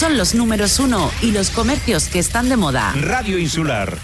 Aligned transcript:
son 0.00 0.16
los 0.16 0.34
números 0.34 0.80
uno 0.80 1.10
y 1.20 1.30
los 1.30 1.50
comercios 1.50 2.08
que 2.08 2.20
están 2.20 2.48
de 2.48 2.56
moda. 2.56 2.94
Radio 3.02 3.38
Insular. 3.38 3.98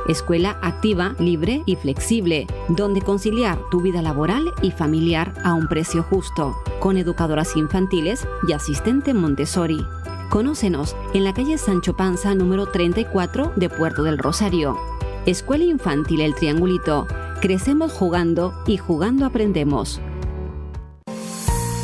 Escuela 0.08 0.60
activa, 0.62 1.16
libre 1.18 1.64
y 1.66 1.76
flexible, 1.78 2.46
donde 2.70 3.02
conciliar 3.02 3.58
tu 3.72 3.82
vida 3.82 4.04
laboral 4.04 4.54
y 4.62 4.70
familiar 4.70 5.34
a 5.44 5.56
un 5.56 5.68
precio 5.68 6.04
justo, 6.04 6.56
con 6.80 6.98
educadoras 6.98 7.58
infantiles 7.58 8.28
y 8.48 8.54
asistente 8.54 9.16
Montessori. 9.16 9.84
Conócenos 10.30 10.96
en 11.16 11.24
la 11.24 11.34
calle 11.34 11.58
Sancho 11.58 11.96
Panza 11.96 12.36
número 12.36 12.68
34 12.68 13.54
de 13.56 13.70
Puerto 13.70 14.04
del 14.04 14.20
Rosario. 14.20 14.78
Escuela 15.26 15.64
Infantil 15.64 16.22
El 16.22 16.36
Triangulito. 16.36 17.08
Crecemos 17.42 17.92
jugando 17.92 18.54
y 18.68 18.78
jugando 18.78 19.26
aprendemos. 19.26 20.00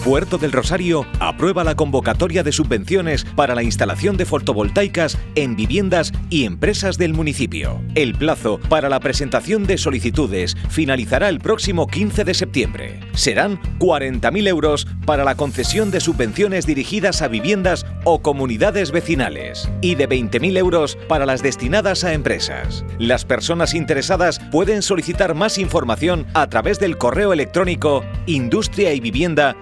Puerto 0.03 0.37
del 0.37 0.53
Rosario 0.53 1.05
aprueba 1.19 1.65
la 1.65 1.75
convocatoria 1.75 2.41
de 2.41 2.53
subvenciones 2.53 3.25
para 3.35 3.53
la 3.53 3.63
instalación 3.63 4.15
de 4.15 4.25
fotovoltaicas 4.25 5.17
en 5.35 5.57
viviendas 5.57 6.13
y 6.29 6.45
empresas 6.45 6.97
del 6.97 7.13
municipio. 7.13 7.81
El 7.95 8.15
plazo 8.15 8.59
para 8.69 8.87
la 8.87 9.01
presentación 9.01 9.65
de 9.65 9.77
solicitudes 9.77 10.55
finalizará 10.69 11.27
el 11.27 11.39
próximo 11.39 11.85
15 11.87 12.23
de 12.23 12.33
septiembre. 12.33 12.99
Serán 13.13 13.59
40.000 13.79 14.47
euros 14.47 14.87
para 15.05 15.25
la 15.25 15.35
concesión 15.35 15.91
de 15.91 15.99
subvenciones 15.99 16.65
dirigidas 16.65 17.21
a 17.21 17.27
viviendas 17.27 17.85
o 18.05 18.21
comunidades 18.21 18.91
vecinales 18.91 19.69
y 19.81 19.95
de 19.95 20.07
20.000 20.07 20.57
euros 20.57 20.97
para 21.09 21.25
las 21.25 21.43
destinadas 21.43 22.05
a 22.05 22.13
empresas. 22.13 22.85
Las 22.99 23.25
personas 23.25 23.73
interesadas 23.73 24.39
pueden 24.51 24.81
solicitar 24.81 25.35
más 25.35 25.57
información 25.57 26.25
a 26.33 26.47
través 26.47 26.79
del 26.79 26.97
correo 26.97 27.33
electrónico 27.33 28.05
industria 28.27 28.93
y 28.93 29.01
vivienda 29.01 29.57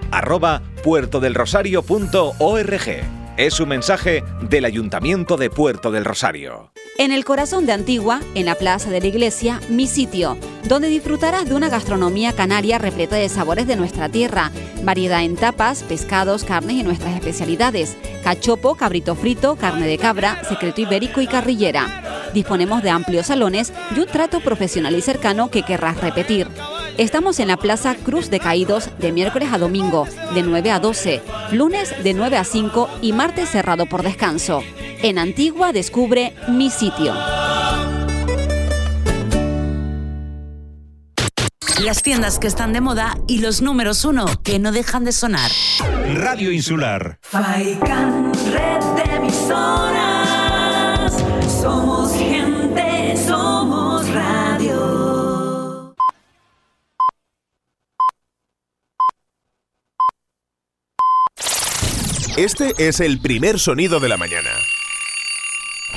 puertodelrosario.org. 0.84 3.28
Es 3.38 3.60
un 3.60 3.70
mensaje 3.70 4.24
del 4.42 4.66
Ayuntamiento 4.66 5.38
de 5.38 5.50
Puerto 5.50 5.92
del 5.92 6.04
Rosario. 6.04 6.72
En 6.98 7.12
el 7.12 7.24
corazón 7.24 7.68
de 7.68 7.74
Antigua, 7.74 8.20
en 8.34 8.48
la 8.48 8.56
plaza 8.56 8.90
de 8.90 9.00
la 9.00 9.08
iglesia, 9.08 9.62
mi 9.70 9.88
sitio, 9.88 10.36
donde 10.68 10.90
disfrutarás 10.90 11.48
de 11.48 11.54
una 11.54 11.70
gastronomía 11.70 12.34
canaria 12.34 12.80
repleta 12.80 13.16
de 13.16 13.30
sabores 13.30 13.68
de 13.68 13.76
nuestra 13.76 14.10
tierra, 14.10 14.52
variedad 14.84 15.24
en 15.24 15.36
tapas, 15.36 15.84
pescados, 15.84 16.44
carnes 16.44 16.78
y 16.78 16.84
nuestras 16.84 17.16
especialidades, 17.16 17.96
cachopo, 18.24 18.76
cabrito 18.76 19.16
frito, 19.16 19.56
carne 19.56 19.88
de 19.88 20.00
cabra, 20.00 20.42
secreto 20.50 20.82
ibérico 20.82 21.22
y 21.22 21.28
carrillera. 21.28 22.32
Disponemos 22.34 22.82
de 22.82 22.90
amplios 22.90 23.28
salones 23.28 23.72
y 23.96 24.00
un 24.00 24.08
trato 24.08 24.40
profesional 24.40 24.96
y 24.96 25.02
cercano 25.02 25.52
que 25.52 25.64
querrás 25.64 26.02
repetir. 26.02 26.48
Estamos 26.98 27.40
en 27.40 27.50
la 27.50 27.58
Plaza 27.58 27.94
Cruz 27.94 28.32
de 28.32 28.40
Caídos 28.40 28.90
de 28.98 29.12
miércoles 29.12 29.50
a 29.54 29.60
domingo, 29.60 30.08
de 30.34 30.42
9 30.42 30.72
a 30.72 30.80
12, 30.80 31.22
lunes 31.52 31.94
de 32.04 32.16
9 32.16 32.38
a 32.38 32.44
5 32.44 32.90
y 33.04 33.14
martes 33.14 33.50
cerrado 33.50 33.86
por 33.86 34.02
descanso. 34.02 34.64
En 35.04 35.20
Antigua 35.20 35.74
descubre 35.74 36.34
mi 36.48 36.72
sitio. 36.72 37.14
Las 41.84 42.02
tiendas 42.02 42.40
que 42.40 42.48
están 42.48 42.74
de 42.74 42.82
moda 42.82 43.16
y 43.28 43.42
los 43.42 43.62
números 43.62 44.04
uno 44.04 44.26
que 44.44 44.58
no 44.58 44.72
dejan 44.72 45.06
de 45.06 45.12
sonar. 45.12 45.52
Radio 46.16 46.52
Insular. 46.52 47.20
Faikan, 47.22 48.34
red 48.52 48.84
de 48.96 49.04
emisoras. 49.18 51.14
Somos 51.62 52.12
Este 62.38 62.76
es 62.78 63.00
el 63.00 63.20
primer 63.20 63.58
sonido 63.58 64.00
de 64.00 64.10
la 64.10 64.16
mañana. 64.16 64.52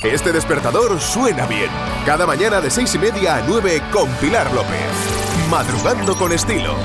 Este 0.02 0.32
despertador 0.32 0.98
suena 0.98 1.44
bien. 1.46 1.68
Cada 2.06 2.26
mañana 2.26 2.62
de 2.62 2.70
seis 2.70 2.94
y 2.94 2.98
media 2.98 3.36
a 3.36 3.42
9 3.46 3.82
con 3.92 4.08
Pilar 4.12 4.50
López. 4.54 4.88
Madrugando 5.50 6.16
con 6.16 6.32
estilo. 6.32 6.78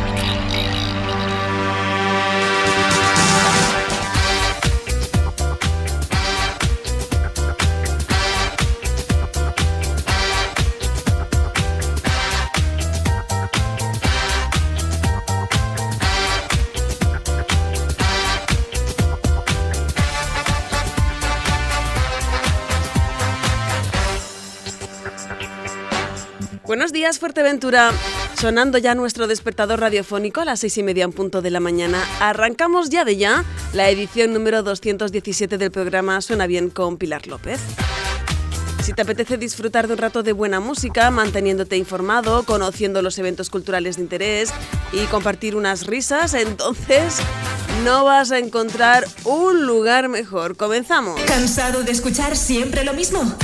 Buenos 26.68 26.92
días, 26.92 27.20
Fuerteventura. 27.20 27.92
Sonando 28.40 28.80
ya 28.80 28.96
nuestro 28.96 29.28
despertador 29.28 29.80
radiofónico 29.82 30.42
a 30.42 30.46
las 30.46 30.62
seis 30.62 30.76
y 30.80 30.84
media 30.84 31.04
en 31.04 31.12
punto 31.12 31.44
de 31.44 31.52
la 31.52 31.60
mañana. 31.60 32.04
Arrancamos 32.20 32.90
ya 32.90 33.06
de 33.06 33.18
ya 33.18 33.46
la 33.74 33.88
edición 33.90 34.34
número 34.34 34.64
217 34.64 35.60
del 35.60 35.70
programa 35.70 36.20
Suena 36.22 36.48
Bien 36.48 36.72
con 36.72 36.98
Pilar 36.98 37.28
López. 37.28 37.60
Si 38.82 38.94
te 38.94 39.04
apetece 39.04 39.38
disfrutar 39.38 39.88
de 39.88 39.94
un 39.94 40.00
rato 40.00 40.24
de 40.24 40.34
buena 40.34 40.60
música, 40.60 41.12
manteniéndote 41.12 41.78
informado, 41.78 42.44
conociendo 42.44 43.04
los 43.04 43.20
eventos 43.20 43.52
culturales 43.52 43.98
de 43.98 44.02
interés 44.02 44.52
y 44.92 45.06
compartir 45.06 45.56
unas 45.56 45.86
risas, 45.86 46.34
entonces 46.34 47.18
no 47.84 48.06
vas 48.06 48.32
a 48.32 48.40
encontrar 48.40 49.06
un 49.24 49.68
lugar 49.68 50.10
mejor. 50.10 50.58
Comenzamos. 50.58 51.22
¿Cansado 51.22 51.84
de 51.84 51.92
escuchar 51.92 52.36
siempre 52.36 52.84
lo 52.84 52.94
mismo? 52.94 53.36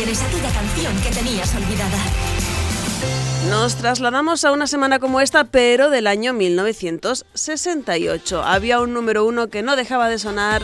Aquella 0.00 0.52
canción 0.52 0.96
que 1.00 1.10
tenías 1.10 1.52
olvidada. 1.56 1.98
Nos 3.50 3.74
trasladamos 3.74 4.44
a 4.44 4.52
una 4.52 4.68
semana 4.68 5.00
como 5.00 5.20
esta, 5.20 5.42
pero 5.42 5.90
del 5.90 6.06
año 6.06 6.32
1968. 6.34 8.44
Había 8.44 8.80
un 8.80 8.94
número 8.94 9.26
uno 9.26 9.48
que 9.48 9.64
no 9.64 9.74
dejaba 9.74 10.08
de 10.08 10.20
sonar, 10.20 10.62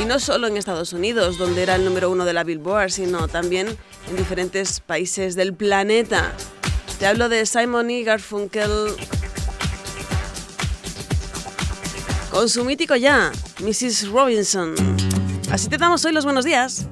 y 0.00 0.04
no 0.04 0.20
solo 0.20 0.46
en 0.46 0.56
Estados 0.56 0.92
Unidos, 0.92 1.36
donde 1.36 1.64
era 1.64 1.74
el 1.74 1.84
número 1.84 2.12
uno 2.12 2.24
de 2.24 2.32
la 2.32 2.44
Billboard, 2.44 2.92
sino 2.92 3.26
también 3.26 3.76
en 4.08 4.16
diferentes 4.16 4.78
países 4.78 5.34
del 5.34 5.52
planeta. 5.52 6.32
Te 7.00 7.06
hablo 7.06 7.28
de 7.28 7.46
Simon 7.46 7.90
y 7.90 8.04
Garfunkel 8.04 8.70
con 12.30 12.48
su 12.48 12.64
mítico 12.64 12.94
ya, 12.94 13.32
Mrs. 13.58 14.10
Robinson. 14.10 14.76
Así 15.50 15.68
te 15.68 15.76
damos 15.76 16.04
hoy 16.04 16.12
los 16.12 16.24
buenos 16.24 16.44
días. 16.44 16.86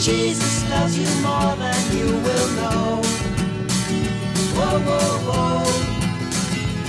Jesus 0.00 0.68
loves 0.70 0.96
you 0.98 1.04
more 1.22 1.54
than 1.56 1.96
you 1.96 2.06
will 2.06 2.48
know. 2.56 3.02
Whoa, 4.56 4.80
whoa, 4.88 5.18
whoa. 5.28 5.64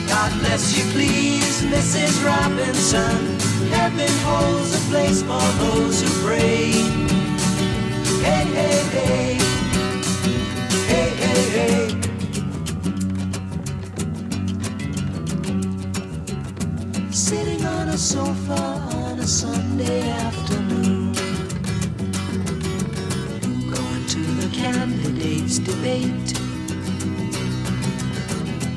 God 0.07 0.31
bless 0.39 0.77
you, 0.77 0.83
please, 0.93 1.61
Mrs. 1.63 2.23
Robinson. 2.25 3.37
Heaven 3.69 4.09
holds 4.23 4.73
a 4.75 4.79
place 4.89 5.21
for 5.23 5.45
those 5.59 6.01
who 6.01 6.07
pray. 6.25 6.71
Hey, 8.23 8.45
hey, 8.55 8.79
hey. 8.95 9.37
Hey, 10.87 11.09
hey, 11.21 11.43
hey. 11.57 11.87
Sitting 17.11 17.65
on 17.65 17.89
a 17.89 17.97
sofa 17.97 18.61
on 18.95 19.19
a 19.19 19.27
Sunday 19.27 20.09
afternoon. 20.09 20.50
Candidates' 24.61 25.57
debate. 25.57 26.29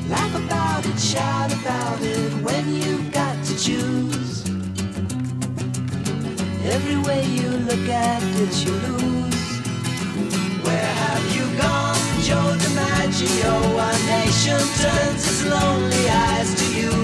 Laugh 0.09 0.35
about 0.45 0.87
it, 0.87 0.99
shout 0.99 1.53
about 1.61 2.01
it 2.01 2.33
when 2.47 2.65
you've 2.75 3.13
got 3.13 3.37
to 3.45 3.55
choose. 3.67 4.45
Every 6.75 6.99
way 7.07 7.23
you 7.39 7.51
look 7.69 7.87
at 7.89 8.23
it, 8.43 8.55
you 8.65 8.73
lose. 8.87 9.47
Where 10.65 10.91
have 11.03 11.25
you 11.37 11.45
gone, 11.65 12.05
Joe 12.27 12.51
DiMaggio? 12.63 13.55
Our 13.87 13.99
nation 14.17 14.61
turns 14.83 15.23
its 15.31 15.45
lonely 15.45 16.05
eyes 16.09 16.51
to 16.61 16.67
you. 16.81 16.95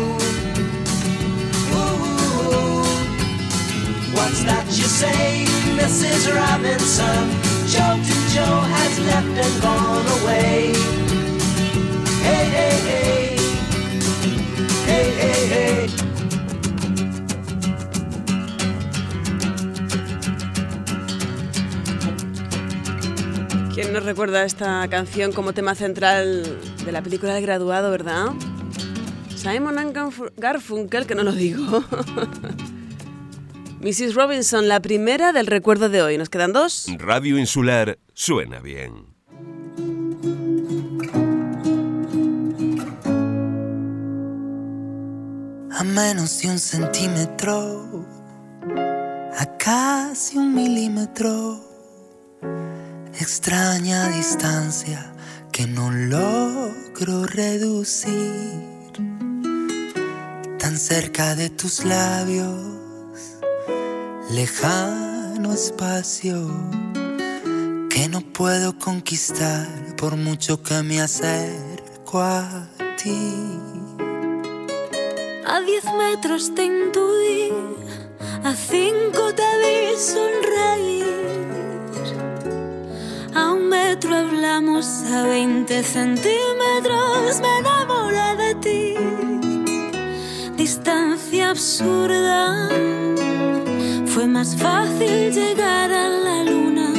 Ooh, 1.77 2.85
what's 4.17 4.43
that 4.49 4.67
you 4.69 4.89
say, 5.03 5.45
Mrs. 5.81 6.23
Robinson? 6.35 7.51
Jolton 7.73 8.20
Joe 8.35 8.61
has 8.75 8.95
left 9.11 9.35
and 9.45 9.63
gone 9.63 10.07
away. 10.23 10.73
Hey, 12.27 12.45
hey, 12.57 12.77
hey. 12.89 13.37
Hey, 14.87 15.07
hey, 15.21 15.43
hey. 15.53 16.91
¿Quién 23.75 23.93
nos 23.93 24.05
recuerda 24.05 24.45
esta 24.45 24.87
canción 24.89 25.33
como 25.33 25.53
tema 25.53 25.75
central 25.75 26.59
de 26.85 26.93
la 26.93 27.03
película 27.03 27.37
El 27.37 27.43
Graduado, 27.43 27.91
verdad? 27.91 28.27
Simon 29.35 29.79
and 29.79 29.95
Garf- 29.97 30.33
Garfunkel, 30.37 31.07
que 31.07 31.15
no 31.15 31.23
lo 31.23 31.33
digo. 31.33 31.63
Mrs. 33.81 34.15
Robinson, 34.15 34.69
la 34.69 34.81
primera 34.81 35.33
del 35.33 35.47
recuerdo 35.47 35.89
de 35.89 36.03
hoy. 36.03 36.19
Nos 36.19 36.29
quedan 36.29 36.53
dos. 36.53 36.87
Radio 36.99 37.39
Insular 37.39 37.99
suena 38.21 38.61
bien. 38.61 38.93
a 45.71 45.85
menos 45.85 46.43
de 46.43 46.51
un 46.51 46.59
centímetro, 46.59 48.05
a 49.39 49.57
casi 49.57 50.37
un 50.37 50.55
milímetro, 50.55 51.59
extraña 53.19 54.09
distancia 54.09 55.15
que 55.51 55.67
no 55.67 55.91
logro 55.91 57.25
reducir, 57.25 58.93
tan 60.59 60.77
cerca 60.77 61.35
de 61.35 61.49
tus 61.49 61.87
labios, 61.87 63.39
lejano 64.31 65.55
espacio 65.55 66.51
que 67.91 68.09
no 68.09 68.21
puedo 68.21 68.79
conquistar 68.79 69.67
por 69.97 70.17
mucho 70.17 70.63
que 70.63 70.81
me 70.83 71.01
acerco 71.01 72.21
a 72.21 72.69
ti. 72.97 73.37
A 75.45 75.61
diez 75.61 75.85
metros 75.99 76.55
te 76.55 76.65
intuí, 76.65 77.53
a 78.45 78.55
cinco 78.55 79.35
te 79.35 79.49
vi 79.63 79.99
sonreír. 79.99 81.05
A 83.35 83.53
un 83.53 83.69
metro 83.69 84.15
hablamos, 84.17 84.87
a 85.13 85.25
veinte 85.25 85.83
centímetros 85.83 87.41
me 87.43 87.59
enamoré 87.59 88.37
de 88.37 88.55
ti. 88.65 88.95
Distancia 90.57 91.51
absurda, 91.51 92.69
fue 94.07 94.27
más 94.29 94.55
fácil 94.57 95.33
llegar 95.33 95.91
a 95.91 96.09
la 96.09 96.45
luna. 96.45 96.93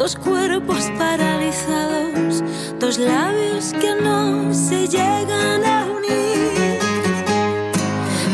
Dos 0.00 0.16
cuerpos 0.16 0.90
paralizados, 0.96 2.42
dos 2.78 2.96
labios 2.96 3.74
que 3.78 3.94
no 4.02 4.54
se 4.54 4.88
llegan 4.88 5.62
a 5.62 5.84
unir. 5.84 6.78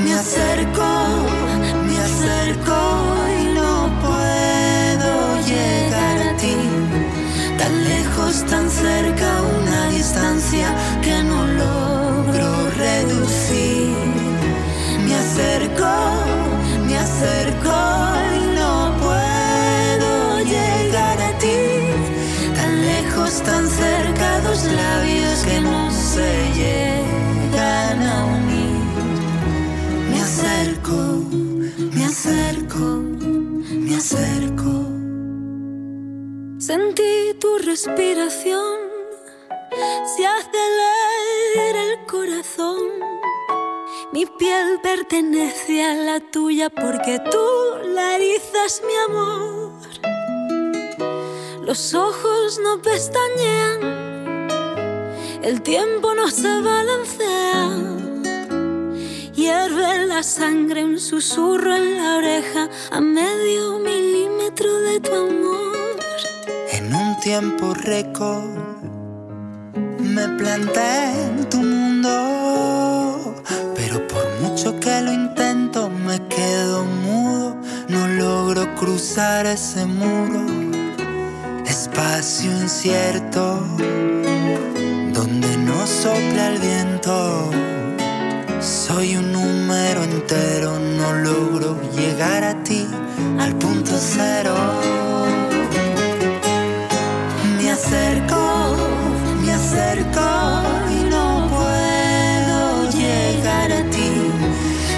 Me 0.05 0.15
acerco, 0.15 0.89
me 1.89 1.99
acerco 1.99 2.79
y 3.43 3.55
no 3.59 3.91
puedo 4.01 5.13
llegar 5.45 6.19
a 6.29 6.37
ti. 6.37 6.57
Tan 7.59 7.85
lejos, 7.85 8.45
tan 8.47 8.71
cerca, 8.71 9.29
una 9.61 9.91
distancia 9.91 10.69
que 11.03 11.21
no 11.25 11.49
logro 11.49 12.71
reducir. 12.77 13.91
Me 15.05 15.17
acerco, 15.17 15.86
acerco. 33.97 34.73
Sentí 36.59 37.35
tu 37.41 37.59
respiración, 37.59 38.79
se 40.17 40.27
acelera 40.27 41.83
el 41.93 42.07
corazón. 42.07 42.83
Mi 44.13 44.27
piel 44.27 44.81
pertenece 44.83 45.83
a 45.85 45.95
la 45.95 46.21
tuya 46.21 46.69
porque 46.71 47.19
tú 47.31 47.47
la 47.95 48.17
erizas, 48.17 48.83
mi 48.87 48.95
amor. 49.09 49.73
Los 51.63 51.95
ojos 51.95 52.61
no 52.63 52.81
pestañean, 52.83 53.81
el 55.43 55.63
tiempo 55.63 56.15
no 56.15 56.29
se 56.29 56.61
balancea. 56.61 57.96
Hierve 59.37 60.07
la 60.07 60.23
sangre, 60.23 60.83
un 60.83 60.99
susurro 60.99 61.77
en 61.77 61.99
la 61.99 62.17
oreja 62.17 62.71
a 62.91 63.03
medio 63.03 63.79
milímetro 63.79 64.81
de 64.81 64.99
tu 64.99 65.15
amor. 65.15 65.77
En 66.73 66.95
un 66.95 67.21
tiempo 67.21 67.75
récord 67.75 68.49
me 70.01 70.27
planté 70.39 71.11
en 71.27 71.51
tu 71.51 71.59
mundo, 71.59 73.35
pero 73.75 74.09
por 74.09 74.27
mucho 74.41 74.81
que 74.81 75.03
lo 75.03 75.13
intento 75.13 75.91
me 75.91 76.19
quedo 76.29 76.85
mudo, 76.85 77.59
no 77.89 78.09
logro 78.09 78.75
cruzar 78.75 79.45
ese 79.45 79.85
muro. 79.85 80.47
Espacio 81.67 82.51
incierto, 82.53 83.61
donde 85.13 85.57
no 85.59 85.87
sopla 85.87 86.49
el 86.55 86.59
viento. 86.59 87.51
Soy 88.67 89.15
un 89.15 89.31
número 89.31 90.03
entero, 90.03 90.77
no 90.77 91.13
logro 91.13 91.81
llegar 91.93 92.43
a 92.43 92.65
ti, 92.65 92.85
al 93.39 93.55
punto 93.55 93.93
cero. 93.97 94.57
Me 97.59 97.71
acerco, 97.71 98.75
me 99.45 99.53
acerco 99.53 100.29
y 100.91 101.09
no 101.09 101.49
puedo 101.49 102.91
llegar 102.91 103.71
a 103.71 103.89
ti. 103.89 104.11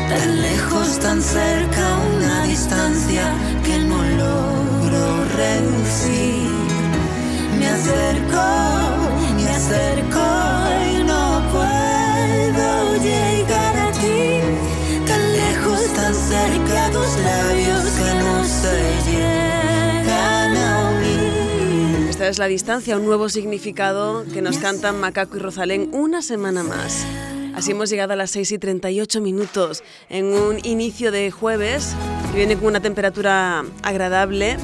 Tan 0.09 0.41
lejos, 0.41 0.99
tan 1.01 1.21
cerca, 1.21 1.85
una 2.17 2.45
distancia 2.45 3.35
que 3.67 3.79
no 3.81 4.03
logro 4.03 5.25
reducir. 5.37 6.49
Me 7.59 7.69
acerco, 7.69 8.47
me 9.37 9.51
acerco 9.51 10.48
es 22.29 22.39
la 22.39 22.47
distancia, 22.47 22.97
un 22.97 23.07
nuevo 23.07 23.31
significado 23.31 24.25
que 24.35 24.43
nos 24.43 24.59
cantan 24.59 25.01
Macaco 25.01 25.37
y 25.37 25.41
Rosalén 25.41 25.89
una 25.93 26.21
semana 26.21 26.63
más. 26.63 27.07
Así 27.55 27.71
hemos 27.71 27.89
llegado 27.89 28.13
a 28.13 28.17
las 28.17 28.31
6 28.33 28.53
y 28.53 28.59
38 28.59 29.21
minutos 29.23 29.83
en 30.11 30.27
un 30.27 30.59
inicio 30.63 31.11
de 31.11 31.31
jueves 31.31 31.95
que 32.31 32.37
viene 32.37 32.57
con 32.57 32.67
una 32.67 32.81
temperatura 32.81 33.65
agradable. 33.83 34.59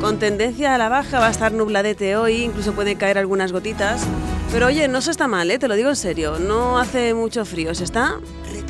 Con 0.00 0.18
tendencia 0.18 0.74
a 0.74 0.78
la 0.78 0.88
baja 0.88 1.20
va 1.20 1.28
a 1.28 1.30
estar 1.30 1.52
nubladete 1.52 2.16
hoy, 2.16 2.42
incluso 2.42 2.72
pueden 2.72 2.96
caer 2.96 3.18
algunas 3.18 3.52
gotitas. 3.52 4.02
Pero 4.50 4.66
oye, 4.66 4.88
no 4.88 5.02
se 5.02 5.10
está 5.10 5.28
mal, 5.28 5.50
¿eh? 5.50 5.58
te 5.58 5.68
lo 5.68 5.74
digo 5.74 5.90
en 5.90 5.96
serio, 5.96 6.38
no 6.38 6.78
hace 6.78 7.12
mucho 7.12 7.44
frío, 7.44 7.74
se 7.74 7.84
está 7.84 8.18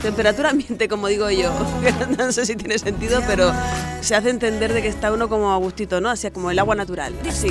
temperatura 0.06 0.50
ambiente, 0.50 0.88
como 0.88 1.08
digo 1.08 1.28
yo. 1.30 1.52
no 2.18 2.30
sé 2.30 2.46
si 2.46 2.54
tiene 2.54 2.78
sentido, 2.78 3.20
pero 3.26 3.52
se 4.00 4.14
hace 4.14 4.30
entender 4.30 4.72
de 4.72 4.80
que 4.80 4.88
está 4.88 5.12
uno 5.12 5.28
como 5.28 5.52
a 5.52 5.56
gustito, 5.56 6.00
¿no? 6.00 6.10
Así 6.10 6.30
como 6.30 6.50
el 6.52 6.58
agua 6.60 6.76
natural. 6.76 7.12
Así. 7.28 7.48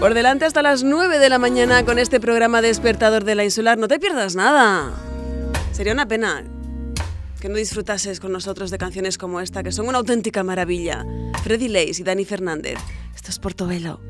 Por 0.00 0.12
delante 0.12 0.44
hasta 0.44 0.60
las 0.60 0.82
9 0.82 1.18
de 1.18 1.28
la 1.28 1.38
mañana 1.38 1.84
con 1.84 1.98
este 2.00 2.18
programa 2.18 2.62
Despertador 2.62 3.24
de 3.24 3.36
la 3.36 3.44
Insular. 3.44 3.78
No 3.78 3.86
te 3.86 4.00
pierdas 4.00 4.34
nada. 4.34 4.92
Sería 5.72 5.92
una 5.92 6.06
pena 6.06 6.42
que 7.40 7.48
no 7.48 7.56
disfrutases 7.56 8.18
con 8.18 8.32
nosotros 8.32 8.70
de 8.72 8.78
canciones 8.78 9.18
como 9.18 9.40
esta, 9.40 9.62
que 9.62 9.70
son 9.70 9.86
una 9.86 9.98
auténtica 9.98 10.42
maravilla. 10.42 11.04
Freddy 11.44 11.68
Leis 11.68 12.00
y 12.00 12.02
Dani 12.02 12.24
Fernández. 12.24 12.78
Esto 13.14 13.30
es 13.30 13.38
Portobelo. 13.38 14.00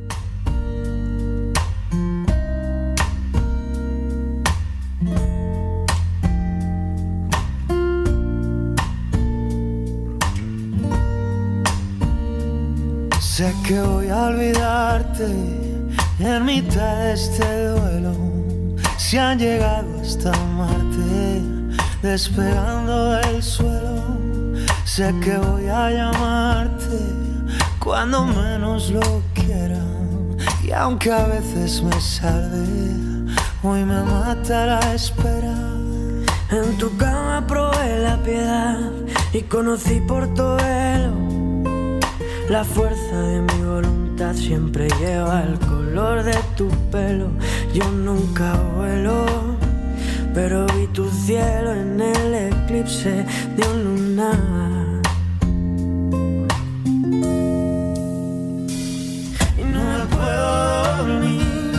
Sé 13.36 13.52
que 13.66 13.80
voy 13.80 14.10
a 14.10 14.26
olvidarte 14.26 15.26
en 16.20 16.44
mitad 16.44 16.98
de 16.98 17.14
este 17.14 17.66
duelo. 17.66 18.14
Si 18.96 19.18
han 19.18 19.40
llegado 19.40 19.88
hasta 20.00 20.30
Marte, 20.56 21.42
despegando 22.00 23.14
del 23.14 23.42
suelo. 23.42 24.04
Sé 24.84 25.12
que 25.20 25.36
voy 25.36 25.66
a 25.66 25.90
llamarte 25.90 26.96
cuando 27.80 28.24
menos 28.24 28.90
lo 28.90 29.20
quiera. 29.34 29.82
Y 30.62 30.70
aunque 30.70 31.10
a 31.10 31.26
veces 31.26 31.82
me 31.82 32.00
salve, 32.00 33.34
hoy 33.64 33.82
me 33.84 34.00
mata 34.00 34.64
la 34.64 34.94
espera. 34.94 35.58
En 36.52 36.78
tu 36.78 36.96
cama 36.98 37.44
probé 37.48 37.98
la 37.98 38.16
piedad 38.18 38.92
y 39.32 39.42
conocí 39.42 40.00
Portobelo. 40.02 41.33
La 42.48 42.62
fuerza 42.62 43.20
de 43.20 43.40
mi 43.40 43.64
voluntad 43.64 44.34
siempre 44.34 44.88
lleva 45.00 45.42
el 45.42 45.58
color 45.60 46.22
de 46.22 46.36
tu 46.56 46.68
pelo. 46.90 47.30
Yo 47.72 47.90
nunca 47.90 48.54
vuelo, 48.76 49.24
pero 50.34 50.66
vi 50.66 50.86
tu 50.88 51.08
cielo 51.10 51.72
en 51.72 52.00
el 52.00 52.34
eclipse 52.34 53.24
de 53.56 53.68
un 53.72 53.84
lunar. 53.84 54.74
y 59.58 59.64
no 59.64 59.82
me 59.98 60.06
puedo 60.14 60.96
dormir. 60.98 61.72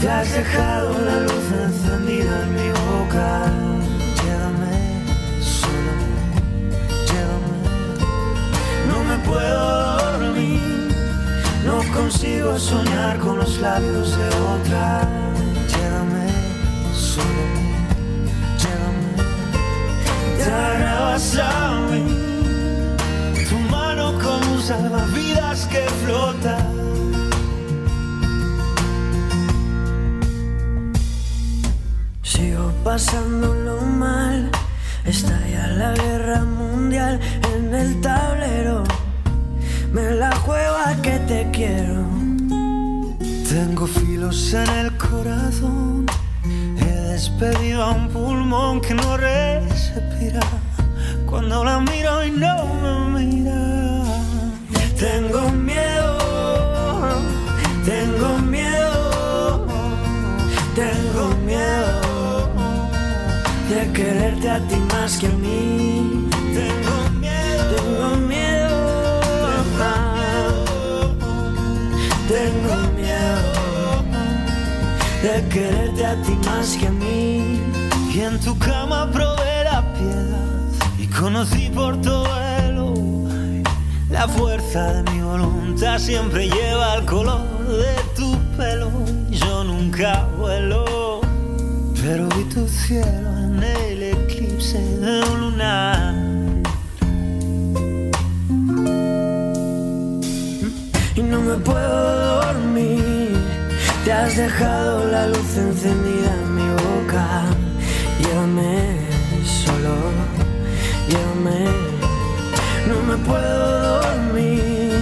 Te 0.00 0.08
has 0.08 0.32
dejado 0.32 0.92
la 1.04 1.20
luz 1.20 1.46
encendida 1.66 2.42
en 2.42 2.54
mi 2.54 2.68
boca. 2.88 3.44
Llévame 4.18 4.76
solo, 5.40 5.92
llévame. 7.10 7.58
No 8.88 9.04
me 9.04 9.16
puedo 9.24 9.60
dormir, 9.60 9.79
consigo 11.92 12.58
soñar 12.58 13.18
con 13.18 13.38
los 13.38 13.58
labios 13.58 14.16
de 14.16 14.28
otra. 14.54 15.08
Llévame 15.70 16.28
solo, 16.94 17.44
llévame. 18.60 19.14
Te 20.36 20.44
agarrabas 20.44 21.36
a 21.38 21.80
mí, 21.90 22.96
tu 23.48 23.58
mano 23.70 24.12
como 24.18 24.54
un 24.54 24.62
salvavidas 24.62 25.66
que 25.66 25.82
flota. 26.04 26.58
Sigo 32.22 32.72
pasándolo 32.84 33.80
mal. 33.82 34.50
Estalla 35.04 35.66
la 35.68 35.94
guerra 35.94 36.44
mundial 36.44 37.18
en 37.54 37.74
el 37.74 38.00
tablero. 38.00 38.84
Me 39.92 40.14
la 40.14 40.30
juego 40.36 40.76
a 40.86 40.94
que 41.02 41.18
te 41.20 41.50
quiero. 41.52 42.04
Tengo 43.48 43.86
filos 43.86 44.54
en 44.54 44.68
el 44.68 44.96
corazón. 44.96 46.06
He 46.78 46.94
despedido 47.12 47.82
a 47.82 47.90
un 47.90 48.08
pulmón 48.08 48.80
que 48.80 48.94
no 48.94 49.16
respira. 49.16 50.40
Cuando 51.26 51.64
la 51.64 51.80
miro 51.80 52.24
y 52.24 52.30
no 52.30 52.66
me 53.12 53.24
mira. 53.24 53.60
Tengo 54.96 55.50
miedo, 55.50 56.18
tengo 57.86 58.36
miedo, 58.38 59.66
tengo 60.74 61.34
miedo 61.46 62.50
De 63.70 63.90
quererte 63.94 64.50
a 64.50 64.60
ti 64.68 64.76
más 64.92 65.16
que 65.16 65.26
a 65.26 65.30
mí. 65.30 66.28
Tengo 66.52 67.18
miedo, 67.18 67.76
Tengo 67.76 68.16
miedo. 68.28 68.49
De 75.22 75.46
quererte 75.48 76.06
a 76.06 76.14
ti 76.22 76.32
más 76.46 76.78
que 76.78 76.86
a 76.86 76.90
mí. 76.90 77.60
Y 78.14 78.20
en 78.20 78.40
tu 78.40 78.58
cama 78.58 79.10
probé 79.12 79.64
la 79.64 79.82
piedad 79.92 80.68
y 80.98 81.06
conocí 81.06 81.68
Portobelo. 81.68 82.94
La 84.08 84.26
fuerza 84.26 84.92
de 84.94 85.10
mi 85.10 85.20
voluntad 85.20 85.98
siempre 85.98 86.48
lleva 86.48 86.94
el 86.96 87.04
color 87.04 87.66
de 87.68 87.94
tu 88.16 88.34
pelo. 88.56 88.90
Yo 89.30 89.62
nunca 89.62 90.26
vuelo, 90.38 91.20
pero 92.02 92.26
vi 92.28 92.44
tu 92.44 92.66
cielo 92.66 93.30
en 93.38 93.62
el 93.62 94.02
eclipse 94.02 94.78
de 94.78 95.22
un 95.30 95.40
lunar. 95.40 96.19
no 101.30 101.40
me 101.40 101.56
puedo 101.58 102.42
dormir. 102.42 103.36
Te 104.04 104.12
has 104.12 104.36
dejado 104.36 105.06
la 105.06 105.28
luz 105.28 105.56
encendida 105.56 106.30
en 106.42 106.54
mi 106.56 106.68
boca. 106.84 107.44
Llévame 108.18 108.96
solo, 109.64 109.94
llévame. 111.08 111.66
No 112.88 112.96
me 113.08 113.16
puedo 113.28 114.02
dormir. 114.02 114.92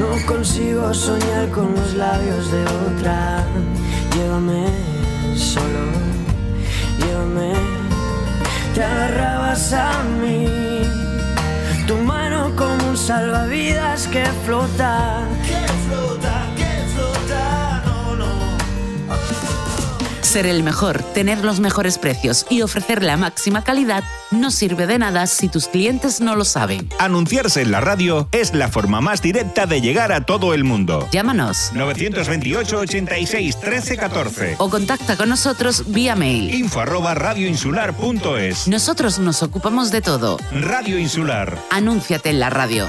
No 0.00 0.26
consigo 0.26 0.92
soñar 0.92 1.48
con 1.50 1.72
los 1.76 1.94
labios 1.94 2.50
de 2.50 2.62
otra. 2.86 3.44
Llévame 4.14 4.66
solo, 5.36 5.84
llévame. 6.98 7.52
Te 8.74 8.82
agarrabas 8.82 9.72
a 9.72 10.02
mí. 10.20 10.48
Tu 11.86 11.96
mano 11.98 12.50
como 12.56 12.90
un 12.90 12.96
salvavidas 12.96 14.08
que 14.08 14.24
flota 14.44 15.28
Ser 20.32 20.46
el 20.46 20.62
mejor, 20.62 21.02
tener 21.12 21.44
los 21.44 21.60
mejores 21.60 21.98
precios 21.98 22.46
y 22.48 22.62
ofrecer 22.62 23.02
la 23.02 23.18
máxima 23.18 23.64
calidad 23.64 24.02
no 24.30 24.50
sirve 24.50 24.86
de 24.86 24.98
nada 24.98 25.26
si 25.26 25.50
tus 25.50 25.68
clientes 25.68 26.22
no 26.22 26.36
lo 26.36 26.46
saben. 26.46 26.88
Anunciarse 26.98 27.60
en 27.60 27.70
la 27.70 27.82
radio 27.82 28.30
es 28.32 28.54
la 28.54 28.68
forma 28.68 29.02
más 29.02 29.20
directa 29.20 29.66
de 29.66 29.82
llegar 29.82 30.10
a 30.10 30.22
todo 30.24 30.54
el 30.54 30.64
mundo. 30.64 31.06
Llámanos 31.12 31.72
928 31.74 32.78
86 32.78 33.60
13 33.60 33.96
14 33.98 34.54
o 34.56 34.70
contacta 34.70 35.18
con 35.18 35.28
nosotros 35.28 35.84
vía 35.92 36.16
mail. 36.16 36.54
info 36.54 36.80
arroba 36.80 37.12
radioinsular.es 37.12 38.68
Nosotros 38.68 39.18
nos 39.18 39.42
ocupamos 39.42 39.90
de 39.90 40.00
todo. 40.00 40.38
Radio 40.50 40.98
Insular. 40.98 41.58
Anúnciate 41.70 42.30
en 42.30 42.40
la 42.40 42.48
radio. 42.48 42.88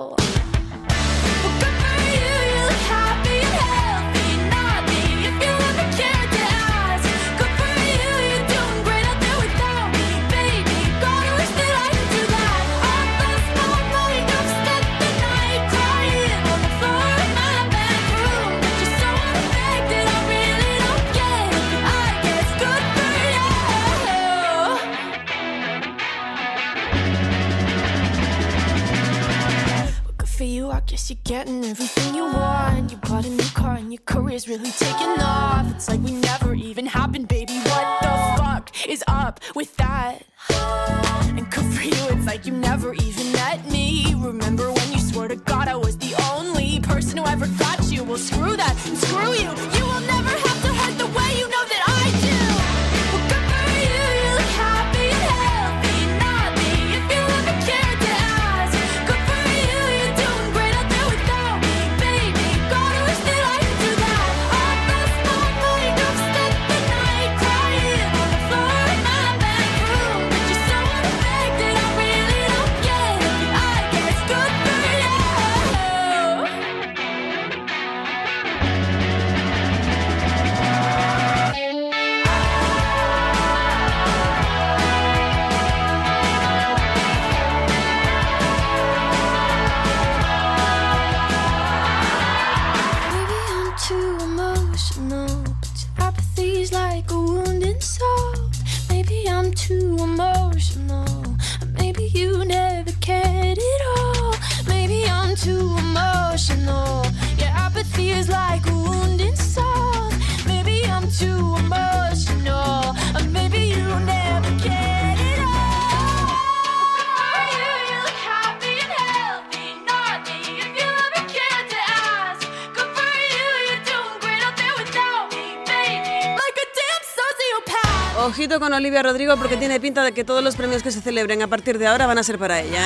Rodrigo 129.03 129.37
porque 129.37 129.57
tiene 129.57 129.79
pinta 129.79 130.03
de 130.03 130.11
que 130.11 130.23
todos 130.23 130.43
los 130.43 130.55
premios 130.55 130.83
que 130.83 130.91
se 130.91 131.01
celebren 131.01 131.41
a 131.41 131.47
partir 131.47 131.77
de 131.77 131.87
ahora 131.87 132.07
van 132.07 132.17
a 132.17 132.23
ser 132.23 132.37
para 132.37 132.61
ella, 132.61 132.81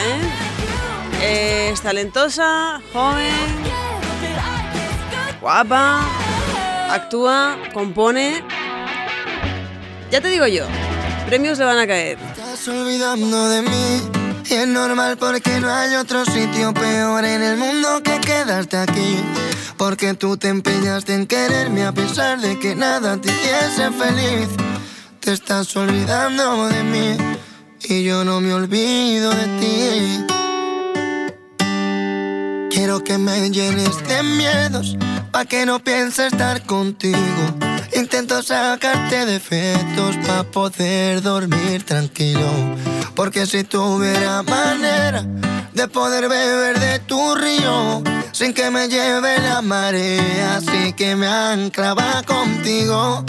¿eh? 1.22 1.72
Es 1.72 1.82
talentosa, 1.82 2.82
joven, 2.94 3.34
guapa, 5.42 6.02
actúa, 6.92 7.58
compone. 7.74 8.44
Ya 10.12 10.22
te 10.22 10.30
digo 10.30 10.48
yo, 10.48 10.66
premios 11.26 11.58
le 11.58 11.66
van 11.66 11.80
a 11.80 11.88
caer. 11.88 12.18
Estás 12.20 12.68
olvidando 12.68 13.50
de 13.50 13.62
mí 13.62 14.02
y 14.50 14.54
es 14.54 14.68
normal 14.68 15.18
porque 15.18 15.60
no 15.60 15.74
hay 15.74 15.96
otro 15.96 16.24
sitio 16.26 16.74
peor 16.74 17.26
en 17.26 17.42
el 17.42 17.58
mundo 17.58 18.02
que 18.04 18.20
quedarte 18.22 18.78
aquí. 18.78 19.18
Porque 19.78 20.14
tú 20.14 20.38
te 20.38 20.48
empeñaste 20.48 21.14
en 21.14 21.28
quererme 21.28 21.86
a 21.86 21.92
pesar 21.92 22.40
de 22.40 22.58
que 22.60 22.76
nada 22.76 23.20
te 23.20 23.30
hiciese 23.30 23.92
feliz. 23.92 24.65
Te 25.26 25.34
estás 25.34 25.76
olvidando 25.76 26.68
de 26.68 26.84
mí 26.84 27.18
y 27.84 28.04
yo 28.04 28.24
no 28.24 28.40
me 28.42 28.54
olvido 28.54 29.32
de 29.32 29.48
ti. 29.60 30.24
Quiero 32.70 33.04
que 33.04 33.18
me 33.18 33.50
llenes 33.50 34.08
de 34.08 34.22
miedos 34.22 34.96
pa' 35.32 35.46
que 35.46 35.66
no 35.66 35.80
piense 35.80 36.28
estar 36.28 36.64
contigo. 36.68 37.18
Intento 37.96 38.44
sacarte 38.44 39.26
defectos 39.26 40.16
pa' 40.28 40.44
poder 40.44 41.24
dormir 41.24 41.82
tranquilo. 41.82 42.48
Porque 43.16 43.48
si 43.48 43.64
tuviera 43.64 44.44
manera 44.44 45.24
de 45.74 45.88
poder 45.88 46.30
beber 46.30 46.80
de 46.80 47.00
tu 47.00 47.34
río 47.34 48.04
sin 48.32 48.54
que 48.54 48.70
me 48.70 48.88
lleve 48.88 49.40
la 49.40 49.64
marea, 49.64 50.58
así 50.58 50.94
que 50.94 51.16
me 51.16 51.26
anclaba 51.26 52.22
contigo. 52.28 53.26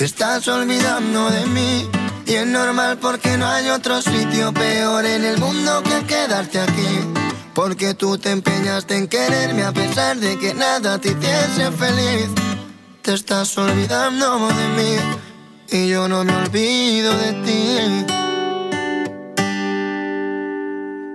Te 0.00 0.06
estás 0.06 0.48
olvidando 0.48 1.30
de 1.30 1.44
mí 1.44 1.86
y 2.24 2.32
es 2.32 2.46
normal 2.46 2.96
porque 2.96 3.36
no 3.36 3.46
hay 3.46 3.68
otro 3.68 4.00
sitio 4.00 4.50
peor 4.50 5.04
en 5.04 5.26
el 5.26 5.36
mundo 5.36 5.82
que 5.82 6.06
quedarte 6.06 6.58
aquí. 6.58 7.00
Porque 7.54 7.92
tú 7.92 8.16
te 8.16 8.30
empeñaste 8.30 8.96
en 8.96 9.08
quererme 9.08 9.62
a 9.62 9.72
pesar 9.72 10.16
de 10.16 10.38
que 10.38 10.54
nada 10.54 10.98
te 10.98 11.10
hiciese 11.10 11.70
feliz. 11.72 12.30
Te 13.02 13.12
estás 13.12 13.58
olvidando 13.58 14.48
de 14.48 14.68
mí 14.78 14.96
y 15.70 15.88
yo 15.88 16.08
no 16.08 16.24
me 16.24 16.34
olvido 16.34 17.14
de 17.18 17.32
ti. 17.44 18.06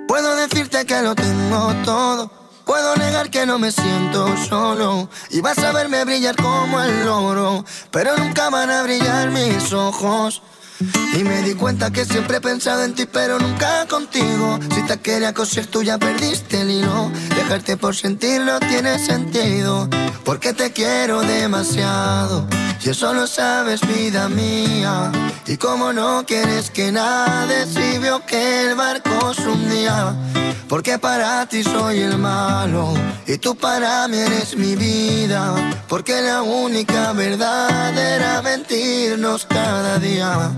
Puedo 0.07 0.35
decirte 0.35 0.85
que 0.85 1.01
lo 1.01 1.15
tengo 1.15 1.73
todo. 1.83 2.44
Puedo 2.65 2.95
negar 2.95 3.29
que 3.29 3.45
no 3.45 3.59
me 3.59 3.71
siento 3.71 4.35
solo. 4.49 5.07
Y 5.29 5.41
vas 5.41 5.59
a 5.59 5.71
verme 5.71 6.03
brillar 6.03 6.35
como 6.35 6.81
el 6.81 7.07
oro. 7.07 7.63
Pero 7.91 8.17
nunca 8.17 8.49
van 8.49 8.71
a 8.71 8.81
brillar 8.83 9.29
mis 9.29 9.71
ojos. 9.71 10.41
Y 11.13 11.23
me 11.23 11.41
di 11.43 11.53
cuenta 11.53 11.91
que 11.91 12.03
siempre 12.03 12.37
he 12.37 12.41
pensado 12.41 12.83
en 12.83 12.95
ti, 12.95 13.05
pero 13.05 13.39
nunca 13.39 13.85
contigo. 13.87 14.59
Si 14.73 14.81
te 14.83 14.99
quería 14.99 15.33
coser, 15.33 15.67
tú 15.67 15.83
ya 15.83 15.97
perdiste 15.97 16.61
el 16.61 16.71
hilo. 16.71 17.11
Dejarte 17.35 17.77
por 17.77 17.95
sentir 17.95 18.41
no 18.41 18.59
tiene 18.59 18.99
sentido, 18.99 19.87
porque 20.25 20.53
te 20.53 20.73
quiero 20.73 21.21
demasiado. 21.21 22.47
Y 22.83 22.89
eso 22.89 23.13
lo 23.13 23.27
sabes, 23.27 23.81
vida 23.81 24.29
mía. 24.29 25.11
Y 25.47 25.57
como 25.57 25.93
no 25.93 26.23
quieres 26.25 26.69
que 26.69 26.91
nade, 26.91 27.65
si 27.65 27.99
vio 27.99 28.25
que 28.25 28.69
el 28.69 28.75
barco 28.75 29.33
se 29.33 29.47
hundía. 29.47 30.15
Porque 30.67 30.97
para 30.97 31.45
ti 31.45 31.63
soy 31.63 31.99
el 31.99 32.17
malo 32.17 32.93
y 33.27 33.37
tú 33.37 33.55
para 33.55 34.07
mí 34.07 34.17
eres 34.17 34.55
mi 34.57 34.75
vida. 34.75 35.53
Porque 35.87 36.21
la 36.21 36.41
única 36.41 37.13
verdad 37.13 37.95
era 37.97 38.41
mentirnos 38.41 39.45
cada 39.45 39.99
día. 39.99 40.51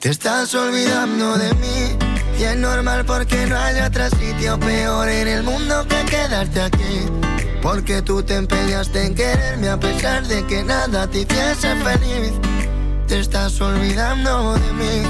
Te 0.00 0.10
estás 0.10 0.54
olvidando 0.54 1.36
de 1.36 1.52
mí 1.54 2.06
y 2.38 2.44
es 2.44 2.56
normal 2.56 3.04
porque 3.04 3.46
no 3.46 3.56
hay 3.58 3.80
otro 3.80 4.08
sitio 4.10 4.58
peor 4.60 5.08
en 5.08 5.26
el 5.26 5.42
mundo 5.42 5.86
que 5.88 6.04
quedarte 6.04 6.60
aquí. 6.60 7.35
Porque 7.66 8.00
tú 8.00 8.22
te 8.22 8.36
empeñaste 8.36 9.06
en 9.06 9.12
quererme 9.16 9.68
a 9.68 9.76
pesar 9.76 10.24
de 10.28 10.46
que 10.46 10.62
nada 10.62 11.10
te 11.10 11.22
hiciese 11.22 11.74
feliz. 11.82 12.32
Te 13.08 13.18
estás 13.18 13.60
olvidando 13.60 14.54
de 14.54 14.72
mí 14.72 15.02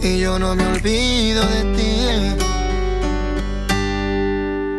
y 0.00 0.20
yo 0.20 0.38
no 0.38 0.54
me 0.54 0.64
olvido 0.68 1.44
de 1.46 1.64
ti. 1.76 2.06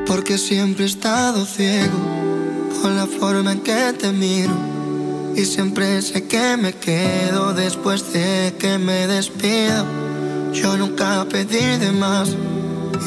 Porque 0.08 0.38
siempre 0.38 0.86
he 0.86 0.88
estado 0.88 1.46
ciego 1.46 2.00
con 2.82 2.96
la 2.96 3.06
forma 3.06 3.52
en 3.52 3.60
que 3.60 3.92
te 4.00 4.14
miro. 4.14 4.54
Y 5.36 5.44
siempre 5.44 6.02
sé 6.02 6.28
que 6.28 6.56
me 6.56 6.72
quedo 6.72 7.54
después 7.54 8.14
de 8.14 8.56
que 8.58 8.78
me 8.78 9.06
despido. 9.08 9.86
Yo 10.54 10.78
nunca 10.78 11.26
pedí 11.30 11.78
de 11.78 11.92
más 11.92 12.38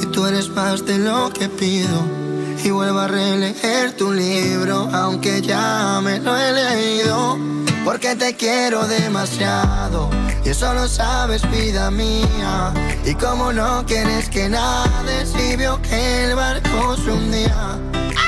y 0.03 0.07
tú 0.13 0.27
eres 0.27 0.51
más 0.51 0.85
de 0.85 0.99
lo 0.99 1.31
que 1.31 1.49
pido. 1.49 2.24
Y 2.65 2.71
vuelvo 2.71 2.99
a 2.99 3.07
releer 3.07 3.93
tu 3.93 4.13
libro, 4.13 4.89
aunque 4.93 5.41
ya 5.41 6.01
me 6.03 6.19
lo 6.19 6.37
he 6.37 6.53
leído. 6.53 7.39
Porque 7.85 8.17
te 8.17 8.35
quiero 8.35 8.89
demasiado 8.89 10.11
y 10.45 10.51
eso 10.51 10.75
lo 10.75 10.87
sabes, 10.87 11.43
vida 11.51 11.91
mía. 11.91 12.73
Y 13.05 13.15
como 13.15 13.53
no 13.53 13.85
quieres 13.87 14.29
que 14.29 14.49
nade, 14.49 15.25
si 15.25 15.57
vio 15.57 15.81
que 15.81 16.25
el 16.25 16.35
barco 16.35 16.97
se 16.97 17.11
hundía. 17.11 17.79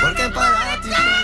Porque 0.01 0.29
para 0.31 0.81
ti 0.81 1.15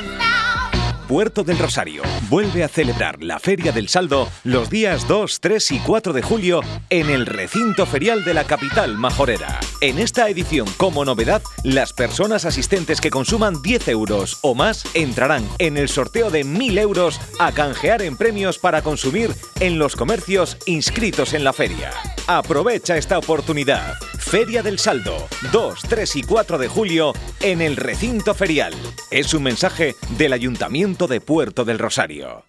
Puerto 1.13 1.45
del 1.45 1.59
Rosario 1.59 2.03
vuelve 2.31 2.65
a 2.65 2.69
celebrar 2.69 3.23
la 3.23 3.39
Feria 3.39 3.71
del 3.71 3.91
Saldo 3.91 4.31
los 4.45 4.71
días 4.71 5.07
2, 5.07 5.41
3 5.41 5.73
y 5.73 5.79
4 5.81 6.15
de 6.15 6.23
julio 6.23 6.63
en 6.89 7.11
el 7.11 7.27
recinto 7.27 7.85
ferial 7.85 8.25
de 8.25 8.33
la 8.33 8.45
capital 8.45 8.97
majorera. 8.97 9.61
En 9.83 9.99
esta 9.99 10.31
edición, 10.31 10.67
como 10.79 11.05
novedad, 11.05 11.43
las 11.65 11.93
personas 11.93 12.47
asistentes 12.47 13.03
que 13.03 13.11
consuman 13.11 13.61
10 13.61 13.89
euros 13.89 14.39
o 14.41 14.55
más 14.55 14.87
entrarán 14.95 15.47
en 15.59 15.77
el 15.77 15.91
sorteo 15.91 16.31
de 16.31 16.47
1.000 16.47 16.79
euros 16.79 17.21
a 17.39 17.53
canjear 17.53 18.01
en 18.01 18.17
premios 18.17 18.59
para 18.59 18.81
consumir 18.81 19.35
en 19.61 19.79
los 19.79 19.97
comercios 19.97 20.57
inscritos 20.65 21.35
en 21.35 21.45
la 21.45 21.53
feria. 21.53 21.91
Aprovecha 22.27 22.97
esta 22.97 23.19
oportunidad. 23.19 23.99
Feria 24.19 24.63
del 24.63 24.79
Saldo, 24.79 25.29
2, 25.51 25.81
3 25.89 26.17
y 26.17 26.23
4 26.23 26.57
de 26.57 26.69
julio 26.69 27.13
en 27.41 27.61
el 27.61 27.77
recinto 27.77 28.33
ferial. 28.33 28.73
Es 29.11 29.35
un 29.35 29.43
mensaje 29.43 29.95
del 30.17 30.33
Ayuntamiento 30.33 31.02
de 31.07 31.21
Puerto 31.21 31.65
del 31.65 31.79
Rosario. 31.79 32.45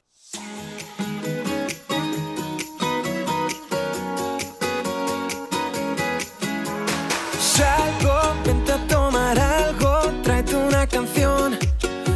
Salgo, 7.39 8.35
vente 8.45 8.71
a 8.71 8.87
tomar 8.87 9.39
algo, 9.39 10.11
tráete 10.23 10.55
una 10.55 10.87
canción, 10.87 11.57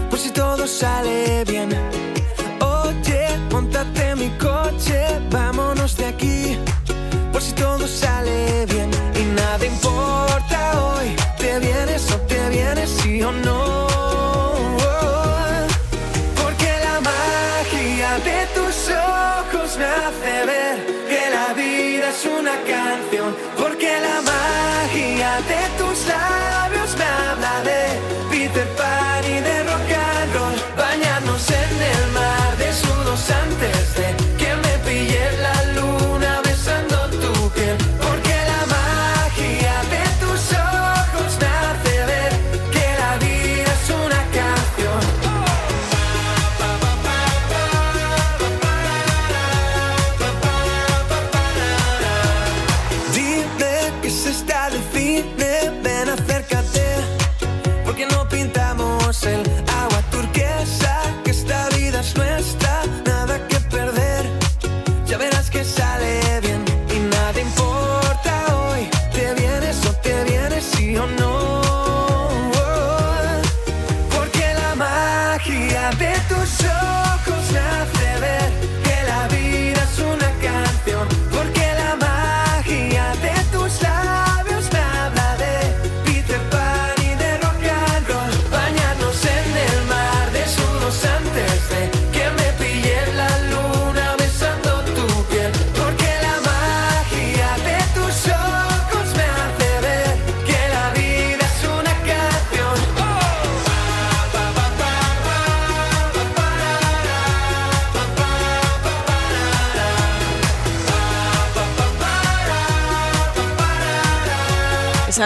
por 0.10 0.20
si 0.20 0.32
todo 0.32 0.68
sale 0.68 1.44
bien. 1.46 1.97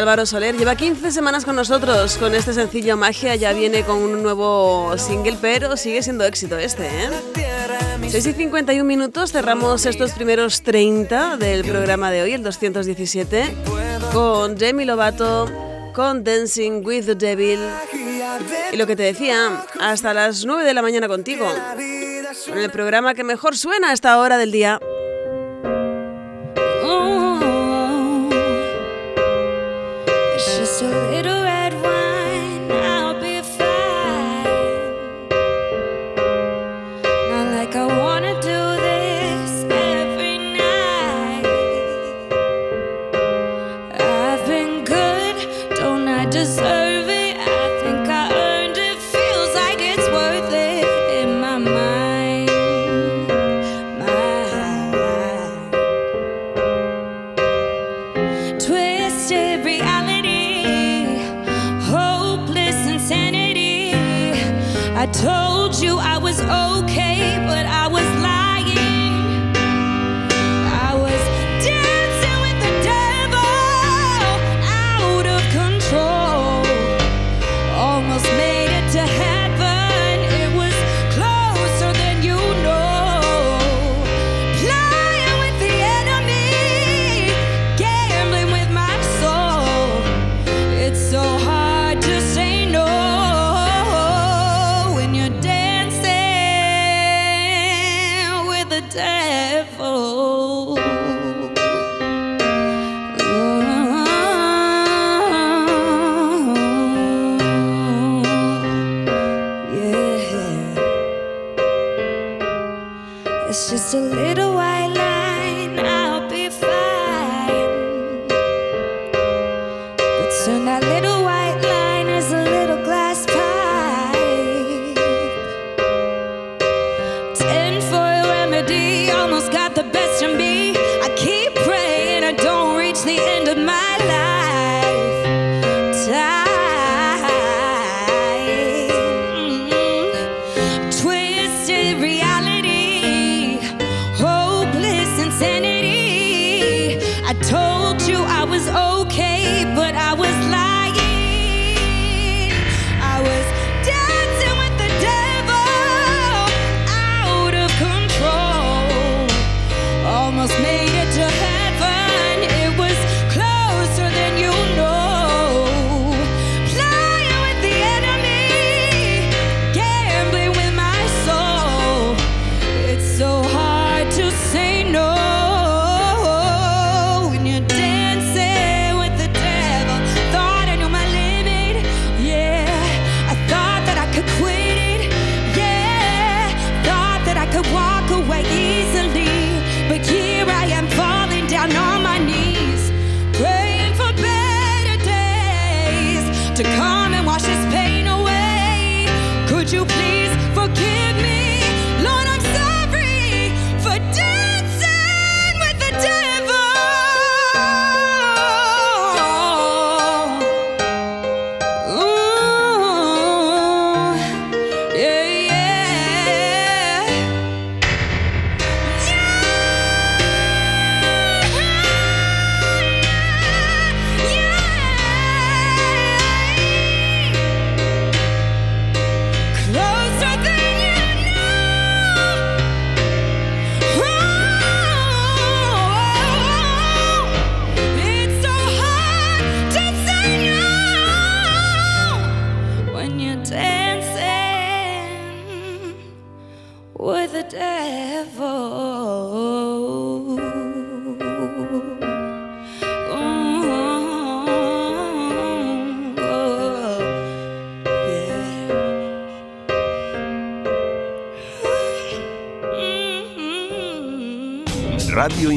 Álvaro 0.02 0.26
Soler, 0.26 0.58
lleva 0.58 0.76
15 0.76 1.12
semanas 1.12 1.46
con 1.46 1.56
nosotros 1.56 2.18
con 2.18 2.34
este 2.34 2.54
sencillo 2.54 2.98
Magia, 2.98 3.36
ya 3.36 3.54
viene 3.54 3.84
con 3.84 3.98
un 3.98 4.24
nuevo 4.24 4.98
single, 4.98 5.38
pero 5.40 5.78
sigue 5.78 6.02
siendo 6.02 6.24
éxito 6.24 6.58
este, 6.58 6.88
¿eh? 6.88 7.10
6 8.10 8.26
y 8.26 8.34
51 8.34 8.84
minutos, 8.84 9.32
cerramos 9.32 9.86
estos 9.86 10.14
primeros 10.14 10.64
30 10.64 11.38
del 11.38 11.64
programa 11.64 12.10
de 12.10 12.24
hoy, 12.24 12.34
el 12.34 12.42
217, 12.42 13.54
con 14.12 14.56
Demi 14.56 14.86
Lovato, 14.86 15.48
con 15.94 16.24
Dancing 16.24 16.84
with 16.84 17.06
the 17.06 17.14
Devil. 17.14 17.60
Y 18.72 18.78
lo 18.78 18.88
que 18.88 18.96
te 18.96 19.04
decía, 19.04 19.64
hasta 19.80 20.16
las 20.16 20.46
9 20.46 20.64
de 20.64 20.74
la 20.74 20.82
mañana 20.82 21.08
contigo, 21.08 21.46
con 22.50 22.58
el 22.58 22.72
programa 22.72 23.14
que 23.14 23.24
mejor 23.24 23.56
suena 23.56 23.92
a 23.92 23.94
esta 23.94 24.18
hora 24.18 24.40
del 24.40 24.52
día. 24.52 24.80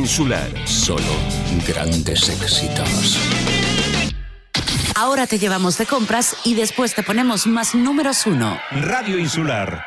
Insular. 0.04 0.50
Solo 0.66 1.00
grandes 1.66 2.28
éxitos. 2.28 3.18
Ahora 4.94 5.26
te 5.26 5.38
llevamos 5.38 5.78
de 5.78 5.86
compras 5.86 6.36
y 6.44 6.54
después 6.54 6.94
te 6.94 7.02
ponemos 7.02 7.46
más 7.46 7.74
números 7.74 8.26
uno. 8.26 8.60
Radio 8.70 9.18
Insular. 9.18 9.82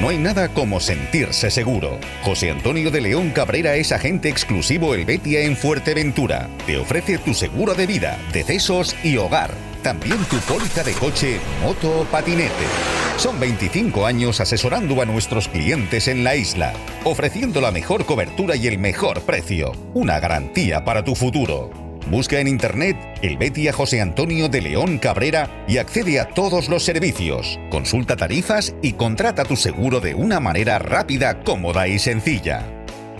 No 0.00 0.08
hay 0.08 0.16
nada 0.16 0.48
como 0.48 0.80
sentirse 0.80 1.50
seguro. 1.50 2.00
José 2.22 2.50
Antonio 2.50 2.90
de 2.90 3.02
León 3.02 3.32
Cabrera 3.32 3.74
es 3.74 3.92
agente 3.92 4.30
exclusivo 4.30 4.94
El 4.94 5.04
Betia 5.04 5.42
en 5.42 5.54
Fuerteventura. 5.54 6.48
Te 6.64 6.78
ofrece 6.78 7.18
tu 7.18 7.34
seguro 7.34 7.74
de 7.74 7.86
vida, 7.86 8.16
decesos 8.32 8.96
y 9.04 9.18
hogar. 9.18 9.50
También 9.82 10.16
tu 10.24 10.38
póliza 10.38 10.82
de 10.82 10.94
coche, 10.94 11.38
moto 11.62 12.00
o 12.00 12.04
patinete. 12.06 13.01
Son 13.22 13.38
25 13.38 14.04
años 14.04 14.40
asesorando 14.40 15.00
a 15.00 15.04
nuestros 15.04 15.46
clientes 15.46 16.08
en 16.08 16.24
la 16.24 16.34
isla, 16.34 16.72
ofreciendo 17.04 17.60
la 17.60 17.70
mejor 17.70 18.04
cobertura 18.04 18.56
y 18.56 18.66
el 18.66 18.80
mejor 18.80 19.20
precio. 19.20 19.70
Una 19.94 20.18
garantía 20.18 20.84
para 20.84 21.04
tu 21.04 21.14
futuro. 21.14 21.70
Busca 22.10 22.40
en 22.40 22.48
internet 22.48 22.96
el 23.22 23.36
Betia 23.38 23.72
José 23.72 24.00
Antonio 24.00 24.48
de 24.48 24.60
León 24.60 24.98
Cabrera 24.98 25.64
y 25.68 25.78
accede 25.78 26.18
a 26.18 26.30
todos 26.30 26.68
los 26.68 26.82
servicios. 26.82 27.60
Consulta 27.70 28.16
tarifas 28.16 28.74
y 28.82 28.94
contrata 28.94 29.44
tu 29.44 29.54
seguro 29.54 30.00
de 30.00 30.16
una 30.16 30.40
manera 30.40 30.80
rápida, 30.80 31.44
cómoda 31.44 31.86
y 31.86 32.00
sencilla. 32.00 32.66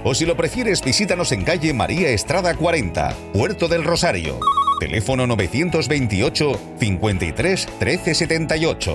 O 0.03 0.17
si 0.17 0.27
lo 0.27 0.37
prefieres, 0.37 0.83
visítanos 0.83 1.31
en 1.31 1.45
calle 1.45 1.73
María 1.75 2.09
Estrada 2.09 2.57
40, 2.57 3.15
Puerto 3.33 3.69
del 3.69 3.85
Rosario. 3.85 4.41
Teléfono 4.83 5.29
928 5.29 6.61
53 6.81 7.69
13 7.79 8.15
78 8.15 8.95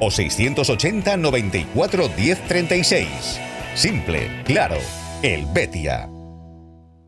o 0.00 0.10
680 0.10 1.16
94 1.18 2.08
10 2.08 2.38
36. 2.48 3.08
Simple, 3.74 4.42
claro, 4.46 4.78
el 5.22 5.44
Betia. 5.52 6.17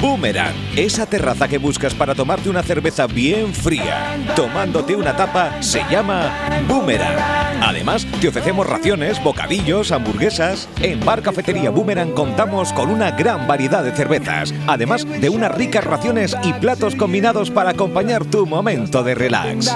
Boomerang, 0.00 0.54
esa 0.76 1.06
terraza 1.06 1.48
que 1.48 1.58
buscas 1.58 1.94
para 1.94 2.14
tomarte 2.14 2.48
una 2.48 2.62
cerveza 2.62 3.06
bien 3.06 3.54
fría, 3.54 4.16
tomándote 4.34 4.96
una 4.96 5.16
tapa, 5.16 5.62
se 5.62 5.82
llama 5.90 6.32
Boomerang. 6.68 7.35
Además, 7.62 8.06
te 8.20 8.28
ofrecemos 8.28 8.66
raciones, 8.66 9.22
bocadillos, 9.22 9.92
hamburguesas. 9.92 10.68
En 10.80 11.04
Bar 11.04 11.22
Cafetería 11.22 11.70
Boomerang 11.70 12.12
contamos 12.12 12.72
con 12.72 12.90
una 12.90 13.10
gran 13.12 13.46
variedad 13.46 13.82
de 13.82 13.92
cervezas, 13.92 14.54
además 14.66 15.06
de 15.06 15.28
unas 15.28 15.54
ricas 15.54 15.84
raciones 15.84 16.36
y 16.42 16.52
platos 16.54 16.94
combinados 16.94 17.50
para 17.50 17.70
acompañar 17.70 18.24
tu 18.24 18.46
momento 18.46 19.02
de 19.02 19.14
relax. 19.14 19.74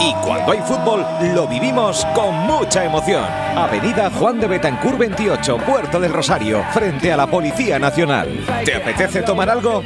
Y 0.00 0.12
cuando 0.24 0.52
hay 0.52 0.60
fútbol, 0.60 1.04
lo 1.34 1.46
vivimos 1.46 2.06
con 2.14 2.34
mucha 2.46 2.84
emoción. 2.84 3.24
Avenida 3.56 4.10
Juan 4.10 4.40
de 4.40 4.46
Betancur 4.46 4.96
28, 4.96 5.58
Puerto 5.58 6.00
del 6.00 6.12
Rosario, 6.12 6.64
frente 6.72 7.12
a 7.12 7.16
la 7.16 7.26
Policía 7.26 7.78
Nacional. 7.78 8.28
¿Te 8.64 8.74
apetece 8.74 9.22
tomar 9.22 9.50
algo? 9.50 9.82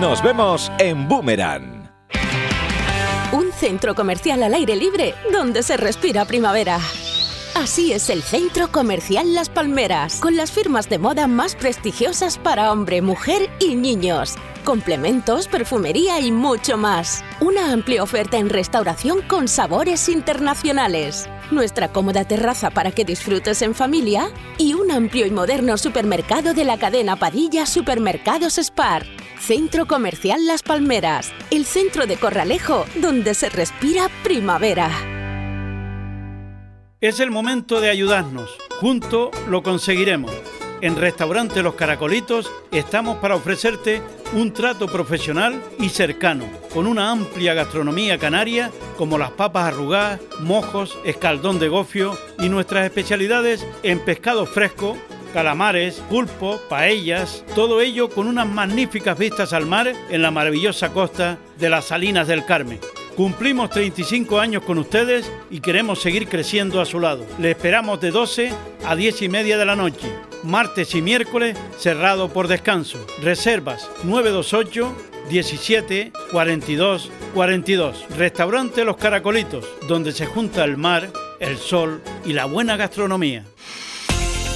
Nos 0.00 0.22
vemos 0.22 0.70
en 0.78 1.08
Boomerang. 1.08 1.79
Centro 3.60 3.94
comercial 3.94 4.42
al 4.42 4.54
aire 4.54 4.74
libre 4.74 5.14
donde 5.30 5.62
se 5.62 5.76
respira 5.76 6.24
primavera. 6.24 6.78
Así 7.54 7.92
es 7.92 8.08
el 8.08 8.22
Centro 8.22 8.72
Comercial 8.72 9.34
Las 9.34 9.50
Palmeras, 9.50 10.18
con 10.20 10.34
las 10.34 10.50
firmas 10.50 10.88
de 10.88 10.98
moda 10.98 11.26
más 11.26 11.56
prestigiosas 11.56 12.38
para 12.38 12.72
hombre, 12.72 13.02
mujer 13.02 13.50
y 13.60 13.74
niños. 13.74 14.36
Complementos, 14.64 15.46
perfumería 15.46 16.20
y 16.20 16.32
mucho 16.32 16.78
más. 16.78 17.22
Una 17.40 17.70
amplia 17.70 18.02
oferta 18.02 18.38
en 18.38 18.48
restauración 18.48 19.20
con 19.28 19.46
sabores 19.46 20.08
internacionales. 20.08 21.28
Nuestra 21.50 21.88
cómoda 21.88 22.24
terraza 22.24 22.70
para 22.70 22.92
que 22.92 23.04
disfrutes 23.04 23.60
en 23.60 23.74
familia 23.74 24.30
y 24.56 24.72
un 24.72 24.90
amplio 24.90 25.26
y 25.26 25.30
moderno 25.30 25.76
supermercado 25.76 26.54
de 26.54 26.64
la 26.64 26.78
cadena 26.78 27.16
Padilla 27.16 27.66
Supermercados 27.66 28.56
Spar. 28.56 29.04
Centro 29.40 29.86
Comercial 29.86 30.46
Las 30.46 30.62
Palmeras, 30.62 31.32
el 31.50 31.64
centro 31.64 32.06
de 32.06 32.16
Corralejo 32.16 32.84
donde 33.00 33.34
se 33.34 33.48
respira 33.48 34.08
primavera. 34.22 34.90
Es 37.00 37.20
el 37.20 37.30
momento 37.30 37.80
de 37.80 37.88
ayudarnos. 37.88 38.50
Juntos 38.80 39.30
lo 39.48 39.62
conseguiremos. 39.62 40.30
En 40.82 40.96
Restaurante 40.96 41.62
Los 41.62 41.74
Caracolitos 41.74 42.50
estamos 42.70 43.16
para 43.18 43.34
ofrecerte 43.34 44.02
un 44.34 44.52
trato 44.52 44.86
profesional 44.86 45.60
y 45.78 45.88
cercano, 45.88 46.44
con 46.72 46.86
una 46.86 47.10
amplia 47.10 47.54
gastronomía 47.54 48.18
canaria 48.18 48.70
como 48.96 49.18
las 49.18 49.30
papas 49.32 49.64
arrugadas, 49.64 50.20
mojos, 50.40 50.98
escaldón 51.04 51.58
de 51.58 51.68
gofio 51.68 52.16
y 52.38 52.48
nuestras 52.48 52.84
especialidades 52.84 53.66
en 53.82 54.00
pescado 54.04 54.46
fresco, 54.46 54.96
calamares, 55.30 56.02
pulpo, 56.08 56.60
paellas, 56.68 57.44
todo 57.54 57.80
ello 57.80 58.08
con 58.10 58.26
unas 58.26 58.46
magníficas 58.46 59.18
vistas 59.18 59.52
al 59.52 59.66
mar 59.66 59.92
en 60.10 60.22
la 60.22 60.30
maravillosa 60.30 60.92
costa 60.92 61.38
de 61.58 61.70
las 61.70 61.86
Salinas 61.86 62.28
del 62.28 62.44
Carmen. 62.44 62.80
Cumplimos 63.16 63.70
35 63.70 64.38
años 64.38 64.62
con 64.62 64.78
ustedes 64.78 65.30
y 65.50 65.60
queremos 65.60 66.00
seguir 66.00 66.28
creciendo 66.28 66.80
a 66.80 66.86
su 66.86 67.00
lado. 67.00 67.26
Le 67.38 67.50
esperamos 67.50 68.00
de 68.00 68.10
12 68.10 68.52
a 68.86 68.96
10 68.96 69.22
y 69.22 69.28
media 69.28 69.58
de 69.58 69.66
la 69.66 69.76
noche, 69.76 70.08
martes 70.42 70.94
y 70.94 71.02
miércoles 71.02 71.56
cerrado 71.78 72.32
por 72.32 72.48
descanso. 72.48 73.04
Reservas 73.22 73.90
928 74.04 74.94
17 75.28 76.12
42 76.32 77.10
42. 77.34 78.06
Restaurante 78.16 78.84
Los 78.84 78.96
Caracolitos, 78.96 79.66
donde 79.86 80.12
se 80.12 80.26
junta 80.26 80.64
el 80.64 80.76
mar, 80.76 81.10
el 81.38 81.58
sol 81.58 82.02
y 82.24 82.32
la 82.32 82.46
buena 82.46 82.76
gastronomía. 82.76 83.44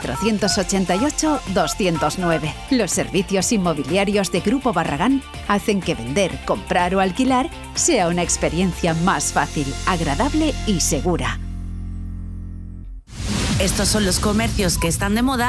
488-209. 0.00 2.52
Los 2.70 2.90
servicios 2.90 3.52
inmobiliarios 3.52 4.32
de 4.32 4.40
Grupo 4.40 4.72
Barragán 4.72 5.22
hacen 5.48 5.80
que 5.80 5.94
vender, 5.94 6.38
comprar 6.44 6.94
o 6.94 7.00
alquilar 7.00 7.48
sea 7.74 8.08
una 8.08 8.22
experiencia 8.22 8.94
más 8.94 9.32
fácil, 9.32 9.72
agradable 9.86 10.54
y 10.66 10.80
segura. 10.80 11.38
Estos 13.60 13.88
son 13.88 14.04
los 14.04 14.18
comercios 14.18 14.78
que 14.78 14.88
están 14.88 15.14
de 15.14 15.22
moda 15.22 15.48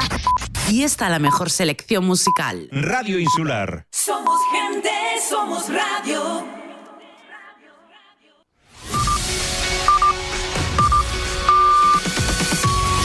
y 0.70 0.84
está 0.84 1.10
la 1.10 1.20
mejor 1.20 1.50
selección 1.50 2.06
musical. 2.06 2.70
Radio 2.72 3.20
Insular. 3.20 3.88
Somos 3.92 4.40
gente, 4.52 4.90
somos 5.28 5.66
radio. 5.74 6.46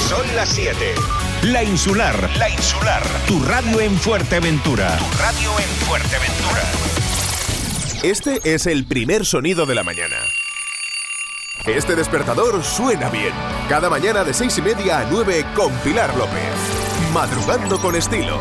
Son 0.08 0.36
las 0.36 0.48
7. 0.48 1.19
La 1.42 1.64
Insular. 1.64 2.28
La 2.36 2.50
Insular. 2.50 3.02
Tu 3.26 3.42
radio 3.42 3.80
en 3.80 3.96
Fuerteventura. 3.96 4.98
Tu 4.98 5.18
radio 5.18 5.50
en 5.58 5.68
Fuerteventura. 5.86 6.62
Este 8.02 8.40
es 8.44 8.66
el 8.66 8.84
primer 8.84 9.24
sonido 9.24 9.64
de 9.64 9.74
la 9.74 9.82
mañana. 9.82 10.16
Este 11.64 11.96
despertador 11.96 12.62
suena 12.62 13.08
bien. 13.08 13.32
Cada 13.70 13.88
mañana 13.88 14.22
de 14.22 14.34
seis 14.34 14.58
y 14.58 14.62
media 14.62 14.98
a 14.98 15.06
9 15.10 15.46
con 15.54 15.72
Pilar 15.78 16.14
López. 16.14 16.52
Madrugando 17.14 17.78
con 17.80 17.96
estilo. 17.96 18.38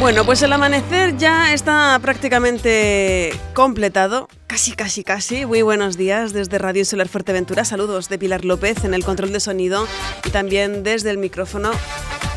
Bueno, 0.00 0.26
pues 0.26 0.42
el 0.42 0.52
amanecer 0.52 1.16
ya 1.16 1.54
está 1.54 1.98
prácticamente 2.02 3.32
completado. 3.54 4.28
Casi, 4.46 4.72
casi, 4.72 5.04
casi. 5.04 5.46
Muy 5.46 5.62
buenos 5.62 5.96
días 5.96 6.32
desde 6.34 6.58
Radio 6.58 6.84
Solar 6.84 7.08
Fuerteventura. 7.08 7.64
Saludos 7.64 8.08
de 8.10 8.18
Pilar 8.18 8.44
López 8.44 8.84
en 8.84 8.94
el 8.94 9.04
control 9.04 9.32
de 9.32 9.40
sonido 9.40 9.86
y 10.24 10.30
también 10.30 10.82
desde 10.82 11.10
el 11.10 11.18
micrófono, 11.18 11.70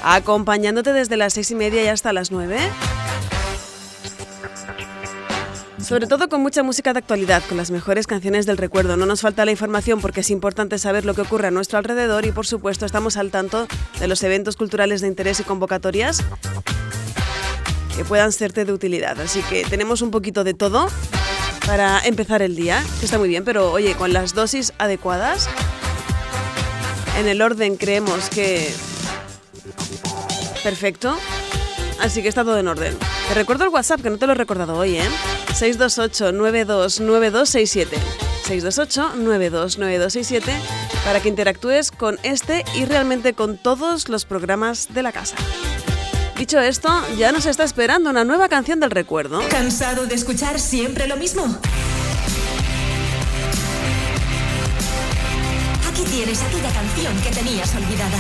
acompañándote 0.04 0.94
desde 0.94 1.18
las 1.18 1.34
seis 1.34 1.52
y 1.52 1.56
media 1.56 1.84
y 1.84 1.88
hasta 1.88 2.14
las 2.14 2.32
nueve. 2.32 2.58
Sobre 5.86 6.08
todo 6.08 6.30
con 6.30 6.42
mucha 6.42 6.62
música 6.62 6.94
de 6.94 7.00
actualidad, 7.00 7.42
con 7.48 7.58
las 7.58 7.72
mejores 7.72 8.06
canciones 8.06 8.46
del 8.46 8.58
recuerdo. 8.58 8.98
No 8.98 9.06
nos 9.06 9.22
falta 9.22 9.46
la 9.46 9.52
información 9.52 10.02
porque 10.02 10.20
es 10.20 10.30
importante 10.30 10.78
saber 10.78 11.06
lo 11.06 11.14
que 11.14 11.22
ocurre 11.22 11.48
a 11.48 11.52
nuestro 11.52 11.80
alrededor 11.80 12.26
y 12.26 12.32
por 12.32 12.46
supuesto 12.46 12.86
estamos 12.86 13.18
al 13.18 13.32
tanto 13.32 13.68
de 14.00 14.08
los 14.08 14.22
eventos 14.24 14.56
culturales 14.56 15.02
de 15.02 15.08
interés 15.08 15.40
y 15.40 15.44
convocatorias 15.44 16.24
que 17.96 18.06
puedan 18.06 18.32
serte 18.32 18.66
de 18.66 18.74
utilidad. 18.74 19.20
Así 19.20 19.42
que 19.44 19.64
tenemos 19.64 20.02
un 20.02 20.12
poquito 20.12 20.44
de 20.44 20.54
todo 20.54 20.90
para 21.66 22.00
empezar 22.02 22.42
el 22.42 22.56
día, 22.56 22.84
que 23.00 23.06
está 23.06 23.18
muy 23.18 23.30
bien, 23.30 23.44
pero 23.44 23.72
oye, 23.72 23.96
con 23.96 24.14
las 24.14 24.34
dosis 24.34 24.74
adecuadas, 24.78 25.50
en 27.18 27.28
el 27.28 27.42
orden 27.42 27.78
creemos 27.78 28.30
que... 28.30 28.74
Perfecto. 30.64 31.18
Así 32.00 32.22
que 32.22 32.30
está 32.30 32.44
todo 32.44 32.58
en 32.58 32.68
orden. 32.68 32.98
Te 33.28 33.34
recuerdo 33.34 33.66
el 33.66 33.70
WhatsApp, 33.70 34.02
que 34.02 34.10
no 34.10 34.18
te 34.18 34.26
lo 34.26 34.32
he 34.32 34.36
recordado 34.36 34.78
hoy, 34.78 34.98
¿eh? 34.98 35.10
628-929267. 35.60 37.88
628-929267 38.48 40.42
para 41.06 41.22
que 41.22 41.30
interactúes 41.30 41.92
con 41.92 42.20
este 42.24 42.66
y 42.76 42.86
realmente 42.86 43.34
con 43.34 43.58
todos 43.58 44.10
los 44.10 44.26
programas 44.26 44.88
de 44.94 45.04
la 45.04 45.12
casa. 45.12 45.36
Dicho 46.38 46.60
esto, 46.60 46.90
ya 47.18 47.32
nos 47.32 47.46
está 47.46 47.64
esperando 47.66 48.10
una 48.10 48.24
nueva 48.24 48.48
canción 48.48 48.80
del 48.80 48.92
recuerdo. 48.92 49.42
¿Cansado 49.50 50.06
de 50.06 50.16
escuchar 50.16 50.60
siempre 50.60 51.08
lo 51.08 51.18
mismo? 51.18 51.44
Aquí 55.92 56.04
tienes 56.04 56.42
aquella 56.42 56.72
canción 56.72 57.20
que 57.22 57.32
tenías 57.32 57.76
olvidada. 57.76 58.18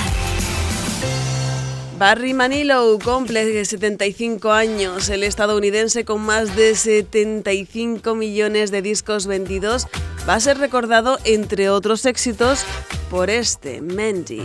Barry 1.99 2.33
Manilow 2.33 2.97
cumple 2.97 3.65
75 3.65 4.53
años. 4.53 5.09
El 5.09 5.21
estadounidense 5.21 6.05
con 6.05 6.21
más 6.21 6.55
de 6.55 6.73
75 6.73 8.15
millones 8.15 8.71
de 8.71 8.81
discos 8.81 9.27
vendidos 9.27 9.85
va 10.27 10.35
a 10.35 10.39
ser 10.39 10.59
recordado, 10.59 11.17
entre 11.25 11.69
otros 11.69 12.05
éxitos, 12.05 12.63
por 13.09 13.29
este 13.29 13.81
Mandy. 13.81 14.43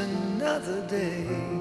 Another 0.00 0.80
day. 0.88 1.59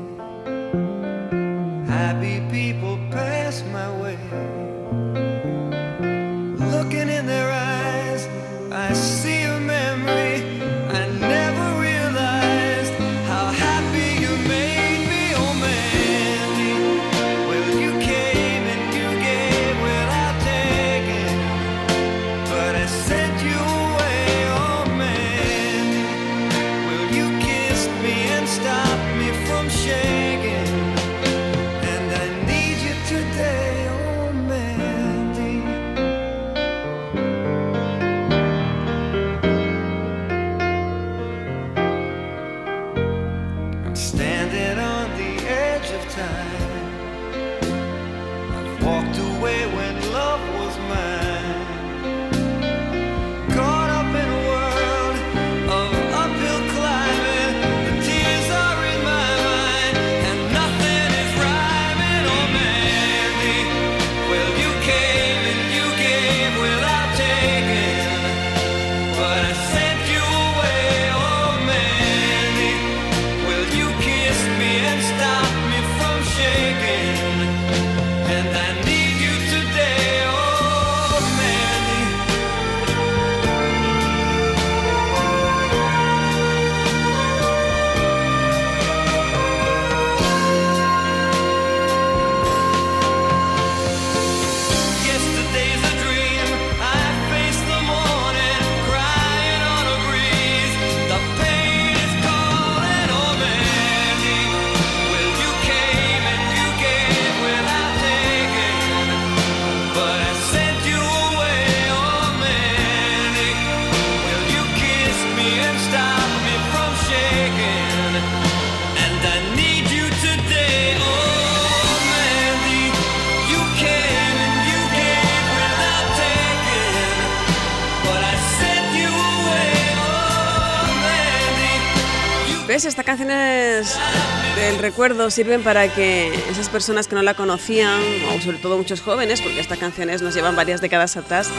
Recuerdo 134.79 135.29
sirven 135.29 135.61
para 135.61 135.93
que 135.93 136.33
esas 136.49 136.69
personas 136.69 137.07
que 137.07 137.15
no 137.15 137.21
la 137.21 137.33
conocían, 137.33 138.01
o 138.35 138.41
sobre 138.41 138.57
todo 138.57 138.77
muchos 138.77 139.01
jóvenes, 139.01 139.41
porque 139.41 139.59
estas 139.59 139.77
canciones 139.77 140.21
nos 140.21 140.33
llevan 140.33 140.55
varias 140.55 140.81
décadas 140.81 141.17
atrás, 141.17 141.49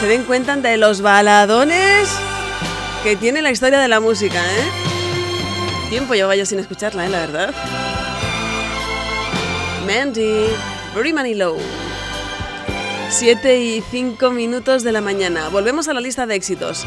se 0.00 0.06
den 0.06 0.24
cuenta 0.24 0.56
de 0.56 0.76
los 0.76 1.00
baladones 1.00 2.08
que 3.02 3.16
tiene 3.16 3.42
la 3.42 3.50
historia 3.50 3.78
de 3.78 3.88
la 3.88 4.00
música, 4.00 4.40
¿eh? 4.44 4.64
Tiempo 5.90 6.14
llevaba 6.14 6.36
yo 6.36 6.44
sin 6.44 6.58
escucharla, 6.58 7.06
¿eh? 7.06 7.08
La 7.08 7.20
verdad. 7.20 7.54
Mandy, 9.86 10.48
Very 10.94 11.12
Manilow. 11.12 11.56
7 13.10 13.58
y 13.58 13.80
5 13.80 14.30
minutos 14.32 14.82
de 14.82 14.92
la 14.92 15.00
mañana. 15.00 15.48
Volvemos 15.48 15.88
a 15.88 15.94
la 15.94 16.00
lista 16.00 16.26
de 16.26 16.34
éxitos. 16.34 16.84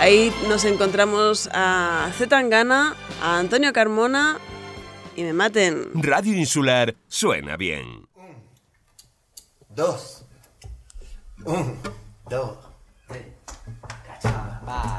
Ahí 0.00 0.32
nos 0.48 0.64
encontramos 0.64 1.48
a 1.54 2.10
Z 2.18 2.28
Tangana, 2.28 2.94
a 3.22 3.38
Antonio 3.38 3.72
Carmona 3.72 4.38
y 5.16 5.22
me 5.22 5.32
maten. 5.32 5.90
Radio 5.94 6.34
Insular 6.34 6.94
suena 7.08 7.56
bien. 7.56 8.06
Dos. 9.68 10.24
Un, 11.44 11.78
dos, 12.28 12.58
tres. 13.08 13.26
Cachaba, 14.06 14.98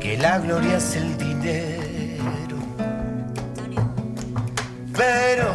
que 0.00 0.18
la 0.18 0.38
gloria 0.38 0.76
es 0.76 0.96
el 0.96 1.16
dinero. 1.16 2.56
Pero, 4.94 5.54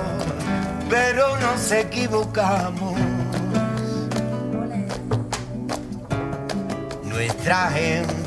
pero 0.89 1.37
nos 1.37 1.71
equivocamos. 1.71 2.95
Nuestra 7.03 7.69
gente 7.69 8.22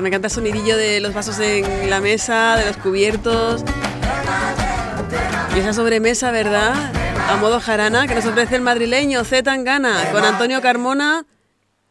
me 0.00 0.08
encanta 0.08 0.28
el 0.28 0.32
sonidillo 0.32 0.76
de 0.76 1.00
los 1.00 1.12
vasos 1.12 1.38
en 1.40 1.90
la 1.90 2.00
mesa, 2.00 2.56
de 2.56 2.66
los 2.66 2.76
cubiertos. 2.78 3.64
Y 5.54 5.58
esa 5.58 5.72
sobremesa, 5.72 6.30
¿verdad? 6.30 6.72
A 7.28 7.36
modo 7.36 7.60
jarana 7.60 8.06
que 8.06 8.14
nos 8.14 8.24
ofrece 8.26 8.56
el 8.56 8.62
madrileño 8.62 9.24
Z 9.24 9.42
Tangana 9.42 10.10
con 10.12 10.24
Antonio 10.24 10.60
Carmona 10.60 11.24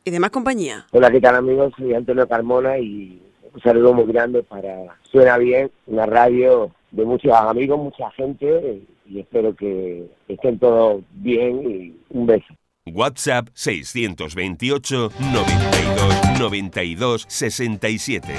y 0.03 0.11
demás 0.11 0.31
compañía. 0.31 0.87
Hola, 0.91 1.11
¿qué 1.11 1.21
tal 1.21 1.35
amigos? 1.35 1.73
Soy 1.77 1.93
Antonio 1.93 2.27
Carmona 2.27 2.77
y 2.79 3.21
un 3.53 3.61
saludo 3.61 3.93
muy 3.93 4.05
grande 4.05 4.43
para 4.43 4.97
Suena 5.03 5.37
Bien, 5.37 5.69
una 5.87 6.05
radio 6.05 6.71
de 6.91 7.05
muchos 7.05 7.31
amigos, 7.33 7.79
mucha 7.79 8.09
gente 8.11 8.81
y 9.05 9.19
espero 9.19 9.55
que 9.55 10.09
estén 10.27 10.57
todos 10.57 11.03
bien 11.11 11.69
y 11.69 11.99
un 12.09 12.25
beso. 12.25 12.53
WhatsApp 12.93 13.49
628 13.53 15.11
92 15.19 16.39
92 16.39 17.25
67. 17.27 18.33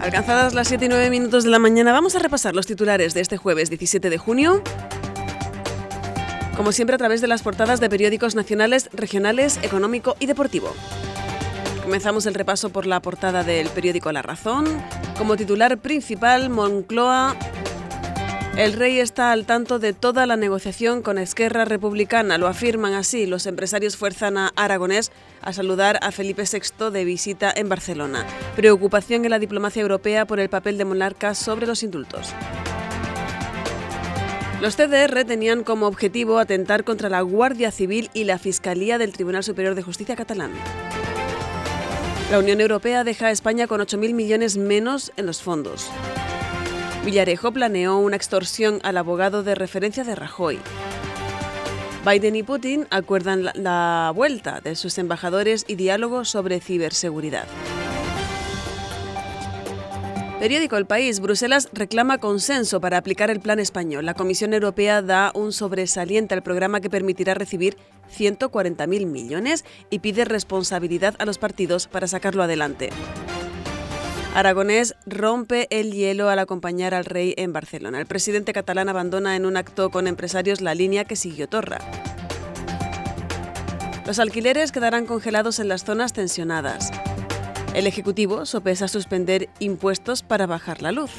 Alcanzadas 0.00 0.52
las 0.52 0.66
7 0.66 0.86
y 0.86 0.88
9 0.88 1.10
minutos 1.10 1.44
de 1.44 1.50
la 1.50 1.60
mañana, 1.60 1.92
vamos 1.92 2.16
a 2.16 2.18
repasar 2.18 2.56
los 2.56 2.66
titulares 2.66 3.14
de 3.14 3.20
este 3.20 3.36
jueves 3.36 3.70
17 3.70 4.10
de 4.10 4.18
junio. 4.18 4.62
Como 6.56 6.72
siempre, 6.72 6.96
a 6.96 6.98
través 6.98 7.20
de 7.20 7.28
las 7.28 7.42
portadas 7.42 7.80
de 7.80 7.88
periódicos 7.88 8.34
nacionales, 8.34 8.90
regionales, 8.92 9.60
económico 9.62 10.16
y 10.18 10.26
deportivo. 10.26 10.74
Comenzamos 11.82 12.26
el 12.26 12.34
repaso 12.34 12.70
por 12.70 12.86
la 12.86 13.00
portada 13.00 13.42
del 13.42 13.68
periódico 13.68 14.10
La 14.12 14.22
Razón. 14.22 14.66
Como 15.18 15.36
titular 15.36 15.78
principal, 15.78 16.50
Moncloa. 16.50 17.36
El 18.56 18.74
rey 18.74 19.00
está 19.00 19.32
al 19.32 19.46
tanto 19.46 19.78
de 19.78 19.94
toda 19.94 20.26
la 20.26 20.36
negociación 20.36 21.00
con 21.00 21.16
Esquerra 21.16 21.64
Republicana, 21.64 22.36
lo 22.36 22.48
afirman 22.48 22.92
así. 22.92 23.24
Los 23.24 23.46
empresarios 23.46 23.96
fuerzan 23.96 24.36
a 24.36 24.52
Aragonés 24.56 25.10
a 25.40 25.54
saludar 25.54 25.98
a 26.02 26.12
Felipe 26.12 26.44
VI 26.44 26.90
de 26.90 27.06
visita 27.06 27.50
en 27.56 27.70
Barcelona. 27.70 28.26
Preocupación 28.54 29.24
en 29.24 29.30
la 29.30 29.38
diplomacia 29.38 29.80
europea 29.80 30.26
por 30.26 30.38
el 30.38 30.50
papel 30.50 30.76
de 30.76 30.84
monarcas 30.84 31.38
sobre 31.38 31.66
los 31.66 31.82
indultos. 31.82 32.34
Los 34.60 34.76
CDR 34.76 35.24
tenían 35.24 35.64
como 35.64 35.86
objetivo 35.86 36.38
atentar 36.38 36.84
contra 36.84 37.08
la 37.08 37.22
Guardia 37.22 37.70
Civil 37.70 38.10
y 38.12 38.24
la 38.24 38.38
Fiscalía 38.38 38.98
del 38.98 39.12
Tribunal 39.12 39.42
Superior 39.42 39.74
de 39.74 39.82
Justicia 39.82 40.14
catalán. 40.14 40.52
La 42.30 42.38
Unión 42.38 42.60
Europea 42.60 43.02
deja 43.02 43.28
a 43.28 43.30
España 43.30 43.66
con 43.66 43.80
8.000 43.80 44.12
millones 44.12 44.58
menos 44.58 45.10
en 45.16 45.24
los 45.24 45.42
fondos. 45.42 45.90
Villarejo 47.04 47.50
planeó 47.50 47.98
una 47.98 48.14
extorsión 48.14 48.78
al 48.84 48.96
abogado 48.96 49.42
de 49.42 49.56
referencia 49.56 50.04
de 50.04 50.14
Rajoy. 50.14 50.60
Biden 52.06 52.36
y 52.36 52.42
Putin 52.44 52.86
acuerdan 52.90 53.44
la, 53.44 53.52
la 53.56 54.12
vuelta 54.14 54.60
de 54.60 54.76
sus 54.76 54.98
embajadores 54.98 55.64
y 55.66 55.74
diálogo 55.74 56.24
sobre 56.24 56.60
ciberseguridad. 56.60 57.46
Periódico 60.38 60.76
El 60.76 60.86
País. 60.86 61.20
Bruselas 61.20 61.68
reclama 61.72 62.18
consenso 62.18 62.80
para 62.80 62.98
aplicar 62.98 63.30
el 63.30 63.38
plan 63.38 63.60
español. 63.60 64.04
La 64.04 64.14
Comisión 64.14 64.54
Europea 64.54 65.00
da 65.00 65.30
un 65.36 65.52
sobresaliente 65.52 66.34
al 66.34 66.42
programa 66.42 66.80
que 66.80 66.90
permitirá 66.90 67.34
recibir 67.34 67.76
140.000 68.16 69.06
millones 69.06 69.64
y 69.88 70.00
pide 70.00 70.24
responsabilidad 70.24 71.14
a 71.20 71.26
los 71.26 71.38
partidos 71.38 71.86
para 71.86 72.08
sacarlo 72.08 72.42
adelante. 72.42 72.90
Aragonés 74.34 74.94
rompe 75.04 75.66
el 75.68 75.92
hielo 75.92 76.30
al 76.30 76.38
acompañar 76.38 76.94
al 76.94 77.04
rey 77.04 77.34
en 77.36 77.52
Barcelona. 77.52 78.00
El 78.00 78.06
presidente 78.06 78.54
catalán 78.54 78.88
abandona 78.88 79.36
en 79.36 79.44
un 79.44 79.58
acto 79.58 79.90
con 79.90 80.06
empresarios 80.06 80.62
la 80.62 80.74
línea 80.74 81.04
que 81.04 81.16
siguió 81.16 81.48
Torra. 81.48 81.78
Los 84.06 84.18
alquileres 84.18 84.72
quedarán 84.72 85.04
congelados 85.04 85.58
en 85.58 85.68
las 85.68 85.84
zonas 85.84 86.14
tensionadas. 86.14 86.90
El 87.74 87.86
Ejecutivo 87.86 88.46
sopesa 88.46 88.88
suspender 88.88 89.50
impuestos 89.58 90.22
para 90.22 90.46
bajar 90.46 90.80
la 90.80 90.92
luz. 90.92 91.10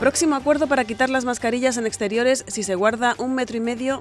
Próximo 0.00 0.36
acuerdo 0.36 0.68
para 0.68 0.84
quitar 0.84 1.10
las 1.10 1.26
mascarillas 1.26 1.76
en 1.76 1.86
exteriores 1.86 2.46
si 2.48 2.62
se 2.62 2.76
guarda 2.76 3.14
un 3.18 3.34
metro 3.34 3.58
y 3.58 3.60
medio. 3.60 4.00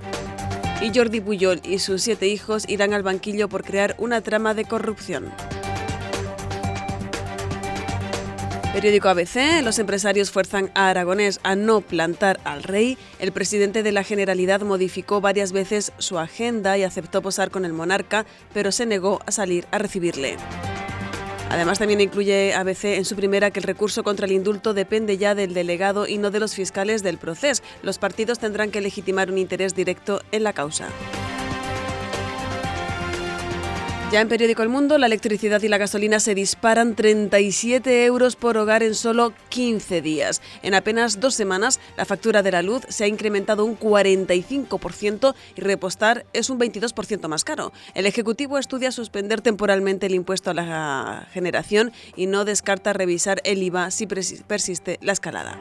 Y 0.81 0.97
Jordi 0.97 1.19
Puyol 1.19 1.59
y 1.65 1.79
sus 1.79 2.01
siete 2.01 2.27
hijos 2.27 2.63
irán 2.69 2.93
al 2.93 3.03
banquillo 3.03 3.49
por 3.49 3.65
crear 3.65 3.95
una 3.97 4.21
trama 4.21 4.53
de 4.53 4.63
corrupción. 4.63 5.33
Periódico 8.75 9.07
ABC, 9.07 9.63
los 9.63 9.79
empresarios 9.79 10.31
fuerzan 10.31 10.69
a 10.75 10.89
Aragonés 10.89 11.39
a 11.43 11.55
no 11.55 11.79
plantar 11.79 12.41
al 12.43 12.61
rey. 12.61 12.97
El 13.19 13.31
presidente 13.31 13.83
de 13.83 13.93
la 13.93 14.03
Generalidad 14.03 14.59
modificó 14.63 15.21
varias 15.21 15.53
veces 15.53 15.93
su 15.97 16.19
agenda 16.19 16.77
y 16.77 16.83
aceptó 16.83 17.21
posar 17.21 17.51
con 17.51 17.63
el 17.63 17.71
monarca, 17.71 18.25
pero 18.53 18.73
se 18.73 18.85
negó 18.85 19.21
a 19.25 19.31
salir 19.31 19.65
a 19.71 19.77
recibirle. 19.77 20.35
Además, 21.49 21.79
también 21.79 22.01
incluye 22.01 22.53
ABC 22.53 22.97
en 22.97 23.05
su 23.05 23.15
primera 23.15 23.49
que 23.49 23.61
el 23.61 23.63
recurso 23.63 24.03
contra 24.03 24.25
el 24.25 24.33
indulto 24.33 24.73
depende 24.73 25.17
ya 25.17 25.35
del 25.35 25.53
delegado 25.53 26.05
y 26.05 26.17
no 26.17 26.29
de 26.29 26.41
los 26.41 26.53
fiscales 26.53 27.01
del 27.01 27.17
proceso. 27.17 27.63
Los 27.81 27.97
partidos 27.97 28.39
tendrán 28.39 28.71
que 28.71 28.81
legitimar 28.81 29.31
un 29.31 29.37
interés 29.37 29.73
directo 29.73 30.21
en 30.33 30.43
la 30.43 30.51
causa. 30.51 30.89
Ya 34.11 34.21
en 34.21 34.29
periódico 34.29 34.61
El 34.61 34.69
Mundo, 34.69 34.97
la 34.97 35.07
electricidad 35.07 35.61
y 35.63 35.67
la 35.67 35.79
gasolina 35.79 36.19
se 36.19 36.35
disparan 36.35 36.95
37 36.95 38.05
euros 38.05 38.35
por 38.35 38.55
hogar 38.55 38.83
en 38.83 38.93
solo 38.93 39.33
15 39.49 40.01
días. 40.01 40.41
En 40.61 40.73
apenas 40.73 41.19
dos 41.19 41.33
semanas, 41.33 41.79
la 41.97 42.05
factura 42.05 42.43
de 42.43 42.51
la 42.51 42.61
luz 42.61 42.83
se 42.87 43.03
ha 43.03 43.07
incrementado 43.07 43.65
un 43.65 43.77
45% 43.77 45.35
y 45.57 45.61
repostar 45.61 46.25
es 46.33 46.49
un 46.49 46.59
22% 46.59 47.27
más 47.27 47.43
caro. 47.43 47.73
El 47.93 48.05
Ejecutivo 48.05 48.57
estudia 48.57 48.91
suspender 48.91 49.41
temporalmente 49.41 50.05
el 50.05 50.15
impuesto 50.15 50.51
a 50.51 50.53
la 50.53 51.27
generación 51.33 51.91
y 52.15 52.27
no 52.27 52.45
descarta 52.45 52.93
revisar 52.93 53.41
el 53.43 53.63
IVA 53.63 53.91
si 53.91 54.05
persiste 54.05 54.99
la 55.01 55.13
escalada. 55.13 55.59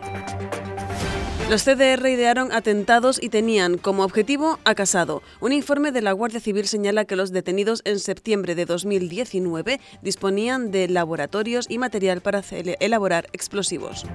Los 1.51 1.63
CDR 1.63 2.09
idearon 2.09 2.53
atentados 2.53 3.23
y 3.23 3.29
tenían 3.29 3.77
como 3.77 4.03
objetivo 4.03 4.59
a 4.65 4.75
Casado. 4.75 5.23
Un 5.41 5.53
informe 5.53 5.93
de 5.93 6.01
la 6.01 6.13
Guardia 6.13 6.41
Civil 6.41 6.67
señala 6.67 7.05
que 7.05 7.17
los 7.17 7.33
detenidos 7.33 7.83
en 7.85 7.99
septiembre 7.99 8.55
de 8.55 8.65
2019 8.65 9.79
disponían 10.01 10.71
de 10.71 10.89
laboratorios 10.89 11.67
y 11.69 11.77
material 11.77 12.23
para 12.23 12.43
elaborar 12.81 13.29
explosivos. 13.33 14.07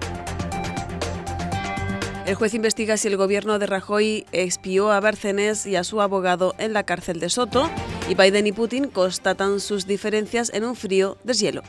El 2.26 2.34
juez 2.34 2.56
investiga 2.56 2.98
si 2.98 3.08
el 3.08 3.18
gobierno 3.18 3.60
de 3.60 3.68
Rajoy 3.68 4.26
expió 4.32 4.92
a 4.92 5.00
Bárcenas 5.00 5.68
y 5.68 5.76
a 5.76 5.84
su 5.84 6.02
abogado 6.02 6.56
en 6.58 6.74
la 6.74 6.84
cárcel 6.84 7.20
de 7.20 7.30
Soto 7.30 7.70
y 8.10 8.16
Biden 8.16 8.48
y 8.48 8.54
Putin 8.54 8.88
constatan 8.88 9.60
sus 9.60 9.86
diferencias 9.86 10.52
en 10.52 10.64
un 10.64 10.76
frío 10.76 11.16
deshielo. 11.24 11.62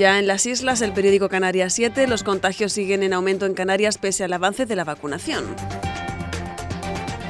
Ya 0.00 0.18
en 0.18 0.26
las 0.26 0.46
islas, 0.46 0.80
el 0.80 0.94
periódico 0.94 1.28
Canarias 1.28 1.74
7, 1.74 2.06
los 2.06 2.24
contagios 2.24 2.72
siguen 2.72 3.02
en 3.02 3.12
aumento 3.12 3.44
en 3.44 3.52
Canarias 3.52 3.98
pese 3.98 4.24
al 4.24 4.32
avance 4.32 4.64
de 4.64 4.74
la 4.74 4.84
vacunación. 4.84 5.44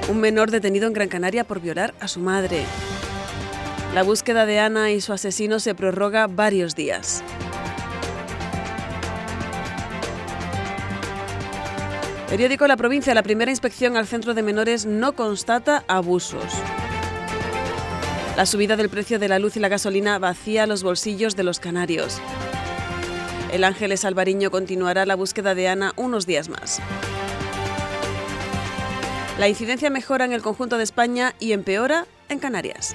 Un 0.09 0.21
menor 0.21 0.53
detenido 0.53 0.87
en 0.87 0.93
Gran 0.93 1.09
Canaria 1.09 1.43
por 1.43 1.61
violar 1.61 1.95
a 1.99 2.07
su 2.07 2.21
madre. 2.21 2.63
La 3.93 4.05
búsqueda 4.05 4.47
de 4.47 4.61
Ana 4.61 4.93
y 4.93 5.01
su 5.01 5.13
asesino 5.13 5.59
se 5.59 5.75
prorroga 5.75 6.29
varios 6.29 6.77
días. 6.77 7.25
Periódico 12.29 12.69
La 12.69 12.77
Provincia, 12.77 13.15
la 13.15 13.25
primera 13.25 13.51
inspección 13.51 13.97
al 13.97 14.07
centro 14.07 14.33
de 14.33 14.45
menores 14.45 14.87
no 14.87 15.17
constata 15.17 15.83
abusos. 15.89 16.55
La 18.37 18.47
subida 18.47 18.77
del 18.77 18.91
precio 18.91 19.19
de 19.19 19.27
la 19.27 19.41
luz 19.41 19.57
y 19.57 19.61
la 19.61 19.69
gasolina 19.69 20.21
vacía 20.21 20.69
los 20.69 20.85
bolsillos 20.85 21.35
de 21.35 21.43
los 21.43 21.59
canarios. 21.59 22.21
El 23.53 23.65
Ángeles 23.65 24.05
Alvariño 24.05 24.51
continuará 24.51 25.05
la 25.07 25.17
búsqueda 25.17 25.57
de 25.57 25.69
Ana 25.69 25.93
unos 25.97 26.25
días 26.25 26.49
más. 26.49 26.81
La 29.39 29.49
incidencia 29.49 29.91
mejora 29.91 30.25
en 30.25 30.33
el 30.33 30.43
conjunto 30.43 30.77
de 30.77 30.85
España 30.85 31.35
y 31.41 31.53
empeora 31.53 32.07
en 32.29 32.39
Canarias. 32.39 32.95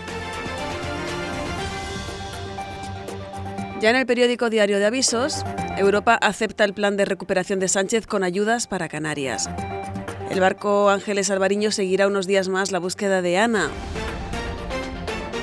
Ya 3.81 3.89
en 3.89 3.97
el 3.97 4.05
periódico 4.05 4.49
Diario 4.49 4.79
de 4.79 4.85
Avisos, 4.85 5.43
Europa 5.77 6.17
acepta 6.21 6.63
el 6.63 6.73
plan 6.73 6.95
de 6.95 7.03
recuperación 7.03 7.59
de 7.59 7.67
Sánchez 7.67 8.07
con 8.07 8.23
ayudas 8.23 8.67
para 8.67 8.87
Canarias. 8.87 9.49
El 10.29 10.39
barco 10.39 10.89
Ángeles 10.89 11.29
Alvariño 11.29 11.71
seguirá 11.71 12.07
unos 12.07 12.27
días 12.27 12.47
más 12.47 12.71
la 12.71 12.79
búsqueda 12.79 13.21
de 13.21 13.37
Ana. 13.37 13.69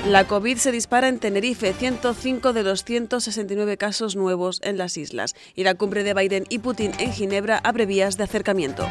La 0.07 0.27
COVID 0.27 0.57
se 0.57 0.73
dispara 0.73 1.07
en 1.07 1.17
Tenerife, 1.17 1.71
105 1.71 2.51
de 2.51 2.63
los 2.63 2.83
169 2.83 3.77
casos 3.77 4.17
nuevos 4.17 4.59
en 4.61 4.77
las 4.77 4.97
islas, 4.97 5.33
y 5.55 5.63
la 5.63 5.75
cumbre 5.75 6.03
de 6.03 6.13
Biden 6.13 6.43
y 6.49 6.59
Putin 6.59 6.91
en 6.99 7.13
Ginebra 7.13 7.57
abre 7.63 7.85
vías 7.85 8.17
de 8.17 8.25
acercamiento. 8.25 8.85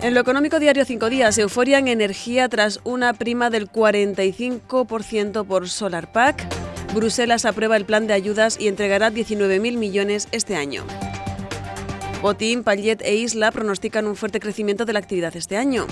En 0.00 0.14
lo 0.14 0.20
económico 0.20 0.58
diario 0.58 0.86
5 0.86 1.10
días, 1.10 1.36
euforia 1.36 1.78
en 1.78 1.86
energía 1.86 2.48
tras 2.48 2.80
una 2.84 3.12
prima 3.12 3.50
del 3.50 3.70
45% 3.70 5.44
por 5.44 5.68
Solar 5.68 6.10
Pack. 6.10 6.46
Bruselas 6.94 7.44
aprueba 7.44 7.76
el 7.76 7.84
plan 7.84 8.06
de 8.06 8.14
ayudas 8.14 8.58
y 8.58 8.68
entregará 8.68 9.10
19.000 9.10 9.76
millones 9.76 10.28
este 10.32 10.56
año. 10.56 10.84
Botín, 12.22 12.64
Pallet 12.64 13.02
e 13.02 13.16
Isla 13.16 13.52
pronostican 13.52 14.06
un 14.06 14.16
fuerte 14.16 14.40
crecimiento 14.40 14.86
de 14.86 14.94
la 14.94 14.98
actividad 15.00 15.36
este 15.36 15.58
año. 15.58 15.86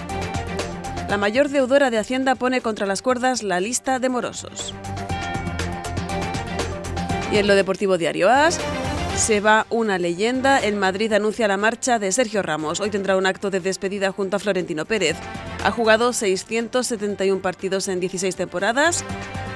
La 1.13 1.19
mayor 1.19 1.51
deudora 1.51 1.91
de 1.91 1.99
Hacienda 1.99 2.37
pone 2.37 2.63
contra 2.63 2.87
las 2.87 3.03
cuerdas 3.03 3.43
la 3.43 3.61
lista 3.61 3.99
de 3.99 4.09
morosos. 4.09 4.73
Y 7.31 7.37
en 7.37 7.47
lo 7.47 7.55
deportivo 7.55 7.99
diario 7.99 8.31
AS, 8.31 8.59
se 9.19 9.41
va 9.41 9.67
una 9.69 9.99
leyenda. 9.99 10.59
El 10.59 10.77
Madrid 10.77 11.13
anuncia 11.13 11.47
la 11.49 11.59
marcha 11.59 11.99
de 11.99 12.13
Sergio 12.13 12.41
Ramos. 12.41 12.81
Hoy 12.81 12.89
tendrá 12.89 13.19
un 13.19 13.27
acto 13.27 13.51
de 13.51 13.61
despedida 13.61 14.11
junto 14.11 14.37
a 14.37 14.39
Florentino 14.39 14.87
Pérez. 14.87 15.19
Ha 15.63 15.71
jugado 15.71 16.15
671 16.15 17.43
partidos 17.43 17.89
en 17.89 18.01
16 18.01 18.35
temporadas, 18.35 19.05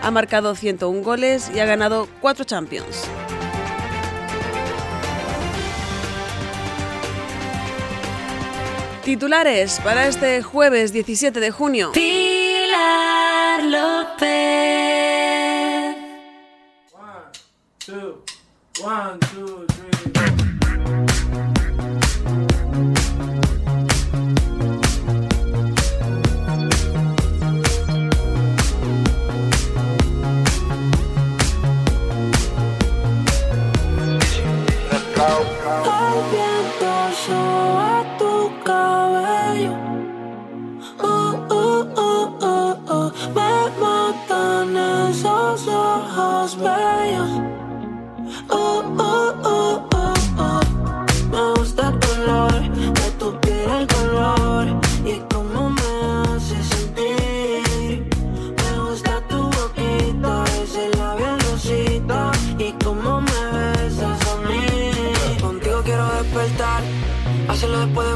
ha 0.02 0.10
marcado 0.10 0.56
101 0.56 1.02
goles 1.02 1.50
y 1.54 1.60
ha 1.60 1.64
ganado 1.64 2.06
4 2.20 2.44
Champions. 2.44 3.08
Titulares 9.06 9.78
para 9.84 10.08
este 10.08 10.42
jueves 10.42 10.92
17 10.92 11.38
de 11.38 11.52
junio. 11.52 11.92
Pilar 11.92 13.62
López. 13.62 14.26
One, 18.82 19.20
two, 19.20 19.66
cabello. 38.66 39.72
Uh, 40.98 41.32
uh, 41.58 41.82
uh. 42.96 43.08
Me 43.36 43.52
matan 43.80 44.76
esos 45.08 45.68
ojos 45.68 46.56
bellos. 46.56 47.30
Uh, 48.50 48.82
uh, 48.98 49.46
uh. 49.52 49.76
Me 51.30 51.42
gusta 51.54 51.82
el 51.88 51.96
color 52.06 52.60
de 52.98 53.08
tu 53.18 53.28
piel, 53.40 53.70
el 53.80 53.86
color 53.86 54.64
y 55.04 55.14
cómo 55.32 55.70
me 55.70 55.90
hace 56.34 56.58
sentir. 56.74 58.08
Me 58.60 58.70
gusta 58.84 59.12
tu 59.28 59.38
boquita, 59.56 60.44
ese 60.62 60.84
labial 60.96 61.38
rosita 61.50 62.32
y 62.58 62.72
cómo 62.84 63.20
me 63.20 63.40
besas 63.52 64.20
a 64.32 64.34
mí. 64.48 64.66
Contigo 65.40 65.78
quiero 65.84 66.06
despertar, 66.18 66.82
hacerlo 67.48 67.78
después 67.80 68.08
de 68.10 68.15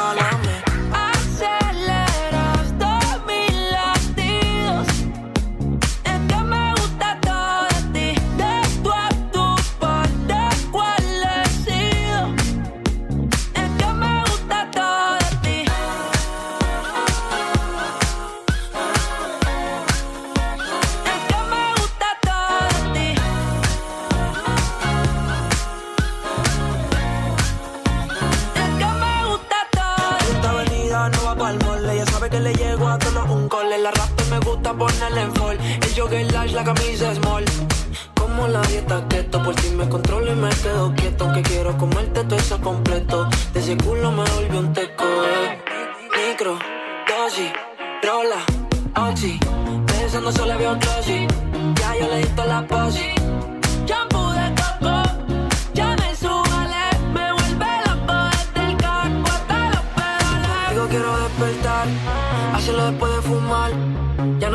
la 38.51 38.61
dieta 38.63 39.07
keto, 39.07 39.41
por 39.43 39.59
si 39.59 39.69
me 39.71 39.87
controlo 39.87 40.31
y 40.31 40.35
me 40.35 40.49
quedo 40.49 40.93
quieto. 40.95 41.23
Aunque 41.25 41.41
quiero 41.41 41.77
comerte 41.77 42.23
todo 42.23 42.35
eso 42.37 42.59
completo. 42.59 43.27
De 43.53 43.59
ese 43.59 43.77
culo 43.77 44.11
me 44.11 44.23
volvió 44.31 44.59
un 44.59 44.73
teco, 44.73 45.05
eh. 45.05 45.61
Micro, 46.17 46.59
dosis, 47.07 47.51
rola, 48.03 48.41
oxi. 49.09 49.39
Pensando 49.87 50.31
solo 50.31 50.53
había 50.53 50.71
un 50.73 50.79
glossy. 50.79 51.27
Ya 51.79 51.95
yo 51.99 52.07
le 52.07 52.17
di 52.17 52.27
toda 52.35 52.47
la 52.47 52.67
posi. 52.67 53.09
Shampoo 53.85 54.31
de 54.31 54.53
coco, 54.61 55.01
ya 55.73 55.95
me 55.95 56.15
subale. 56.15 56.83
Me 57.13 57.31
vuelve 57.33 57.71
loco 57.85 58.13
desde 58.31 58.71
el 58.71 58.77
carro 58.77 59.23
hasta 59.25 59.69
los 59.69 59.83
pedales. 59.95 60.69
Digo 60.71 60.87
quiero 60.89 61.17
despertar, 61.23 61.87
hacerlo 62.53 62.85
después 62.91 63.15
de 63.15 63.21
fumar. 63.21 63.71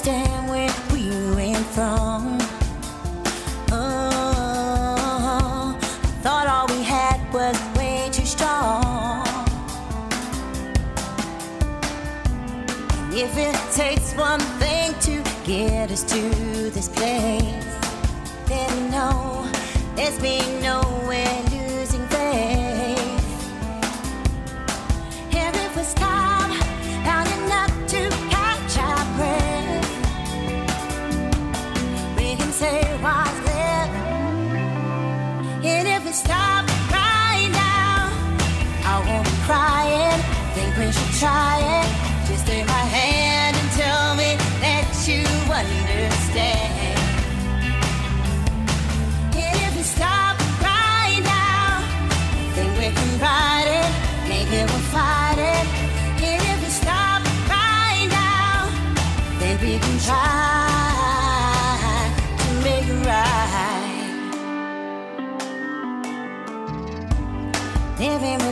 Understand 0.00 0.48
where 0.48 0.72
we 0.92 1.10
went 1.34 1.66
from. 1.66 2.38
Oh, 3.70 4.96
thought 6.22 6.46
all 6.46 6.66
we 6.68 6.82
had 6.82 7.20
was 7.34 7.56
way 7.76 8.08
too 8.10 8.24
strong. 8.24 9.26
And 13.02 13.14
if 13.14 13.36
it 13.36 13.54
takes 13.74 14.14
one 14.14 14.40
thing 14.58 14.94
to 15.00 15.22
get 15.44 15.90
us 15.90 16.02
to 16.04 16.30
this 16.70 16.88
place, 16.88 17.76
then 18.46 18.90
no, 18.90 19.46
there's 19.96 20.18
been 20.18 20.62
no 20.62 20.99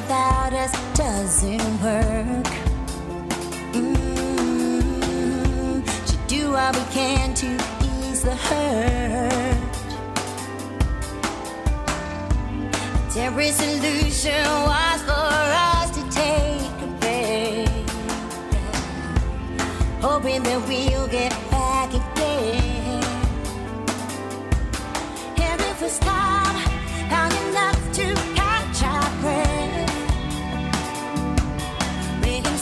without 0.09 0.55
us 0.55 0.73
doesn't 0.97 1.83
work. 1.83 2.47
Mm, 3.75 5.05
should 6.09 6.27
do 6.27 6.53
what 6.53 6.75
we 6.75 6.83
can 6.91 7.35
to 7.35 7.47
ease 7.85 8.23
the 8.23 8.35
hurt. 8.35 9.59
Every 13.19 13.51
solution 13.51 14.45
was 14.71 15.03
for 15.03 15.35
us 15.73 15.91
to 15.97 16.03
take 16.11 16.73
a 16.87 16.89
break, 17.01 17.69
hoping 20.01 20.43
that 20.45 20.61
we'll 20.67 21.09
get 21.09 21.33
back 21.51 21.91
again. 21.91 23.05
And 25.37 25.61
if 25.61 25.83
we 25.83 25.89
stop 25.89 26.55
long 27.11 27.33
enough 27.49 27.93
to 27.93 28.28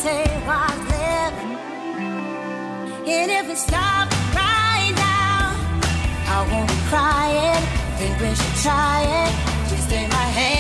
say 0.06 0.24
what's. 0.46 0.86
And 3.08 3.30
if 3.30 3.46
we 3.48 3.54
stop 3.54 4.10
right 4.34 4.92
now, 4.96 5.54
I 6.34 6.38
won't 6.50 6.68
be 6.68 6.78
crying. 6.90 7.62
Think 7.98 8.14
we 8.20 8.34
should 8.34 8.56
try 8.66 8.98
it. 9.20 9.32
Just 9.70 9.88
take 9.88 10.08
my 10.08 10.28
hand 10.38 10.55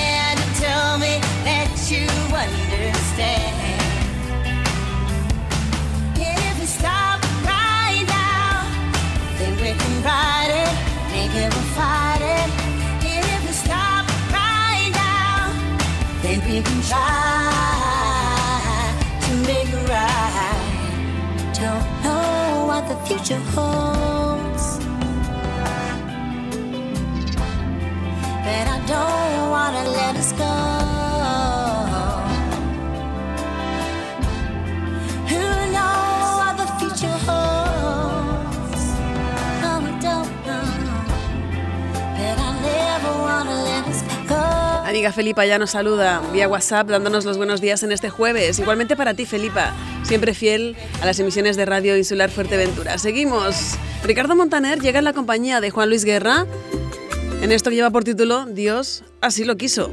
future 23.06 23.38
holds. 23.54 24.78
But 28.44 28.66
I 28.74 28.82
don't 28.88 29.25
Felipa 45.12 45.44
ya 45.46 45.58
nos 45.58 45.70
saluda 45.70 46.20
vía 46.32 46.48
WhatsApp 46.48 46.88
dándonos 46.88 47.24
los 47.24 47.36
buenos 47.36 47.60
días 47.60 47.82
en 47.82 47.92
este 47.92 48.10
jueves. 48.10 48.58
Igualmente 48.58 48.96
para 48.96 49.14
ti, 49.14 49.26
Felipa, 49.26 49.72
siempre 50.02 50.34
fiel 50.34 50.76
a 51.00 51.06
las 51.06 51.18
emisiones 51.18 51.56
de 51.56 51.64
Radio 51.64 51.96
Insular 51.96 52.30
Fuerteventura. 52.30 52.98
Seguimos. 52.98 53.74
Ricardo 54.04 54.36
Montaner 54.36 54.80
llega 54.80 54.98
en 54.98 55.04
la 55.04 55.12
compañía 55.12 55.60
de 55.60 55.70
Juan 55.70 55.88
Luis 55.88 56.04
Guerra 56.04 56.46
en 57.42 57.52
esto 57.52 57.70
que 57.70 57.76
lleva 57.76 57.90
por 57.90 58.02
título 58.02 58.46
Dios 58.46 59.04
así 59.20 59.44
lo 59.44 59.56
quiso. 59.56 59.92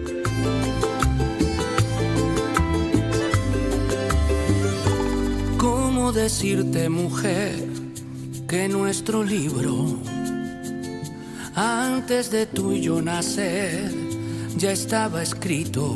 ¿Cómo 5.58 6.12
decirte, 6.12 6.90
mujer, 6.90 7.56
que 8.48 8.68
nuestro 8.68 9.24
libro, 9.24 9.98
antes 11.56 12.32
de 12.32 12.46
tú 12.46 12.72
y 12.72 12.82
yo 12.82 13.02
nacer, 13.02 13.92
ya 14.58 14.72
estaba 14.72 15.22
escrito? 15.22 15.96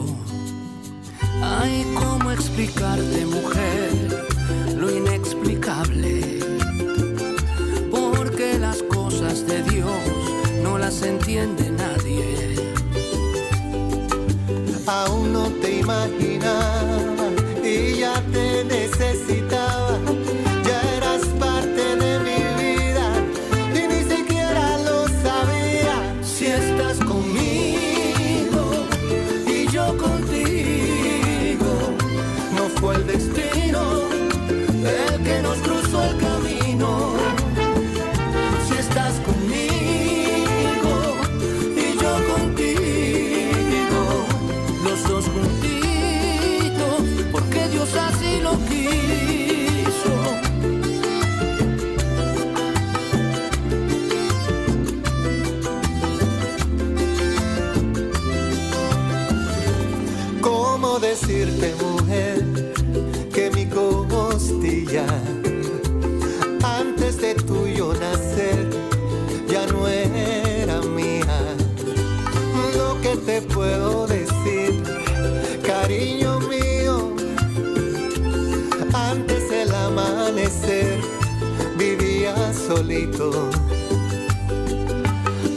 Ay, 1.42 1.86
¿cómo 1.96 2.32
explicarte, 2.32 3.26
mujer, 3.26 4.26
lo 4.76 4.90
inexplicable? 4.90 6.40
Porque 7.92 8.58
las 8.60 8.82
cosas 8.84 9.46
de 9.48 9.64
Dios 9.64 9.90
no 10.64 10.78
las 10.78 11.02
entiende 11.04 11.72
nadie. 11.72 12.56
Aún 14.88 15.34
no 15.34 15.50
te 15.62 15.80
imaginaba 15.80 17.30
y 17.64 18.00
ya 18.00 18.22
te 18.32 18.64
necesitaba. 18.64 19.57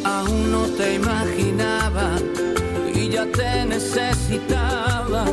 Aún 0.05 0.53
no 0.53 0.66
te 0.76 0.97
imaginaba 0.97 2.18
y 2.95 3.09
ya 3.09 3.24
te 3.32 3.64
necesitaba. 3.64 5.24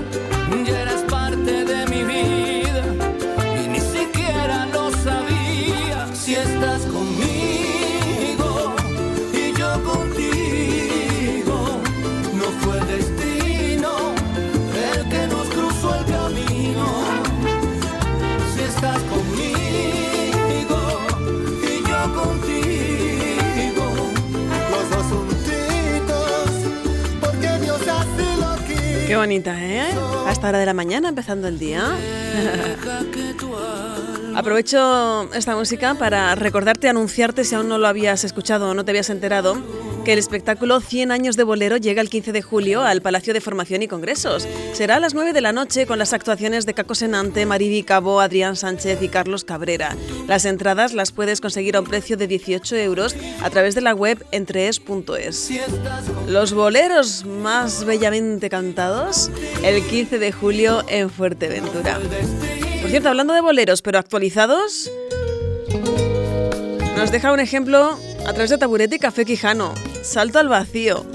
Qué 29.08 29.16
bonita, 29.16 29.58
¿eh? 29.58 29.88
A 30.26 30.32
esta 30.34 30.50
hora 30.50 30.60
de 30.60 30.66
la 30.66 30.74
mañana, 30.74 31.08
empezando 31.08 31.48
el 31.48 31.58
día. 31.58 31.82
Aprovecho 34.36 35.34
esta 35.34 35.56
música 35.56 35.96
para 35.96 36.36
recordarte, 36.36 36.90
anunciarte, 36.90 37.46
si 37.46 37.56
aún 37.56 37.70
no 37.70 37.78
lo 37.78 37.88
habías 37.88 38.26
escuchado 38.26 38.70
o 38.70 38.74
no 38.74 38.84
te 38.84 38.92
habías 38.92 39.10
enterado, 39.10 39.56
que 40.08 40.14
el 40.14 40.20
espectáculo 40.20 40.80
100 40.80 41.12
años 41.12 41.36
de 41.36 41.44
bolero 41.44 41.76
llega 41.76 42.02
el 42.02 42.10
15 42.10 42.32
de 42.32 42.42
julio 42.42 42.82
al 42.82 43.02
Palacio 43.02 43.34
de 43.34 43.42
Formación 43.42 43.84
y 43.84 43.90
Congresos. 43.90 44.48
Será 44.72 44.96
a 44.96 45.00
las 45.02 45.14
9 45.14 45.34
de 45.34 45.42
la 45.42 45.52
noche 45.52 45.86
con 45.86 46.00
las 46.00 46.14
actuaciones 46.14 46.66
de 46.66 46.74
Caco 46.74 46.96
Senante, 46.96 47.46
Maridi 47.46 47.84
Cabo, 47.84 48.22
Adrián 48.22 48.56
Sánchez 48.56 49.02
y 49.02 49.10
Carlos 49.10 49.44
Cabrera. 49.44 49.98
Las 50.26 50.46
entradas 50.46 50.94
las 50.94 51.12
puedes 51.12 51.42
conseguir 51.42 51.76
a 51.76 51.82
un 51.82 51.88
precio 51.88 52.16
de 52.16 52.26
18 52.26 52.78
euros 52.78 53.18
a 53.42 53.50
través 53.50 53.76
de 53.76 53.82
la 53.82 53.94
web 53.94 54.26
entrees.es. 54.32 55.52
Los 56.26 56.54
boleros 56.54 57.26
más 57.26 57.84
bellamente 57.84 58.50
cantados 58.50 59.30
el 59.62 59.86
15 59.86 60.20
de 60.20 60.32
julio 60.32 60.86
en 60.88 61.10
Fuerteventura. 61.10 62.00
Por 62.80 62.90
cierto, 62.90 63.10
hablando 63.10 63.34
de 63.34 63.42
boleros, 63.42 63.82
pero 63.82 64.00
actualizados, 64.00 64.90
nos 66.96 67.12
deja 67.12 67.34
un 67.34 67.42
ejemplo 67.42 68.00
a 68.28 68.34
través 68.34 68.50
de 68.50 68.58
Taburete 68.58 68.98
y 68.98 69.00
Café 69.00 69.24
Quijano. 69.24 69.74
Salto 70.04 70.38
al 70.38 70.50
vacío. 70.50 71.06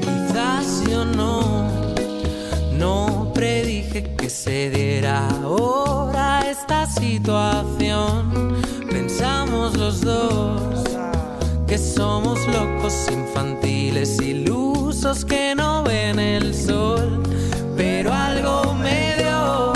Quizás 0.00 0.82
yo 0.90 1.04
no, 1.04 1.68
no 2.72 3.30
predije 3.32 4.16
que 4.16 4.28
se 4.28 4.70
diera 4.70 5.28
ahora 5.28 6.44
esta 6.50 6.86
situación. 6.86 8.56
Pensamos 8.90 9.76
los 9.76 10.00
dos 10.00 10.84
que 11.68 11.78
somos 11.78 12.44
locos 12.48 13.06
infantiles, 13.12 14.20
que 15.26 15.54
no 15.56 15.82
ven 15.82 16.18
el 16.20 16.54
sol, 16.54 17.20
pero 17.76 18.12
algo 18.12 18.74
me 18.74 19.16
dio. 19.18 19.72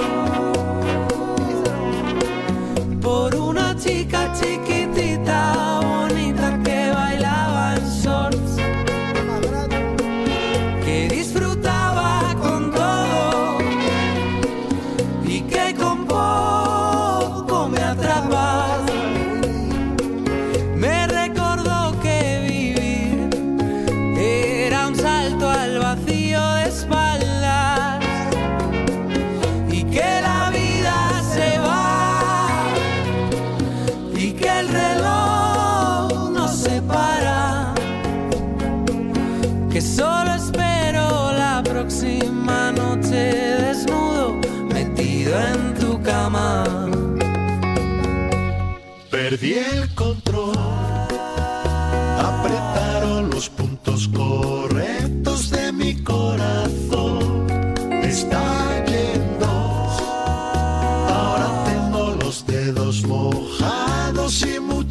Por 3.00 3.34
una 3.34 3.76
chica 3.76 4.32
chiquitita, 4.32 4.67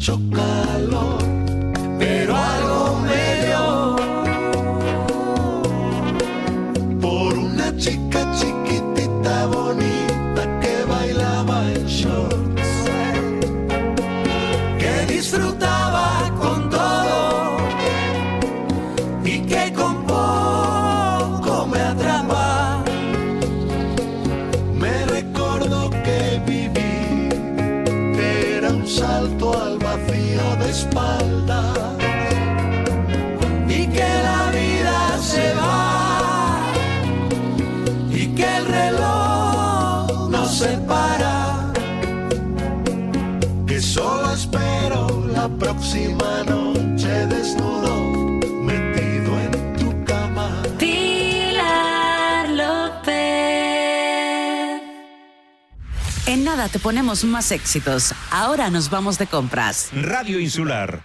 y 0.08 1.27
próxima 45.58 46.44
noche 46.44 47.26
desnudo 47.26 48.04
metido 48.62 49.38
en 49.40 49.76
tu 49.76 50.04
cama. 50.04 50.62
Pilar 50.78 52.48
López. 52.50 53.14
En 56.26 56.44
nada 56.44 56.68
te 56.68 56.78
ponemos 56.78 57.24
más 57.24 57.50
éxitos. 57.52 58.14
Ahora 58.30 58.70
nos 58.70 58.90
vamos 58.90 59.18
de 59.18 59.26
compras. 59.26 59.90
Radio 59.92 60.38
Insular. 60.40 61.04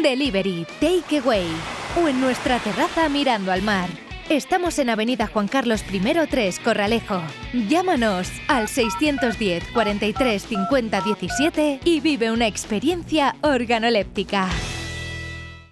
Delivery, 0.00 0.66
takeaway. 0.80 1.46
o 2.00 2.08
en 2.08 2.20
nuestra 2.20 2.58
terraza 2.58 3.08
mirando 3.08 3.52
al 3.52 3.62
mar. 3.62 3.88
Estamos 4.28 4.78
en 4.78 4.88
Avenida 4.88 5.26
Juan 5.26 5.48
Carlos 5.48 5.84
I 5.92 6.00
3, 6.00 6.58
Corralejo. 6.60 7.20
Llámanos 7.68 8.28
al 8.48 8.68
610 8.68 9.64
43 9.74 10.42
50 10.42 11.00
17 11.02 11.80
y 11.84 12.00
vive 12.00 12.30
una 12.30 12.46
experiencia 12.46 13.36
organoléptica. 13.42 14.48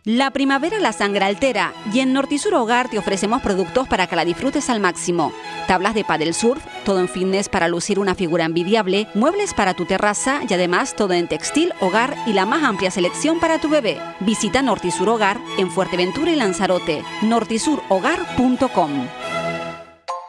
La 0.05 0.31
primavera 0.31 0.81
la 0.81 0.93
sangre 0.93 1.27
altera 1.27 1.75
y 1.93 2.01
en 2.01 2.15
Nortisur 2.15 2.55
Hogar 2.55 2.89
te 2.89 2.99
ofrecemos 2.99 3.43
productos 3.43 3.87
para 3.87 4.07
que 4.07 4.17
la 4.17 4.25
disfrutes 4.25 4.71
al 4.71 4.81
máximo. 4.81 5.31
Tablas 5.67 5.95
de 5.95 6.05
paddle 6.05 6.33
surf, 6.33 6.65
todo 6.87 7.01
en 7.01 7.09
fitness 7.09 7.51
para 7.51 7.69
lucir 7.69 7.99
una 7.99 8.15
figura 8.15 8.47
envidiable, 8.47 9.09
muebles 9.15 9.53
para 9.53 9.75
tu 9.75 9.85
terraza 9.85 10.41
y 10.49 10.55
además 10.55 10.97
todo 10.97 11.13
en 11.13 11.29
textil, 11.29 11.75
hogar 11.81 12.17
y 12.27 12.33
la 12.33 12.47
más 12.47 12.65
amplia 12.65 12.91
selección 12.91 13.41
para 13.41 13.61
tu 13.61 13.69
bebé. 13.69 13.99
Visita 14.21 14.63
Nortisur 14.63 15.11
Hogar 15.11 15.39
en 15.59 15.71
Fuerteventura 15.71 16.31
y 16.31 16.37
Lanzarote. 16.37 17.05
nortisurhogar.com 17.21 19.20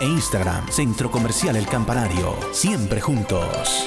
e 0.00 0.06
Instagram. 0.06 0.66
Centro 0.70 1.10
Comercial 1.10 1.54
El 1.56 1.66
Campanario. 1.66 2.34
Siempre 2.52 3.02
juntos. 3.02 3.86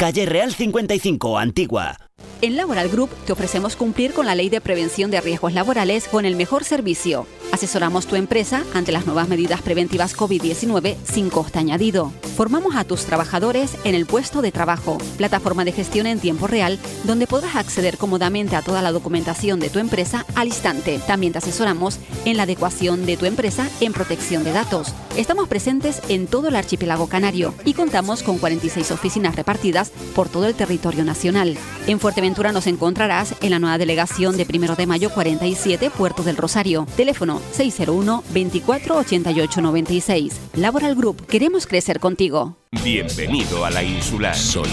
Calle 0.00 0.24
Real 0.24 0.50
55, 0.50 1.36
Antigua. 1.36 1.94
En 2.40 2.56
Laboral 2.56 2.88
Group 2.88 3.10
te 3.26 3.34
ofrecemos 3.34 3.76
cumplir 3.76 4.14
con 4.14 4.24
la 4.24 4.34
ley 4.34 4.48
de 4.48 4.62
prevención 4.62 5.10
de 5.10 5.20
riesgos 5.20 5.52
laborales 5.52 6.08
con 6.08 6.24
el 6.24 6.36
mejor 6.36 6.64
servicio. 6.64 7.26
Asesoramos 7.52 8.06
tu 8.06 8.14
empresa 8.14 8.64
ante 8.74 8.92
las 8.92 9.06
nuevas 9.06 9.28
medidas 9.28 9.60
preventivas 9.60 10.16
COVID-19 10.16 10.96
sin 11.04 11.30
coste 11.30 11.58
añadido. 11.58 12.12
Formamos 12.36 12.76
a 12.76 12.84
tus 12.84 13.04
trabajadores 13.04 13.76
en 13.84 13.94
el 13.94 14.06
puesto 14.06 14.40
de 14.40 14.52
trabajo, 14.52 14.98
plataforma 15.18 15.64
de 15.64 15.72
gestión 15.72 16.06
en 16.06 16.20
tiempo 16.20 16.46
real, 16.46 16.78
donde 17.04 17.26
podrás 17.26 17.56
acceder 17.56 17.98
cómodamente 17.98 18.56
a 18.56 18.62
toda 18.62 18.82
la 18.82 18.92
documentación 18.92 19.58
de 19.58 19.68
tu 19.68 19.78
empresa 19.78 20.24
al 20.36 20.46
instante. 20.46 21.00
También 21.06 21.32
te 21.32 21.38
asesoramos 21.38 21.98
en 22.24 22.36
la 22.36 22.44
adecuación 22.44 23.04
de 23.04 23.16
tu 23.16 23.26
empresa 23.26 23.68
en 23.80 23.92
protección 23.92 24.44
de 24.44 24.52
datos. 24.52 24.94
Estamos 25.16 25.48
presentes 25.48 26.00
en 26.08 26.28
todo 26.28 26.48
el 26.48 26.56
archipiélago 26.56 27.08
canario 27.08 27.52
y 27.64 27.74
contamos 27.74 28.22
con 28.22 28.38
46 28.38 28.92
oficinas 28.92 29.34
repartidas 29.34 29.90
por 30.14 30.28
todo 30.28 30.46
el 30.46 30.54
territorio 30.54 31.04
nacional. 31.04 31.58
En 31.88 31.98
Fuerteventura 31.98 32.52
nos 32.52 32.68
encontrarás 32.68 33.34
en 33.40 33.50
la 33.50 33.58
nueva 33.58 33.76
delegación 33.76 34.36
de 34.36 34.46
1 34.48 34.76
de 34.76 34.86
mayo 34.86 35.10
47, 35.10 35.90
Puerto 35.90 36.22
del 36.22 36.36
Rosario. 36.36 36.86
Teléfono 36.96 37.39
601 37.52 38.22
24 38.30 38.96
88 38.96 39.60
96. 39.60 40.40
Laboral 40.54 40.94
Group, 40.94 41.26
queremos 41.26 41.66
crecer 41.66 42.00
contigo. 42.00 42.56
Bienvenido 42.84 43.64
a 43.64 43.70
la 43.70 43.82
insular. 43.82 44.34
Solo 44.34 44.68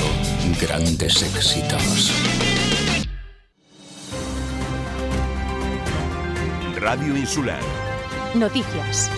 grandes 0.60 1.22
éxitos. 1.22 2.12
Radio 6.80 7.18
Insular. 7.18 7.60
Noticias. 8.34 9.12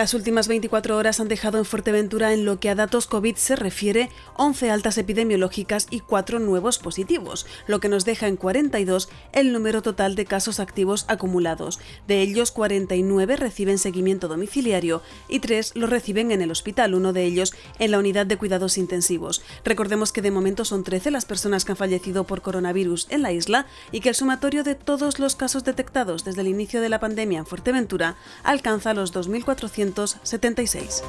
Las 0.00 0.14
últimas 0.14 0.48
24 0.48 0.96
horas 0.96 1.20
han 1.20 1.28
dejado 1.28 1.58
en 1.58 1.66
Fuerteventura, 1.66 2.32
en 2.32 2.46
lo 2.46 2.58
que 2.58 2.70
a 2.70 2.74
datos 2.74 3.06
COVID 3.06 3.36
se 3.36 3.54
refiere, 3.54 4.08
11 4.36 4.70
altas 4.70 4.96
epidemiológicas 4.96 5.88
y 5.90 6.00
4 6.00 6.38
nuevos 6.38 6.78
positivos, 6.78 7.44
lo 7.66 7.80
que 7.80 7.90
nos 7.90 8.06
deja 8.06 8.26
en 8.26 8.36
42 8.36 9.10
el 9.34 9.52
número 9.52 9.82
total 9.82 10.14
de 10.14 10.24
casos 10.24 10.58
activos 10.58 11.04
acumulados. 11.08 11.80
De 12.08 12.22
ellos, 12.22 12.50
49 12.50 13.36
reciben 13.36 13.76
seguimiento 13.76 14.26
domiciliario 14.26 15.02
y 15.28 15.40
3 15.40 15.72
los 15.74 15.90
reciben 15.90 16.30
en 16.30 16.40
el 16.40 16.50
hospital, 16.50 16.94
uno 16.94 17.12
de 17.12 17.24
ellos 17.24 17.52
en 17.78 17.90
la 17.90 17.98
unidad 17.98 18.24
de 18.24 18.38
cuidados 18.38 18.78
intensivos. 18.78 19.42
Recordemos 19.66 20.12
que 20.12 20.22
de 20.22 20.30
momento 20.30 20.64
son 20.64 20.82
13 20.82 21.10
las 21.10 21.26
personas 21.26 21.66
que 21.66 21.72
han 21.72 21.76
fallecido 21.76 22.24
por 22.24 22.40
coronavirus 22.40 23.06
en 23.10 23.20
la 23.20 23.32
isla 23.32 23.66
y 23.92 24.00
que 24.00 24.08
el 24.08 24.14
sumatorio 24.14 24.64
de 24.64 24.76
todos 24.76 25.18
los 25.18 25.36
casos 25.36 25.64
detectados 25.64 26.24
desde 26.24 26.40
el 26.40 26.48
inicio 26.48 26.80
de 26.80 26.88
la 26.88 27.00
pandemia 27.00 27.40
en 27.40 27.46
Fuerteventura 27.46 28.16
alcanza 28.44 28.94
los 28.94 29.12
2.400 29.12 29.89
1976. 29.92 31.02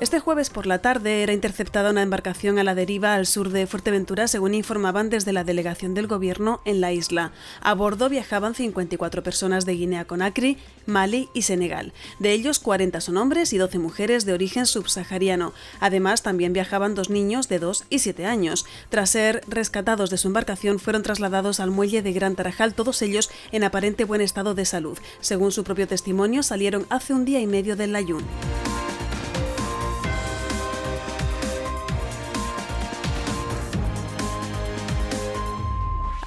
Este 0.00 0.18
jueves 0.18 0.48
por 0.48 0.66
la 0.66 0.80
tarde 0.80 1.22
era 1.22 1.34
interceptada 1.34 1.90
una 1.90 2.00
embarcación 2.00 2.58
a 2.58 2.64
la 2.64 2.74
deriva 2.74 3.14
al 3.14 3.26
sur 3.26 3.50
de 3.50 3.66
Fuerteventura, 3.66 4.28
según 4.28 4.54
informaban 4.54 5.10
desde 5.10 5.34
la 5.34 5.44
delegación 5.44 5.92
del 5.92 6.06
gobierno 6.06 6.62
en 6.64 6.80
la 6.80 6.90
isla. 6.90 7.32
A 7.60 7.74
bordo 7.74 8.08
viajaban 8.08 8.54
54 8.54 9.22
personas 9.22 9.66
de 9.66 9.74
Guinea-Conakry, 9.74 10.56
Mali 10.86 11.28
y 11.34 11.42
Senegal. 11.42 11.92
De 12.18 12.32
ellos, 12.32 12.60
40 12.60 12.98
son 13.02 13.18
hombres 13.18 13.52
y 13.52 13.58
12 13.58 13.78
mujeres 13.78 14.24
de 14.24 14.32
origen 14.32 14.64
subsahariano. 14.64 15.52
Además, 15.80 16.22
también 16.22 16.54
viajaban 16.54 16.94
dos 16.94 17.10
niños 17.10 17.48
de 17.48 17.58
2 17.58 17.84
y 17.90 17.98
7 17.98 18.24
años. 18.24 18.64
Tras 18.88 19.10
ser 19.10 19.42
rescatados 19.48 20.08
de 20.08 20.16
su 20.16 20.28
embarcación, 20.28 20.78
fueron 20.78 21.02
trasladados 21.02 21.60
al 21.60 21.70
muelle 21.70 22.00
de 22.00 22.14
Gran 22.14 22.36
Tarajal, 22.36 22.72
todos 22.72 23.02
ellos 23.02 23.30
en 23.52 23.64
aparente 23.64 24.04
buen 24.04 24.22
estado 24.22 24.54
de 24.54 24.64
salud. 24.64 24.96
Según 25.20 25.52
su 25.52 25.62
propio 25.62 25.86
testimonio, 25.86 26.42
salieron 26.42 26.86
hace 26.88 27.12
un 27.12 27.26
día 27.26 27.40
y 27.40 27.46
medio 27.46 27.76
del 27.76 27.92
Layún. 27.92 28.24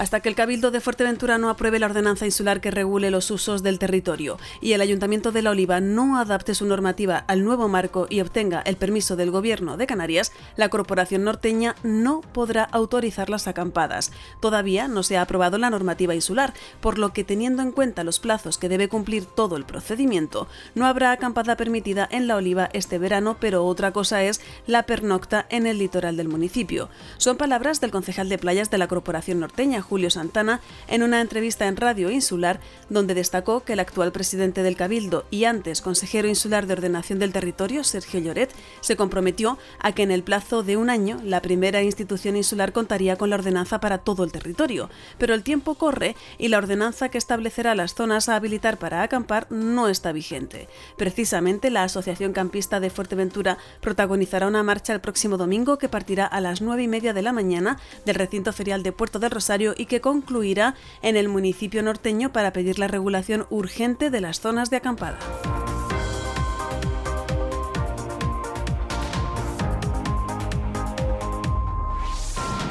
Hasta 0.04 0.20
que 0.20 0.28
el 0.28 0.36
Cabildo 0.36 0.70
de 0.70 0.82
Fuerteventura 0.82 1.38
no 1.38 1.49
apruebe 1.49 1.80
la 1.80 1.86
ordenanza 1.86 2.26
insular 2.26 2.60
que 2.60 2.72
regule 2.72 3.10
los 3.10 3.32
usos 3.32 3.64
del 3.64 3.80
territorio 3.80 4.38
y 4.60 4.74
el 4.74 4.82
Ayuntamiento 4.82 5.32
de 5.32 5.41
La 5.41 5.51
Oliva 5.51 5.80
no 5.80 6.18
adapte 6.18 6.56
su 6.56 6.66
normativa 6.66 7.24
al 7.28 7.45
nuevo 7.45 7.70
marco 7.70 8.08
y 8.10 8.20
obtenga 8.20 8.62
el 8.66 8.76
permiso 8.76 9.16
del 9.16 9.32
Gobierno 9.32 9.78
de 9.78 9.88
Canarias, 9.88 10.34
la 10.58 10.68
Corporación 10.68 11.24
Norteña 11.24 11.76
no 11.84 12.20
podrá 12.20 12.64
autorizar 12.66 13.30
las 13.30 13.47
acampadas. 13.47 14.12
Todavía 14.41 14.89
no 14.89 15.04
se 15.04 15.16
ha 15.16 15.22
aprobado 15.22 15.58
la 15.58 15.70
normativa 15.70 16.14
insular, 16.14 16.54
por 16.82 16.99
lo 16.99 17.14
que 17.14 17.24
teniendo 17.24 17.62
en 17.62 17.72
cuenta 17.72 18.04
los 18.04 18.20
plazos 18.20 18.58
que 18.58 18.68
debe 18.68 18.89
cumplir 18.89 19.26
todo 19.26 19.56
el 19.56 19.64
procedimiento, 19.64 20.49
no 20.76 20.86
habrá 20.86 21.14
acampada 21.14 21.56
permitida 21.56 22.10
en 22.12 22.28
La 22.28 22.36
Oliva 22.36 22.70
este 22.74 22.97
verano, 22.97 23.38
pero 23.39 23.66
otra 23.66 23.93
cosa 23.93 24.22
es 24.24 24.41
la 24.68 24.84
pernocta 24.84 25.45
en 25.49 25.66
el 25.66 25.78
litoral 25.78 26.18
del 26.18 26.28
municipio. 26.28 26.89
Son 27.18 27.38
palabras 27.38 27.80
del 27.80 27.91
concejal 27.91 28.28
de 28.28 28.38
playas 28.38 28.70
de 28.70 28.78
la 28.78 28.89
Corporación 28.89 29.39
Norteña, 29.39 29.82
Julio 29.94 30.10
Santana, 30.10 30.60
en 30.88 31.04
una 31.04 31.22
entrevista 31.22 31.68
en 31.68 31.78
Radio 31.78 32.10
Insular, 32.10 32.60
donde 32.89 33.14
destacó 33.14 33.64
que 33.64 33.74
el 33.74 33.80
actual 33.80 34.12
presidente 34.12 34.64
del 34.64 34.76
Cabildo 34.76 35.26
y 35.30 35.44
antes 35.44 35.82
consejero 35.82 36.28
insular 36.28 36.66
de 36.66 36.74
ordenación 36.74 37.20
del 37.20 37.32
territorio, 37.32 37.84
Sergio 37.84 38.20
Lloret, 38.20 38.50
se 38.82 38.96
comprometió 38.96 39.60
a 39.78 39.91
que 39.91 40.02
en 40.02 40.10
el 40.10 40.24
plazo 40.24 40.64
de 40.64 40.78
un 40.78 40.89
año 40.89 41.22
la 41.24 41.44
primera 41.44 41.84
institución 41.84 42.36
insular 42.36 42.74
contaría 42.74 43.18
con 43.18 43.30
la 43.30 43.36
ordenanza 43.36 43.80
para 43.80 44.00
todo 44.00 44.24
el 44.24 44.32
territorio. 44.32 44.89
Pero 45.20 45.36
el 45.36 45.44
tiempo 45.44 45.76
corre 45.76 46.16
y 46.39 46.48
la 46.48 46.58
ordenanza 46.58 47.10
que 47.10 47.20
establecerá 47.20 47.76
las 47.76 47.94
zonas 47.94 48.30
a 48.30 48.36
habilitar 48.36 48.80
para 48.80 49.04
acampar 49.04 49.46
no 49.52 49.89
está 49.89 50.12
vigente. 50.12 50.68
Precisamente 50.98 51.70
la 51.70 51.84
Asociación 51.84 52.34
Campista 52.34 52.80
de 52.80 52.89
Fuerteventura 52.89 53.60
protagonizará 53.80 54.48
una 54.48 54.64
marcha 54.64 54.91
el 54.91 55.02
próximo 55.02 55.38
domingo 55.38 55.78
que 55.78 55.88
partirá 55.88 56.26
a 56.26 56.41
las 56.41 56.62
nueve 56.62 56.82
y 56.82 56.88
media 56.88 57.14
de 57.14 57.22
la 57.22 57.32
mañana 57.32 57.78
del 58.08 58.16
recinto 58.16 58.52
ferial 58.54 58.82
de 58.82 58.91
Puerto 58.91 59.20
del 59.20 59.30
Rosario 59.30 59.76
y 59.84 59.86
que 59.86 59.99
concluirá 59.99 60.75
en 61.01 61.17
el 61.17 61.27
municipio 61.27 61.84
norteño 61.84 62.31
para 62.31 62.53
pedir 62.53 62.79
la 62.79 62.88
regulación 62.88 63.45
urgente 63.49 64.09
de 64.09 64.21
las 64.21 64.39
zonas 64.39 64.69
de 64.69 64.77
acampada. 64.77 65.19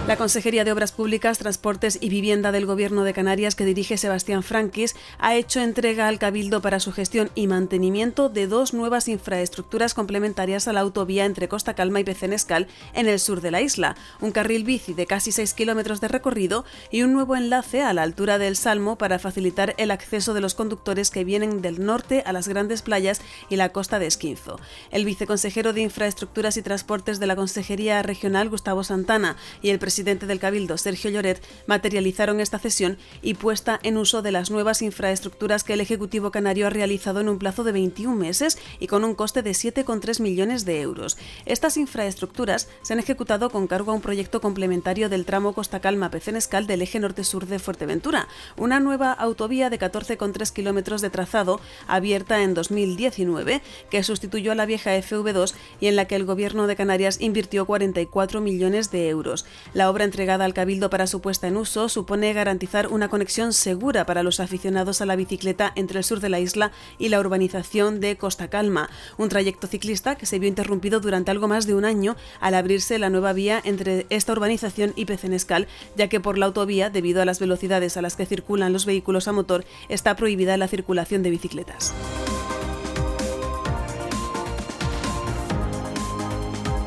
La 0.08 0.16
Consejería 0.16 0.64
de 0.64 0.72
Obras 0.72 0.90
Públicas, 0.90 1.38
Transportes 1.38 1.96
y 2.00 2.08
Vivienda 2.08 2.50
del 2.50 2.66
Gobierno 2.66 3.04
de 3.04 3.14
Canarias, 3.14 3.54
que 3.54 3.64
dirige 3.64 3.96
Sebastián 3.96 4.42
Franquis, 4.42 4.96
ha 5.20 5.36
hecho 5.36 5.60
entrega 5.60 6.08
al 6.08 6.18
Cabildo 6.18 6.60
para 6.60 6.80
su 6.80 6.90
gestión 6.90 7.30
y 7.36 7.46
mantenimiento 7.46 8.28
de 8.28 8.48
dos 8.48 8.74
nuevas 8.74 9.06
infraestructuras 9.06 9.94
complementarias 9.94 10.66
a 10.66 10.72
la 10.72 10.80
autovía 10.80 11.24
entre 11.24 11.46
Costa 11.46 11.74
Calma 11.74 12.00
y 12.00 12.04
Pecenescal 12.04 12.66
en 12.94 13.06
el 13.06 13.20
sur 13.20 13.42
de 13.42 13.52
la 13.52 13.60
isla, 13.60 13.94
un 14.20 14.32
carril 14.32 14.64
bici 14.64 14.92
de 14.92 15.06
casi 15.06 15.30
6 15.30 15.54
kilómetros 15.54 16.00
de 16.00 16.08
recorrido 16.08 16.64
y 16.90 17.02
un 17.02 17.12
nuevo 17.12 17.36
enlace 17.36 17.82
a 17.82 17.92
la 17.92 18.02
altura 18.02 18.38
del 18.38 18.56
Salmo 18.56 18.98
para 18.98 19.20
facilitar 19.20 19.72
el 19.78 19.92
acceso 19.92 20.34
de 20.34 20.40
los 20.40 20.54
conductores 20.54 21.10
que 21.10 21.22
vienen 21.22 21.62
del 21.62 21.86
norte 21.86 22.24
a 22.26 22.32
las 22.32 22.48
grandes 22.48 22.82
playas 22.82 23.20
y 23.48 23.54
la 23.54 23.68
costa 23.68 24.00
de 24.00 24.08
Esquinzo. 24.08 24.58
El 24.90 25.04
viceconsejero 25.04 25.72
de 25.72 25.82
Infraestructuras 25.82 26.56
y 26.56 26.62
Transportes 26.62 27.20
de 27.20 27.28
la 27.28 27.36
Consejería 27.36 28.02
Regional, 28.02 28.48
Gustavo 28.48 28.82
Santana, 28.82 29.36
y 29.62 29.70
el 29.70 29.78
presidente 29.78 29.91
del 29.96 30.38
Cabildo, 30.38 30.78
Sergio 30.78 31.10
Lloret, 31.10 31.42
materializaron 31.66 32.40
esta 32.40 32.58
cesión 32.58 32.96
y 33.20 33.34
puesta 33.34 33.78
en 33.82 33.98
uso 33.98 34.22
de 34.22 34.32
las 34.32 34.50
nuevas 34.50 34.80
infraestructuras 34.80 35.64
que 35.64 35.74
el 35.74 35.82
Ejecutivo 35.82 36.30
Canario 36.30 36.66
ha 36.66 36.70
realizado 36.70 37.20
en 37.20 37.28
un 37.28 37.38
plazo 37.38 37.62
de 37.62 37.72
21 37.72 38.16
meses 38.16 38.58
y 38.80 38.86
con 38.86 39.04
un 39.04 39.14
coste 39.14 39.42
de 39.42 39.50
7,3 39.50 40.20
millones 40.20 40.64
de 40.64 40.80
euros. 40.80 41.18
Estas 41.44 41.76
infraestructuras 41.76 42.68
se 42.80 42.94
han 42.94 43.00
ejecutado 43.00 43.50
con 43.50 43.66
cargo 43.66 43.92
a 43.92 43.94
un 43.94 44.00
proyecto 44.00 44.40
complementario 44.40 45.10
del 45.10 45.26
tramo 45.26 45.52
Costa 45.52 45.80
Calma-Pecenescal 45.80 46.66
del 46.66 46.80
eje 46.80 46.98
norte-sur 46.98 47.46
de 47.46 47.58
Fuerteventura, 47.58 48.28
una 48.56 48.80
nueva 48.80 49.12
autovía 49.12 49.68
de 49.68 49.78
14,3 49.78 50.52
kilómetros 50.52 51.02
de 51.02 51.10
trazado 51.10 51.60
abierta 51.86 52.42
en 52.42 52.54
2019 52.54 53.60
que 53.90 54.02
sustituyó 54.02 54.52
a 54.52 54.54
la 54.54 54.66
vieja 54.66 54.96
FV2 54.96 55.54
y 55.80 55.88
en 55.88 55.96
la 55.96 56.06
que 56.06 56.16
el 56.16 56.24
Gobierno 56.24 56.66
de 56.66 56.76
Canarias 56.76 57.20
invirtió 57.20 57.66
44 57.66 58.40
millones 58.40 58.90
de 58.90 59.08
euros. 59.08 59.44
La 59.74 59.81
obra 59.90 60.04
entregada 60.04 60.44
al 60.44 60.54
Cabildo 60.54 60.90
para 60.90 61.06
su 61.06 61.20
puesta 61.20 61.48
en 61.48 61.56
uso 61.56 61.88
supone 61.88 62.32
garantizar 62.32 62.88
una 62.88 63.08
conexión 63.08 63.52
segura 63.52 64.06
para 64.06 64.22
los 64.22 64.40
aficionados 64.40 65.00
a 65.00 65.06
la 65.06 65.16
bicicleta 65.16 65.72
entre 65.76 65.98
el 65.98 66.04
sur 66.04 66.20
de 66.20 66.28
la 66.28 66.40
isla 66.40 66.72
y 66.98 67.08
la 67.08 67.20
urbanización 67.20 68.00
de 68.00 68.16
Costa 68.16 68.48
Calma, 68.48 68.90
un 69.18 69.28
trayecto 69.28 69.66
ciclista 69.66 70.16
que 70.16 70.26
se 70.26 70.38
vio 70.38 70.48
interrumpido 70.48 71.00
durante 71.00 71.30
algo 71.30 71.48
más 71.48 71.66
de 71.66 71.74
un 71.74 71.84
año 71.84 72.16
al 72.40 72.54
abrirse 72.54 72.98
la 72.98 73.10
nueva 73.10 73.32
vía 73.32 73.60
entre 73.64 74.06
esta 74.10 74.32
urbanización 74.32 74.92
y 74.96 75.04
Pecenescal, 75.04 75.68
ya 75.96 76.08
que 76.08 76.20
por 76.20 76.38
la 76.38 76.46
autovía, 76.46 76.90
debido 76.90 77.22
a 77.22 77.24
las 77.24 77.40
velocidades 77.40 77.96
a 77.96 78.02
las 78.02 78.16
que 78.16 78.26
circulan 78.26 78.72
los 78.72 78.86
vehículos 78.86 79.28
a 79.28 79.32
motor, 79.32 79.64
está 79.88 80.16
prohibida 80.16 80.56
la 80.56 80.68
circulación 80.68 81.22
de 81.22 81.30
bicicletas. 81.30 81.94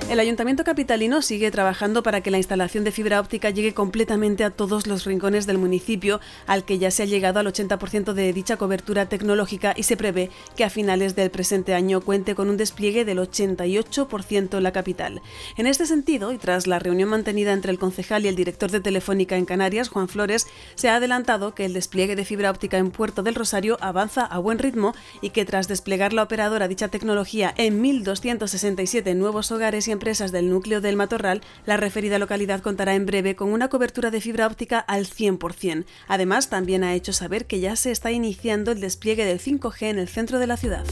El 0.08 0.20
Ayuntamiento 0.20 0.64
Capitalino 0.64 1.24
sigue 1.24 1.50
trabajando 1.50 2.04
para 2.04 2.22
que 2.22 2.30
la 2.30 2.38
instalación 2.38 2.84
de 2.84 2.92
fibra 2.92 3.20
óptica 3.20 3.50
llegue 3.50 3.74
completamente 3.74 4.44
a 4.44 4.52
todos 4.52 4.86
los 4.86 5.04
rincones 5.04 5.48
del 5.48 5.58
municipio, 5.58 6.22
al 6.46 6.64
que 6.64 6.78
ya 6.78 6.92
se 6.92 7.02
ha 7.02 7.08
llegado 7.08 7.40
al 7.40 7.48
80% 7.48 8.14
de 8.14 8.32
dicha 8.32 8.56
cobertura 8.56 9.10
tecnológica 9.10 9.74
y 9.76 9.82
se 9.82 9.98
prevé 9.98 10.30
que 10.56 10.64
a 10.64 10.70
finales 10.70 11.16
del 11.16 11.32
presente 11.32 11.74
año 11.74 12.02
cuente 12.02 12.36
con 12.36 12.52
un 12.52 12.56
despliegue 12.56 13.04
del 13.04 13.18
88% 13.18 14.58
en 14.58 14.64
la 14.64 14.72
capital. 14.72 15.24
En 15.58 15.66
este 15.66 15.88
sentido, 15.88 16.32
y 16.32 16.38
tras 16.38 16.68
la 16.68 16.78
reunión 16.78 17.10
mantenida 17.10 17.52
entre 17.52 17.72
el 17.72 17.80
concejal 17.80 18.26
y 18.26 18.28
el 18.28 18.36
director 18.36 18.70
de 18.70 18.82
Telefónica 18.82 19.38
en 19.38 19.46
Canarias, 19.46 19.90
Juan 19.90 20.08
Flores, 20.08 20.46
se 20.76 20.88
ha 20.88 20.98
adelantado 20.98 21.56
que 21.56 21.66
el 21.66 21.74
despliegue 21.74 22.16
de 22.16 22.26
fibra 22.26 22.52
óptica 22.52 22.78
en 22.78 22.92
Puerto 22.92 23.24
del 23.24 23.34
Rosario 23.34 23.80
avanza 23.82 24.24
a 24.24 24.38
buen 24.38 24.60
ritmo 24.60 24.94
y 25.22 25.32
que 25.32 25.46
tras 25.46 25.68
desplegar 25.68 26.14
la 26.14 26.22
operadora 26.22 26.68
dicha 26.68 26.90
tecnología 26.90 27.52
en 27.58 27.84
1.267 27.84 29.16
nuevos 29.16 29.52
hogares 29.52 29.88
y 29.88 29.95
empresas 29.96 30.32
del 30.32 30.50
núcleo 30.50 30.82
del 30.82 30.96
Matorral, 30.96 31.42
la 31.66 31.78
referida 31.78 32.20
localidad 32.20 32.62
contará 32.62 32.94
en 32.94 33.08
breve 33.08 33.36
con 33.36 33.52
una 33.52 33.70
cobertura 33.70 34.12
de 34.12 34.22
fibra 34.22 34.46
óptica 34.46 34.78
al 34.78 35.08
100%. 35.08 35.86
Además, 36.08 36.50
también 36.50 36.84
ha 36.84 36.94
hecho 36.94 37.14
saber 37.14 37.48
que 37.48 37.60
ya 37.60 37.76
se 37.76 37.92
está 37.92 38.12
iniciando 38.12 38.72
el 38.72 38.82
despliegue 38.82 39.26
del 39.26 39.40
5G 39.40 39.88
en 39.88 40.00
el 40.00 40.08
centro 40.08 40.38
de 40.38 40.48
la 40.48 40.58
ciudad. 40.58 40.86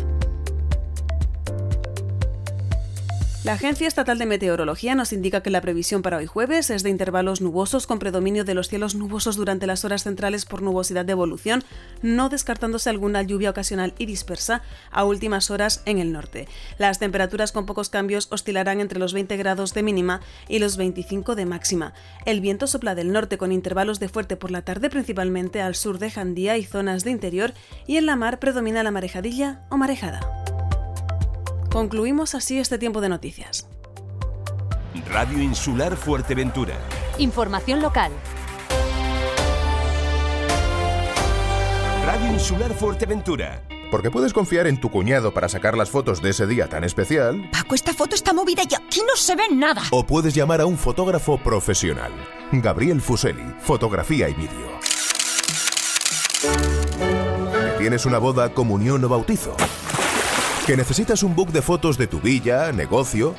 La 3.43 3.53
Agencia 3.53 3.89
Estatal 3.89 4.17
de 4.17 4.25
Meteorología 4.25 4.95
nos 4.95 5.11
indica 5.11 5.43
que 5.43 5.49
la 5.49 5.59
previsión 5.59 6.01
para 6.01 6.15
hoy 6.15 6.25
jueves 6.25 6.69
es 6.69 6.81
de 6.81 6.89
intervalos 6.89 7.41
nubosos 7.41 7.87
con 7.87 7.99
predominio 7.99 8.45
de 8.45 8.53
los 8.53 8.69
cielos 8.69 8.95
nubosos 8.95 9.35
durante 9.35 9.67
las 9.67 9.83
horas 9.83 10.03
centrales 10.03 10.45
por 10.45 10.61
nubosidad 10.61 11.03
de 11.03 11.11
evolución, 11.11 11.61
no 12.01 12.29
descartándose 12.29 12.89
alguna 12.89 13.21
lluvia 13.21 13.49
ocasional 13.49 13.95
y 13.97 14.05
dispersa 14.05 14.61
a 14.91 15.03
últimas 15.03 15.51
horas 15.51 15.81
en 15.85 15.99
el 15.99 16.13
norte. 16.13 16.47
Las 16.77 16.99
temperaturas 16.99 17.51
con 17.51 17.65
pocos 17.65 17.89
cambios 17.89 18.29
oscilarán 18.31 18.79
entre 18.79 18.97
los 18.97 19.11
20 19.11 19.35
grados 19.35 19.73
de 19.73 19.83
mínima 19.83 20.21
y 20.47 20.59
los 20.59 20.77
25 20.77 21.35
de 21.35 21.45
máxima. 21.45 21.93
El 22.25 22.39
viento 22.39 22.65
sopla 22.65 22.95
del 22.95 23.11
norte 23.11 23.37
con 23.37 23.51
intervalos 23.51 23.99
de 23.99 24.07
fuerte 24.07 24.37
por 24.37 24.51
la 24.51 24.61
tarde 24.61 24.89
principalmente 24.89 25.59
al 25.59 25.75
sur 25.75 25.99
de 25.99 26.11
Jandía 26.11 26.57
y 26.57 26.63
zonas 26.63 27.03
de 27.03 27.11
interior 27.11 27.53
y 27.87 27.97
en 27.97 28.05
la 28.05 28.15
mar 28.15 28.39
predomina 28.39 28.83
la 28.83 28.91
marejadilla 28.91 29.63
o 29.69 29.75
marejada. 29.75 30.21
Concluimos 31.73 32.35
así 32.35 32.59
este 32.59 32.77
tiempo 32.77 33.01
de 33.01 33.09
noticias. 33.09 33.67
Radio 35.09 35.41
Insular 35.41 35.97
Fuerteventura. 35.97 36.75
Información 37.17 37.81
local. 37.81 38.11
Radio 42.05 42.31
Insular 42.31 42.71
Fuerteventura. 42.75 43.67
Porque 43.89 44.11
puedes 44.11 44.33
confiar 44.33 44.67
en 44.67 44.79
tu 44.79 44.91
cuñado 44.91 45.33
para 45.33 45.49
sacar 45.49 45.75
las 45.75 45.89
fotos 45.89 46.21
de 46.21 46.29
ese 46.29 46.45
día 46.45 46.69
tan 46.69 46.83
especial. 46.83 47.49
Paco, 47.51 47.73
esta 47.73 47.91
foto 47.91 48.13
está 48.13 48.33
movida 48.33 48.61
y 48.69 48.75
aquí 48.75 49.01
no 49.07 49.15
se 49.15 49.35
ve 49.35 49.45
nada. 49.51 49.81
O 49.89 50.05
puedes 50.05 50.35
llamar 50.35 50.61
a 50.61 50.67
un 50.67 50.77
fotógrafo 50.77 51.39
profesional. 51.39 52.11
Gabriel 52.51 53.01
Fuseli, 53.01 53.55
fotografía 53.59 54.29
y 54.29 54.35
vídeo. 54.35 54.79
¿Que 56.99 57.79
¿Tienes 57.79 58.05
una 58.05 58.19
boda, 58.19 58.53
comunión 58.53 59.03
o 59.03 59.09
bautizo? 59.09 59.57
¿Que 60.65 60.77
necesitas 60.77 61.23
un 61.23 61.35
book 61.35 61.51
de 61.51 61.61
fotos 61.61 61.97
de 61.97 62.07
tu 62.07 62.21
villa, 62.21 62.71
negocio? 62.71 63.35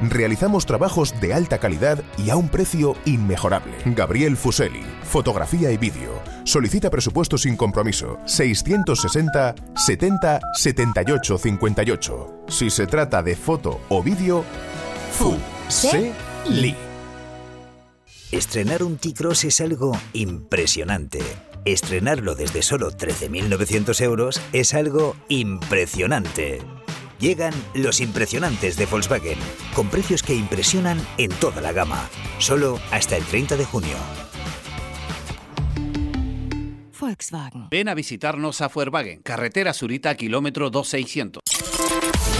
Realizamos 0.00 0.64
trabajos 0.64 1.12
de 1.20 1.34
alta 1.34 1.58
calidad 1.58 2.02
y 2.16 2.30
a 2.30 2.36
un 2.36 2.48
precio 2.48 2.96
inmejorable. 3.04 3.74
Gabriel 3.84 4.38
Fuseli, 4.38 4.82
fotografía 5.02 5.70
y 5.70 5.76
vídeo. 5.76 6.18
Solicita 6.44 6.88
presupuesto 6.88 7.36
sin 7.36 7.58
compromiso. 7.58 8.18
660 8.24 9.54
70 9.76 10.40
78 10.54 11.38
58. 11.38 12.44
Si 12.48 12.70
se 12.70 12.86
trata 12.86 13.22
de 13.22 13.36
foto 13.36 13.82
o 13.90 14.02
vídeo, 14.02 14.42
Fuseli. 15.12 16.74
Estrenar 18.30 18.82
un 18.82 18.96
T-Cross 18.96 19.44
es 19.44 19.60
algo 19.60 19.92
impresionante. 20.14 21.20
Estrenarlo 21.64 22.34
desde 22.34 22.60
solo 22.60 22.90
13.900 22.90 24.00
euros 24.00 24.42
es 24.52 24.74
algo 24.74 25.14
impresionante. 25.28 26.58
Llegan 27.20 27.54
los 27.72 28.00
impresionantes 28.00 28.76
de 28.76 28.86
Volkswagen, 28.86 29.38
con 29.76 29.88
precios 29.88 30.24
que 30.24 30.34
impresionan 30.34 30.98
en 31.18 31.30
toda 31.30 31.60
la 31.60 31.70
gama, 31.70 32.08
solo 32.38 32.80
hasta 32.90 33.16
el 33.16 33.24
30 33.24 33.56
de 33.56 33.64
junio. 33.64 33.96
Volkswagen. 36.98 37.68
Ven 37.70 37.88
a 37.88 37.94
visitarnos 37.94 38.60
a 38.60 38.66
Volkswagen, 38.66 39.22
carretera 39.22 39.72
Surita, 39.72 40.16
kilómetro 40.16 40.68
2600. 40.68 41.41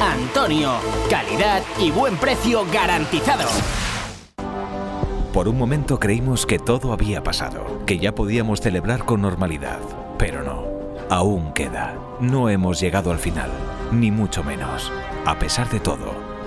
Antonio. 0.00 0.72
Calidad 1.10 1.62
y 1.78 1.90
buen 1.90 2.16
precio 2.16 2.64
garantizado. 2.72 3.48
Por 5.32 5.48
un 5.48 5.58
momento 5.58 5.98
creímos 5.98 6.46
que 6.46 6.58
todo 6.58 6.92
había 6.92 7.22
pasado, 7.22 7.80
que 7.86 7.98
ya 7.98 8.14
podíamos 8.14 8.60
celebrar 8.60 9.04
con 9.04 9.22
normalidad, 9.22 9.80
pero 10.16 10.44
no. 10.44 10.64
Aún 11.10 11.52
queda. 11.52 11.94
No 12.20 12.48
hemos 12.48 12.80
llegado 12.80 13.10
al 13.10 13.18
final, 13.18 13.50
ni 13.90 14.10
mucho 14.10 14.44
menos. 14.44 14.92
A 15.26 15.38
pesar 15.38 15.68
de 15.70 15.80
todo, 15.80 16.14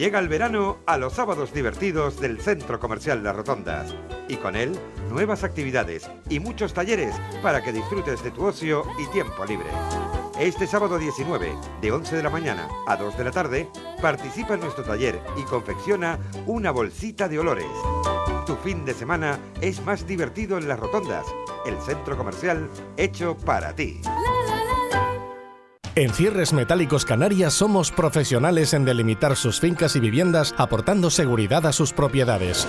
Llega 0.00 0.18
el 0.18 0.30
verano 0.30 0.78
a 0.86 0.96
los 0.96 1.12
sábados 1.12 1.52
divertidos 1.52 2.18
del 2.22 2.40
Centro 2.40 2.80
Comercial 2.80 3.22
Las 3.22 3.36
Rotondas 3.36 3.94
y 4.28 4.36
con 4.36 4.56
él 4.56 4.72
nuevas 5.10 5.44
actividades 5.44 6.10
y 6.30 6.40
muchos 6.40 6.72
talleres 6.72 7.14
para 7.42 7.62
que 7.62 7.70
disfrutes 7.70 8.24
de 8.24 8.30
tu 8.30 8.46
ocio 8.46 8.82
y 8.98 9.06
tiempo 9.12 9.44
libre. 9.44 9.66
Este 10.38 10.66
sábado 10.66 10.98
19, 10.98 11.52
de 11.82 11.92
11 11.92 12.16
de 12.16 12.22
la 12.22 12.30
mañana 12.30 12.66
a 12.86 12.96
2 12.96 13.18
de 13.18 13.24
la 13.24 13.30
tarde, 13.30 13.68
participa 14.00 14.54
en 14.54 14.60
nuestro 14.60 14.84
taller 14.84 15.20
y 15.36 15.42
confecciona 15.42 16.18
una 16.46 16.70
bolsita 16.70 17.28
de 17.28 17.38
olores. 17.38 17.68
Tu 18.46 18.56
fin 18.56 18.86
de 18.86 18.94
semana 18.94 19.38
es 19.60 19.84
más 19.84 20.06
divertido 20.06 20.56
en 20.56 20.66
Las 20.66 20.80
Rotondas, 20.80 21.26
el 21.66 21.78
centro 21.82 22.16
comercial 22.16 22.70
hecho 22.96 23.36
para 23.36 23.76
ti. 23.76 24.00
En 25.96 26.12
Cierres 26.12 26.52
Metálicos 26.52 27.04
Canarias 27.04 27.52
somos 27.52 27.90
profesionales 27.90 28.74
en 28.74 28.84
delimitar 28.84 29.34
sus 29.34 29.58
fincas 29.58 29.96
y 29.96 30.00
viviendas 30.00 30.54
aportando 30.56 31.10
seguridad 31.10 31.66
a 31.66 31.72
sus 31.72 31.92
propiedades. 31.92 32.68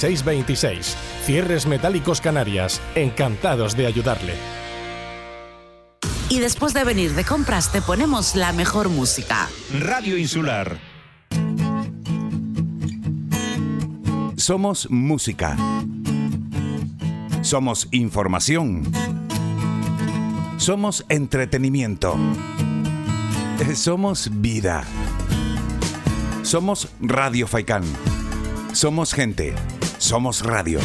46 0.00 0.24
26. 0.24 0.96
Cierres 1.24 1.66
Metálicos 1.66 2.20
Canarias, 2.20 2.80
encantados 2.94 3.76
de 3.76 3.86
ayudarle. 3.86 4.34
Y 6.30 6.38
después 6.38 6.72
de 6.72 6.84
venir 6.84 7.14
de 7.14 7.24
compras 7.24 7.70
te 7.70 7.82
ponemos 7.82 8.34
la 8.34 8.52
mejor 8.52 8.88
música. 8.88 9.48
Radio 9.78 10.16
Insular. 10.16 10.78
Somos 14.36 14.90
música. 14.90 15.56
Somos 17.42 17.88
información. 17.90 18.90
Somos 20.56 21.04
entretenimiento. 21.10 22.16
Somos 23.74 24.30
vida. 24.32 24.82
Somos 26.42 26.88
Radio 27.00 27.46
Faikán. 27.46 27.82
Somos 28.72 29.12
gente. 29.12 29.54
Somos 30.00 30.40
radio. 30.40 30.80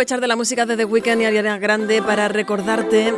Aprovechar 0.00 0.22
de 0.22 0.28
la 0.28 0.36
música 0.36 0.64
de 0.64 0.78
The 0.78 0.86
Weeknd 0.86 1.20
y 1.20 1.24
Ariana 1.26 1.58
Grande 1.58 2.00
para 2.00 2.26
recordarte 2.28 3.12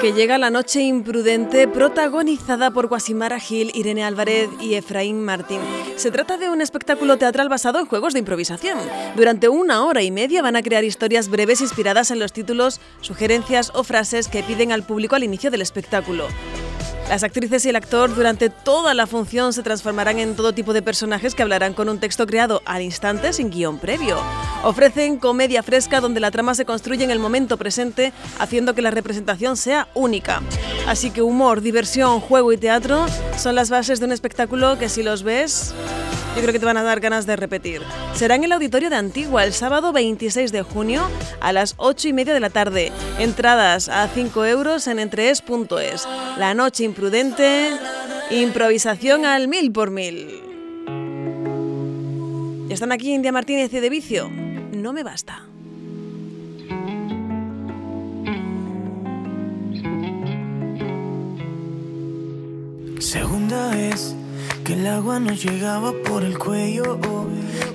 que 0.00 0.12
llega 0.12 0.38
la 0.38 0.50
noche 0.50 0.82
imprudente 0.82 1.68
protagonizada 1.68 2.72
por 2.72 2.88
Guasimara 2.88 3.38
Gil, 3.38 3.70
Irene 3.74 4.02
Álvarez 4.02 4.48
y 4.60 4.74
Efraín 4.74 5.22
Martín. 5.22 5.60
Se 5.94 6.10
trata 6.10 6.36
de 6.36 6.50
un 6.50 6.60
espectáculo 6.60 7.16
teatral 7.16 7.48
basado 7.48 7.78
en 7.78 7.86
juegos 7.86 8.12
de 8.12 8.18
improvisación. 8.18 8.76
Durante 9.14 9.48
una 9.48 9.84
hora 9.84 10.02
y 10.02 10.10
media 10.10 10.42
van 10.42 10.56
a 10.56 10.62
crear 10.62 10.82
historias 10.82 11.28
breves 11.28 11.60
inspiradas 11.60 12.10
en 12.10 12.18
los 12.18 12.32
títulos, 12.32 12.80
sugerencias 13.00 13.70
o 13.72 13.84
frases 13.84 14.26
que 14.26 14.42
piden 14.42 14.72
al 14.72 14.82
público 14.82 15.14
al 15.14 15.22
inicio 15.22 15.52
del 15.52 15.62
espectáculo. 15.62 16.26
Las 17.08 17.22
actrices 17.22 17.64
y 17.66 17.68
el 17.68 17.76
actor 17.76 18.12
durante 18.12 18.50
toda 18.50 18.94
la 18.94 19.06
función 19.06 19.52
se 19.52 19.62
transformarán 19.62 20.18
en 20.18 20.34
todo 20.34 20.52
tipo 20.52 20.72
de 20.72 20.82
personajes 20.82 21.36
que 21.36 21.44
hablarán 21.44 21.72
con 21.72 21.88
un 21.88 22.00
texto 22.00 22.26
creado 22.26 22.62
al 22.64 22.82
instante 22.82 23.32
sin 23.32 23.50
guion 23.50 23.78
previo. 23.78 24.18
Ofrecen 24.64 25.18
comedia 25.18 25.62
fresca 25.62 26.00
donde 26.00 26.20
la 26.20 26.30
trama 26.30 26.54
se 26.54 26.64
construye 26.64 27.04
en 27.04 27.10
el 27.10 27.18
momento 27.18 27.58
presente, 27.58 28.14
haciendo 28.38 28.74
que 28.74 28.80
la 28.80 28.90
representación 28.90 29.58
sea 29.58 29.88
única. 29.94 30.40
Así 30.86 31.10
que 31.10 31.20
humor, 31.20 31.60
diversión, 31.60 32.18
juego 32.18 32.50
y 32.50 32.56
teatro 32.56 33.04
son 33.36 33.56
las 33.56 33.68
bases 33.68 34.00
de 34.00 34.06
un 34.06 34.12
espectáculo 34.12 34.78
que 34.78 34.88
si 34.88 35.02
los 35.02 35.22
ves, 35.22 35.74
yo 36.34 36.40
creo 36.40 36.52
que 36.54 36.58
te 36.58 36.64
van 36.64 36.78
a 36.78 36.82
dar 36.82 37.00
ganas 37.00 37.26
de 37.26 37.36
repetir. 37.36 37.82
Será 38.14 38.36
en 38.36 38.44
el 38.44 38.52
Auditorio 38.52 38.88
de 38.88 38.96
Antigua 38.96 39.44
el 39.44 39.52
sábado 39.52 39.92
26 39.92 40.50
de 40.50 40.62
junio 40.62 41.10
a 41.42 41.52
las 41.52 41.74
8 41.76 42.08
y 42.08 42.12
media 42.14 42.32
de 42.32 42.40
la 42.40 42.48
tarde. 42.48 42.90
Entradas 43.18 43.90
a 43.90 44.08
5 44.08 44.46
euros 44.46 44.86
en 44.86 44.98
entrees.es. 44.98 46.08
La 46.38 46.54
noche 46.54 46.84
imprudente, 46.84 47.70
improvisación 48.30 49.26
al 49.26 49.46
mil 49.46 49.70
por 49.72 49.90
mil. 49.90 50.40
Ya 52.66 52.74
están 52.74 52.92
aquí 52.92 53.12
India 53.12 53.30
Martínez 53.30 53.70
y 53.74 53.80
De 53.80 53.90
Vicio. 53.90 54.43
No 54.84 54.92
me 54.92 55.02
basta. 55.02 55.42
Segunda 62.98 63.70
vez 63.70 64.14
que 64.62 64.74
el 64.74 64.86
agua 64.86 65.20
nos 65.20 65.42
llegaba 65.42 65.94
por 66.06 66.22
el 66.22 66.36
cuello. 66.38 66.98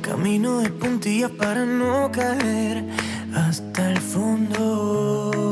Camino 0.03 0.59
de 0.59 0.69
puntillas 0.69 1.31
para 1.31 1.65
no 1.65 2.11
caer 2.11 2.87
hasta 3.33 3.89
el 3.89 3.97
fondo. 3.97 5.49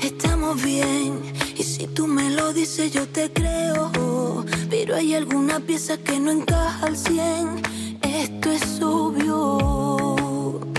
Estamos 0.00 0.62
bien, 0.62 1.20
y 1.54 1.64
si 1.64 1.86
tú 1.86 2.06
me 2.06 2.30
lo 2.30 2.54
dices, 2.54 2.92
yo 2.92 3.06
te 3.06 3.30
creo. 3.30 3.90
Pero 4.70 4.96
hay 4.96 5.14
alguna 5.14 5.60
pieza 5.60 5.98
que 5.98 6.18
no 6.18 6.30
encaja 6.30 6.86
al 6.86 6.96
100. 6.96 7.77
Es 8.46 8.80
obvio. 8.80 9.58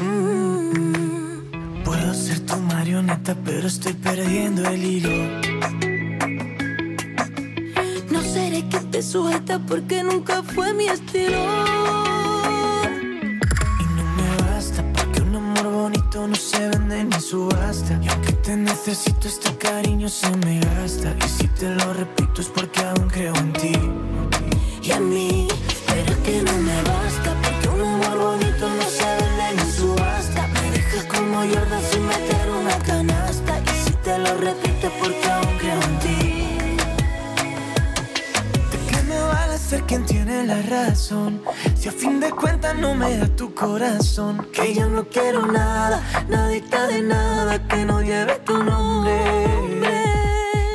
Mm. 0.01 1.83
Puedo 1.83 2.13
ser 2.13 2.39
tu 2.45 2.55
marioneta, 2.57 3.35
pero 3.45 3.67
estoy 3.67 3.93
perdiendo 3.93 4.67
el 4.67 4.83
hilo. 4.83 5.09
No 8.09 8.21
seré 8.21 8.67
quien 8.69 8.89
te 8.91 9.03
sujeta 9.03 9.59
porque 9.59 10.03
nunca 10.03 10.41
fue 10.41 10.73
mi 10.73 10.85
estilo. 10.85 11.37
me 14.17 14.43
basta 14.45 14.83
porque 14.93 15.21
un 15.21 15.35
amor 15.35 15.71
bonito 15.71 16.27
no 16.27 16.35
se 16.35 16.69
vende 16.69 17.03
ni 17.03 17.21
subasta. 17.21 17.99
Y 18.01 18.07
aunque 18.07 18.33
te 18.33 18.55
necesito, 18.55 19.27
este 19.27 19.55
cariño 19.57 20.09
se 20.09 20.29
me 20.37 20.59
gasta. 20.59 21.15
Y 21.25 21.29
si 21.29 21.47
te 21.49 21.69
lo 21.75 21.93
repito 21.93 22.41
es 22.41 22.47
porque 22.47 22.81
aún 22.81 23.07
creo 23.09 23.35
en 23.35 23.53
ti 23.53 23.73
y 24.81 24.91
en 24.91 25.09
mí. 25.09 25.47
Pero 25.87 26.11
es 26.11 26.17
que 26.19 26.41
no 26.43 26.57
me 26.57 26.81
basta 26.83 27.28
como 31.39 31.53
Jordan 31.53 31.81
sin 31.91 32.05
meter 32.05 32.49
una 32.49 32.77
canasta. 32.79 33.59
Y 33.59 33.85
si 33.85 33.93
te 34.03 34.17
lo 34.17 34.35
repito 34.37 34.91
porque 34.99 35.31
aún 35.31 35.57
creo 35.57 35.81
en 35.81 35.99
ti. 35.99 36.47
¿De 38.71 38.77
qué 38.89 39.03
me 39.07 39.19
vale 39.19 39.57
ser 39.57 39.83
quien 39.83 40.05
tiene 40.05 40.45
la 40.45 40.61
razón? 40.63 41.41
Si 41.75 41.87
a 41.87 41.91
fin 41.91 42.19
de 42.19 42.31
cuentas 42.31 42.75
no 42.77 42.93
me 42.93 43.17
da 43.17 43.27
tu 43.27 43.53
corazón. 43.53 44.47
Que 44.51 44.73
yo 44.73 44.89
no 44.89 45.05
quiero 45.05 45.45
nada, 45.45 46.01
nadita 46.27 46.87
de 46.87 47.01
nada 47.01 47.67
que 47.67 47.85
no 47.85 48.01
lleve 48.01 48.35
tu 48.45 48.61
nombre. 48.61 49.45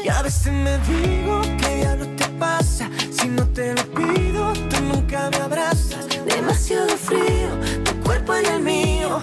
Y 0.05 0.09
a 0.09 0.23
veces 0.23 0.53
me 0.53 0.79
digo 0.79 1.43
que 1.59 1.81
ya 1.83 1.97
no 1.97 2.07
te 2.17 2.27
pasa. 2.39 2.89
Si 3.11 3.29
no 3.29 3.47
te 3.49 3.75
lo 3.75 3.83
pido, 3.95 4.53
tú 4.71 4.81
nunca 4.83 5.31
me 5.31 5.39
abrazas. 5.39 6.07
Demasiado 6.27 6.97
frío, 6.97 7.51
tu 7.85 7.93
cuerpo 8.01 8.33
y 8.43 8.47
el 8.47 8.61
mío. 8.61 9.21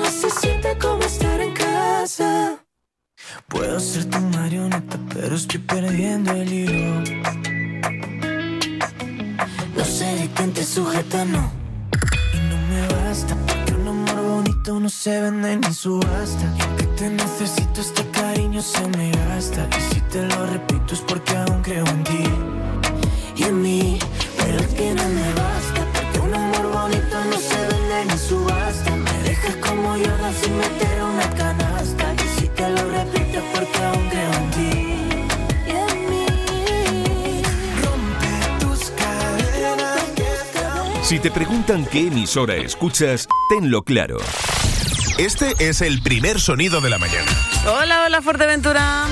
No 0.00 0.10
se 0.10 0.30
siente 0.30 0.78
como 0.78 1.02
estar 1.02 1.40
en 1.40 1.52
casa. 1.54 2.64
Puedo 3.48 3.80
ser 3.80 4.04
tu 4.04 4.20
marioneta, 4.20 4.96
pero 5.12 5.34
estoy 5.34 5.58
perdiendo 5.58 6.32
el 6.32 6.52
hilo. 6.52 7.02
No 9.76 9.84
seré 9.84 10.30
quien 10.36 10.52
te 10.52 10.64
sujeta, 10.64 11.24
no. 11.24 11.50
Y 12.32 12.38
no 12.48 12.56
me 12.70 12.86
basta 12.94 13.34
porque 13.46 13.72
un 13.74 13.88
amor 13.88 14.22
bonito 14.22 14.78
no 14.78 14.88
se 14.88 15.20
vende 15.20 15.56
ni 15.56 15.74
subasta. 15.74 16.44
Y 16.58 16.62
aunque 16.62 16.84
te 16.98 17.10
necesito, 17.10 17.80
este 17.80 18.06
cariño 18.10 18.62
se 18.62 18.86
me 18.96 19.10
gasta. 19.10 19.68
Y 19.78 19.94
si 19.94 20.00
te 20.12 20.22
lo 20.26 20.46
repito 20.46 20.94
es 20.94 21.00
porque 21.00 21.36
aún 21.36 21.60
creo 21.62 21.86
en 21.86 22.04
ti 22.04 22.24
y 23.34 23.42
en 23.42 23.62
mí. 23.62 23.98
Pero 24.38 24.58
es 24.60 24.68
que 24.68 24.94
no 24.94 25.08
me 25.08 25.28
basta 25.34 25.80
porque 25.92 26.18
un 26.20 26.34
amor 26.34 26.72
bonito 26.72 27.16
no 27.30 27.36
se 27.36 27.58
vende 27.66 28.04
ni 28.12 28.18
subasta. 28.18 28.57
Meter 30.00 31.02
una 31.02 31.28
canasta. 31.30 32.14
Y 32.14 32.40
si 32.40 32.48
te 32.48 32.68
lo 32.70 32.88
repito 32.90 33.38
es 33.38 33.44
porque 33.52 33.78
aún 33.84 34.08
creo 34.08 34.32
en 34.32 34.50
ti. 34.52 34.70
y 35.66 35.70
en 35.70 36.10
mí. 36.10 37.42
Rompe 37.82 38.64
tus 38.64 38.90
cadenas. 38.90 40.00
Si 41.02 41.18
te 41.18 41.30
preguntan 41.30 41.84
qué 41.86 42.06
emisora 42.06 42.54
escuchas, 42.54 43.26
tenlo 43.50 43.82
claro. 43.82 44.18
Este 45.18 45.54
es 45.58 45.80
el 45.80 46.00
primer 46.00 46.38
sonido 46.40 46.80
de 46.80 46.90
la 46.90 46.98
mañana. 46.98 47.30
Hola, 47.66 48.04
hola, 48.06 48.22
Fuerteventura. 48.22 49.06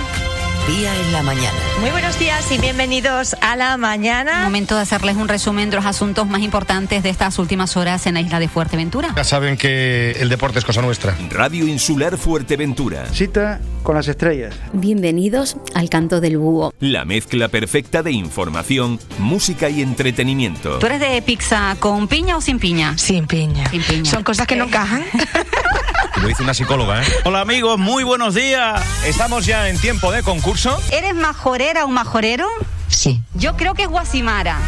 Día 0.66 1.00
en 1.00 1.12
la 1.12 1.22
mañana. 1.22 1.56
Muy 1.80 1.90
buenos 1.90 2.18
días 2.18 2.50
y 2.50 2.58
bienvenidos 2.58 3.36
a 3.40 3.54
la 3.54 3.76
mañana. 3.76 4.42
Momento 4.42 4.74
de 4.74 4.80
hacerles 4.80 5.14
un 5.14 5.28
resumen 5.28 5.70
de 5.70 5.76
los 5.76 5.86
asuntos 5.86 6.26
más 6.26 6.40
importantes 6.40 7.04
de 7.04 7.08
estas 7.08 7.38
últimas 7.38 7.76
horas 7.76 8.04
en 8.06 8.14
la 8.14 8.20
isla 8.20 8.40
de 8.40 8.48
Fuerteventura. 8.48 9.14
Ya 9.16 9.22
saben 9.22 9.56
que 9.56 10.16
el 10.18 10.28
deporte 10.28 10.58
es 10.58 10.64
cosa 10.64 10.82
nuestra. 10.82 11.16
Radio 11.30 11.68
Insular 11.68 12.18
Fuerteventura. 12.18 13.06
Cita 13.12 13.60
con 13.84 13.94
las 13.94 14.08
estrellas. 14.08 14.56
Bienvenidos 14.72 15.56
al 15.74 15.88
canto 15.88 16.20
del 16.20 16.36
búho. 16.36 16.74
La 16.80 17.04
mezcla 17.04 17.46
perfecta 17.46 18.02
de 18.02 18.10
información, 18.10 18.98
música 19.18 19.68
y 19.68 19.82
entretenimiento. 19.82 20.80
¿Tú 20.80 20.86
eres 20.86 20.98
de 20.98 21.22
pizza 21.22 21.76
con 21.78 22.08
piña 22.08 22.36
o 22.36 22.40
sin 22.40 22.58
piña? 22.58 22.98
Sin 22.98 23.28
piña. 23.28 23.70
Sin 23.70 23.82
piña. 23.82 24.10
Son 24.10 24.24
cosas 24.24 24.48
que 24.48 24.56
no 24.56 24.64
encajan. 24.64 25.04
Lo 26.20 26.28
dice 26.28 26.42
una 26.42 26.54
psicóloga, 26.54 27.02
¿eh? 27.02 27.06
Hola 27.24 27.40
amigos, 27.40 27.78
muy 27.78 28.02
buenos 28.02 28.34
días. 28.34 28.82
Estamos 29.04 29.44
ya 29.44 29.68
en 29.68 29.78
tiempo 29.78 30.10
de 30.10 30.22
concurso. 30.22 30.80
¿Eres 30.90 31.14
majorera 31.14 31.84
o 31.84 31.88
majorero? 31.88 32.48
Sí. 32.88 33.20
Yo 33.34 33.56
creo 33.56 33.74
que 33.74 33.82
es 33.82 33.88
Guasimara. 33.88 34.58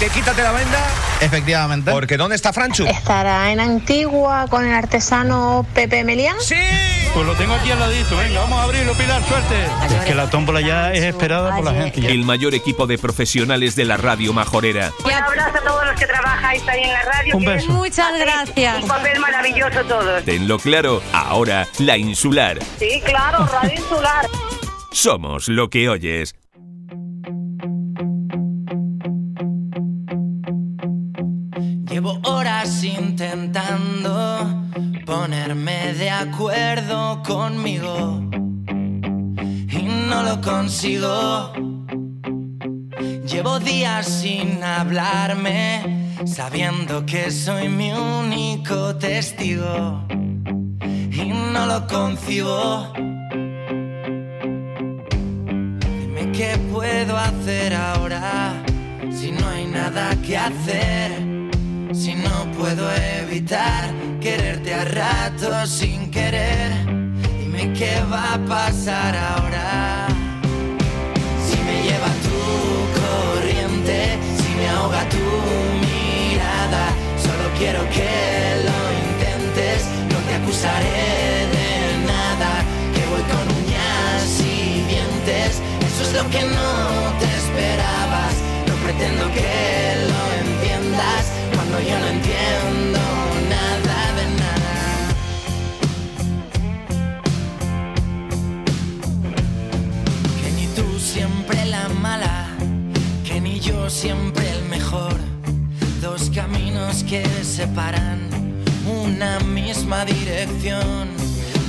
Te 0.00 0.08
quítate 0.08 0.42
la 0.42 0.52
venda. 0.52 0.78
Efectivamente. 1.20 1.90
Porque 1.92 2.16
¿dónde 2.16 2.34
está 2.34 2.54
Franchu? 2.54 2.86
¿Estará 2.86 3.52
en 3.52 3.60
Antigua 3.60 4.46
con 4.48 4.64
el 4.66 4.72
artesano 4.72 5.66
Pepe 5.74 6.04
Melián? 6.04 6.36
¡Sí! 6.40 6.54
Pues 7.12 7.26
lo 7.26 7.34
tengo 7.34 7.52
aquí 7.52 7.70
al 7.70 7.80
ladito. 7.80 8.16
Venga, 8.16 8.40
vamos 8.40 8.58
a 8.60 8.62
abrirlo, 8.62 8.94
Pilar, 8.94 9.22
suerte. 9.24 9.66
Es 9.94 10.04
que 10.06 10.14
la 10.14 10.30
tómbola 10.30 10.62
ya 10.62 10.90
es 10.94 11.02
esperada 11.04 11.54
por 11.54 11.64
la 11.66 11.74
gente. 11.74 12.00
ya. 12.00 12.08
El 12.08 12.24
mayor 12.24 12.54
equipo 12.54 12.86
de 12.86 12.96
profesionales 12.96 13.76
de 13.76 13.84
la 13.84 13.98
radio 13.98 14.32
majorera. 14.32 14.90
Un 15.04 15.12
abrazo 15.12 15.58
a 15.58 15.60
todos 15.60 15.86
los 15.86 16.00
que 16.00 16.06
trabajáis 16.06 16.66
ahí 16.66 16.82
en 16.82 16.92
la 16.94 17.02
radio. 17.02 17.36
Un 17.36 17.44
beso. 17.44 17.72
Muchas 17.72 18.18
gracias. 18.18 18.82
Un 18.82 18.88
papel 18.88 19.20
maravilloso 19.20 19.84
todos. 19.84 20.24
Tenlo 20.24 20.58
claro, 20.58 21.02
ahora 21.12 21.68
la 21.78 21.98
insular. 21.98 22.58
Sí, 22.78 23.02
claro, 23.04 23.46
Radio 23.46 23.74
Insular. 23.74 24.26
Somos 24.92 25.48
lo 25.48 25.68
que 25.68 25.90
oyes. 25.90 26.34
Intentando 32.62 34.46
ponerme 35.06 35.94
de 35.94 36.10
acuerdo 36.10 37.22
conmigo 37.22 38.20
y 39.70 39.82
no 40.08 40.22
lo 40.22 40.42
consigo. 40.42 41.52
Llevo 43.24 43.60
días 43.60 44.06
sin 44.06 44.62
hablarme, 44.62 46.12
sabiendo 46.26 47.06
que 47.06 47.30
soy 47.30 47.70
mi 47.70 47.92
único 47.92 48.94
testigo 48.96 50.04
y 51.10 51.32
no 51.54 51.64
lo 51.64 51.86
concibo. 51.86 52.92
Dime 55.98 56.30
qué 56.32 56.58
puedo 56.70 57.16
hacer 57.16 57.72
ahora 57.72 58.52
si 59.10 59.32
no 59.32 59.48
hay 59.48 59.64
nada 59.66 60.14
que 60.20 60.36
hacer. 60.36 61.29
Si 61.92 62.14
no 62.14 62.46
puedo 62.56 62.88
evitar 63.20 63.90
quererte 64.20 64.72
a 64.72 64.84
ratos 64.84 65.68
sin 65.70 66.08
querer. 66.12 66.70
Dime 67.40 67.72
qué 67.72 68.00
va 68.10 68.34
a 68.34 68.38
pasar 68.46 69.16
ahora. 69.16 70.06
Si 71.44 71.56
me 71.66 71.82
lleva 71.82 72.10
tu 72.26 72.38
corriente, 73.00 74.18
si 74.38 74.54
me 74.54 74.68
ahoga 74.68 75.08
tu 75.08 75.26
mirada, 75.82 76.94
solo 77.18 77.44
quiero 77.58 77.80
que 77.90 78.62
lo 78.68 78.78
intentes, 79.10 79.84
no 80.12 80.18
te 80.28 80.34
acusaré 80.34 81.48
de 81.56 82.06
nada, 82.06 82.64
que 82.94 83.02
voy 83.10 83.22
con 83.32 83.44
uñas 83.64 84.40
y 84.40 84.84
dientes, 84.86 85.60
eso 85.88 86.02
es 86.04 86.12
lo 86.14 86.30
que 86.30 86.42
no 86.42 87.18
te 87.18 87.26
esperabas, 87.26 88.34
no 88.68 88.74
pretendo 88.84 89.24
que 89.34 90.06
lo 90.08 90.22
entiendas, 90.46 91.39
yo 91.88 91.98
no 91.98 92.06
entiendo 92.08 93.00
nada 93.48 93.98
de 94.18 94.26
nada. 94.42 94.78
Que 100.40 100.50
ni 100.52 100.66
tú 100.74 100.98
siempre 100.98 101.64
la 101.66 101.88
mala, 101.88 102.48
que 103.24 103.40
ni 103.40 103.60
yo 103.60 103.88
siempre 103.88 104.50
el 104.50 104.64
mejor. 104.68 105.14
Dos 106.00 106.30
caminos 106.34 107.04
que 107.04 107.24
separan 107.44 108.28
una 108.86 109.38
misma 109.40 110.04
dirección. 110.04 111.08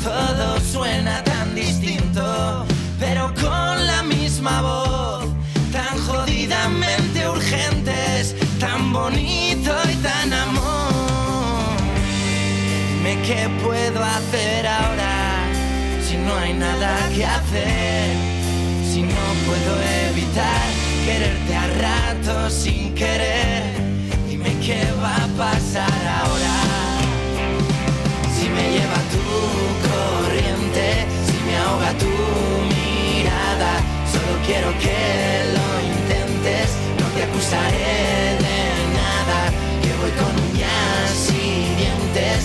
Todo 0.04 0.60
suena 0.60 1.24
tan 1.24 1.54
distinto, 1.54 2.66
pero 3.00 3.34
con 3.36 3.88
la 3.88 4.04
misma 4.04 4.62
voz. 4.62 5.26
Tan 5.72 5.98
jodidamente 6.08 7.30
urgentes, 7.30 8.36
tan 8.60 8.92
bonito 8.92 9.41
qué 13.32 13.48
puedo 13.64 14.04
hacer 14.04 14.68
ahora 14.68 15.46
si 16.06 16.18
no 16.18 16.36
hay 16.36 16.54
nada 16.54 16.92
que 17.16 17.26
hacer. 17.26 18.10
Si 18.92 19.02
no 19.04 19.26
puedo 19.48 19.72
evitar 20.10 20.66
quererte 21.06 21.56
a 21.56 21.66
ratos 21.86 22.54
sin 22.54 22.94
querer. 22.94 23.64
Dime 24.30 24.52
qué 24.66 24.82
va 25.02 25.16
a 25.16 25.28
pasar 25.44 26.02
ahora. 26.20 26.58
Si 28.36 28.50
me 28.50 28.66
lleva 28.76 29.00
tu 29.16 29.26
corriente, 29.88 30.86
si 31.28 31.38
me 31.46 31.56
ahoga 31.64 31.92
tu 32.04 32.14
mirada, 32.76 33.72
solo 34.14 34.34
quiero 34.46 34.70
que 34.84 35.00
lo 35.56 35.68
intentes, 35.94 36.68
no 37.00 37.08
te 37.16 37.24
acusaré 37.28 37.96
de 38.46 38.60
nada, 39.00 39.40
que 39.82 39.92
voy 40.02 40.12
con 40.20 40.34
uñas 40.50 41.14
y 41.30 41.76
dientes, 41.80 42.40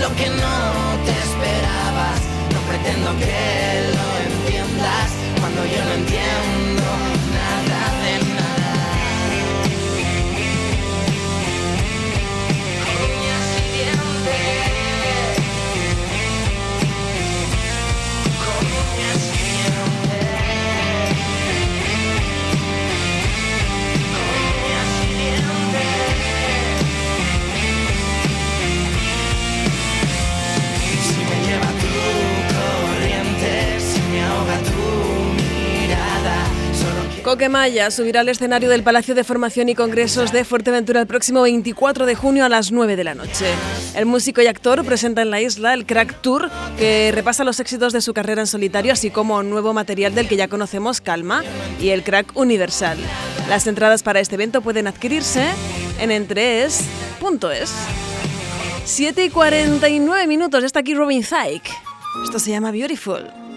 lo 0.00 0.14
que 0.14 0.28
no 0.28 0.56
te 1.04 1.10
esperabas, 1.10 2.20
no 2.54 2.60
pretendo 2.68 3.10
que 3.18 3.92
lo 3.96 4.08
entiendas, 4.30 5.10
cuando 5.40 5.64
yo 5.66 5.84
no 5.84 5.92
entiendo 5.94 6.47
Coquemaya 37.28 37.90
subirá 37.90 38.20
al 38.20 38.30
escenario 38.30 38.70
del 38.70 38.82
Palacio 38.82 39.14
de 39.14 39.22
Formación 39.22 39.68
y 39.68 39.74
Congresos 39.74 40.32
de 40.32 40.46
Fuerteventura 40.46 41.00
el 41.00 41.06
próximo 41.06 41.42
24 41.42 42.06
de 42.06 42.14
junio 42.14 42.42
a 42.46 42.48
las 42.48 42.72
9 42.72 42.96
de 42.96 43.04
la 43.04 43.14
noche. 43.14 43.44
El 43.94 44.06
músico 44.06 44.40
y 44.40 44.46
actor 44.46 44.82
presenta 44.82 45.20
en 45.20 45.30
la 45.30 45.38
isla 45.38 45.74
el 45.74 45.84
Crack 45.84 46.22
Tour, 46.22 46.50
que 46.78 47.12
repasa 47.12 47.44
los 47.44 47.60
éxitos 47.60 47.92
de 47.92 48.00
su 48.00 48.14
carrera 48.14 48.40
en 48.40 48.46
solitario, 48.46 48.94
así 48.94 49.10
como 49.10 49.42
nuevo 49.42 49.74
material 49.74 50.14
del 50.14 50.26
que 50.26 50.36
ya 50.36 50.48
conocemos, 50.48 51.02
Calma, 51.02 51.44
y 51.78 51.90
el 51.90 52.02
Crack 52.02 52.34
Universal. 52.34 52.96
Las 53.50 53.66
entradas 53.66 54.02
para 54.02 54.20
este 54.20 54.36
evento 54.36 54.62
pueden 54.62 54.86
adquirirse 54.86 55.50
en 56.00 56.10
entrees.es. 56.10 57.74
7 58.86 59.24
y 59.26 59.28
49 59.28 60.26
minutos, 60.26 60.64
está 60.64 60.80
aquí 60.80 60.94
Robin 60.94 61.22
Thicke. 61.22 61.68
Esto 62.24 62.38
se 62.38 62.52
llama 62.52 62.70
Beautiful. 62.70 63.47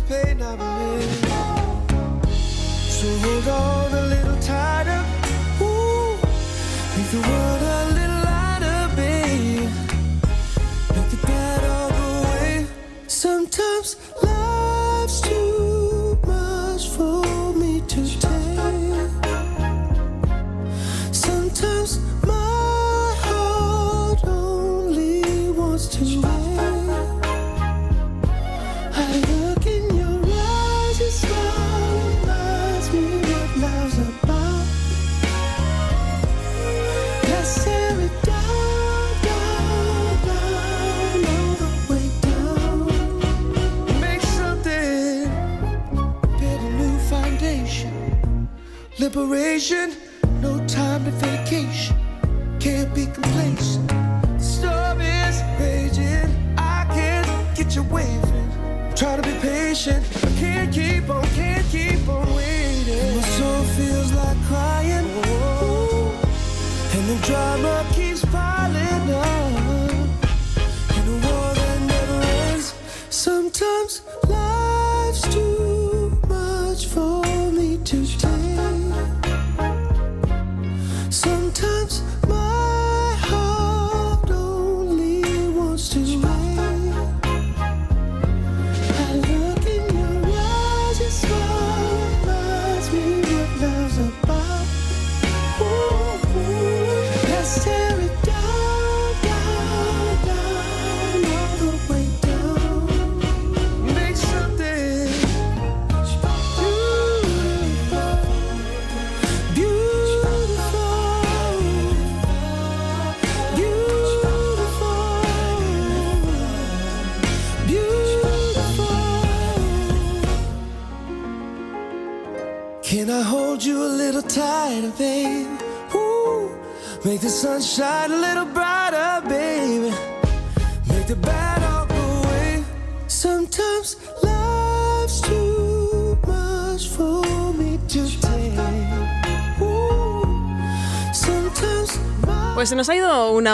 pain 0.00 0.42
I've 0.42 0.77
Liberation, 49.18 49.96
no 50.40 50.64
time 50.68 51.04
to 51.04 51.10
vacation. 51.10 51.96
Can't 52.60 52.94
be 52.94 53.06
complacent. 53.06 53.90
Storm 54.40 55.00
is 55.00 55.42
raging. 55.58 56.30
I 56.56 56.86
can't 56.94 57.56
get 57.56 57.74
you 57.74 57.82
waving. 57.82 58.48
Try 58.94 59.16
to 59.16 59.22
be 59.22 59.32
patient. 59.40 59.57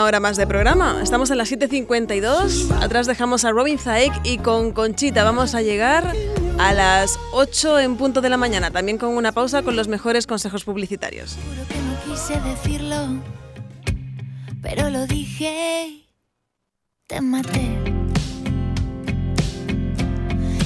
Hora 0.05 0.19
más 0.19 0.37
de 0.37 0.45
programa. 0.45 0.99
Estamos 1.01 1.31
en 1.31 1.39
las 1.39 1.51
7.52. 1.51 2.71
Atrás 2.81 3.07
dejamos 3.07 3.43
a 3.43 3.51
Robin 3.51 3.79
Zaek 3.79 4.13
y 4.23 4.37
con 4.37 4.71
Conchita 4.71 5.23
vamos 5.23 5.55
a 5.55 5.61
llegar 5.61 6.13
a 6.59 6.73
las 6.73 7.19
8 7.33 7.79
en 7.79 7.97
punto 7.97 8.21
de 8.21 8.29
la 8.29 8.37
mañana. 8.37 8.69
También 8.69 8.97
con 8.99 9.09
una 9.09 9.31
pausa 9.31 9.63
con 9.63 9.75
los 9.75 9.87
mejores 9.87 10.27
consejos 10.27 10.63
publicitarios. 10.63 11.37
que 11.67 11.75
no 11.75 12.13
quise 12.13 12.39
decirlo, 12.41 13.21
pero 14.61 14.89
lo 14.91 15.07
dije 15.07 16.05
te 17.07 17.21
maté. 17.21 17.77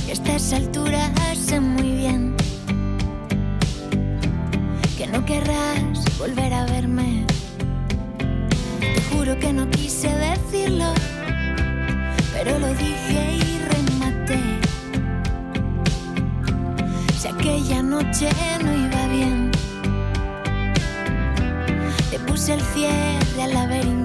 Y 0.05 0.09
a 0.09 0.13
estas 0.13 0.51
alturas 0.53 1.11
sé 1.37 1.61
muy 1.61 1.91
bien 1.93 2.35
que 4.97 5.07
no 5.07 5.25
querrás 5.25 6.17
volver 6.17 6.53
a 6.53 6.65
verme. 6.65 7.28
Juro 9.11 9.38
que 9.40 9.53
no 9.53 9.69
quise 9.69 10.07
decirlo, 10.07 10.94
pero 12.34 12.57
lo 12.60 12.68
dije 12.69 13.38
y 13.38 13.60
rematé. 13.73 14.40
Si 17.19 17.27
aquella 17.27 17.81
noche 17.81 18.30
no 18.64 18.72
iba 18.73 19.07
bien. 19.07 19.52
Le 22.11 22.19
puse 22.19 22.53
el 22.53 22.61
cierre 22.61 23.44
al 23.44 23.53
laberinto. 23.53 23.98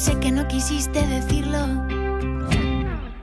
Sé 0.00 0.18
que 0.18 0.32
no 0.32 0.48
quisiste 0.48 1.06
decirlo, 1.06 1.58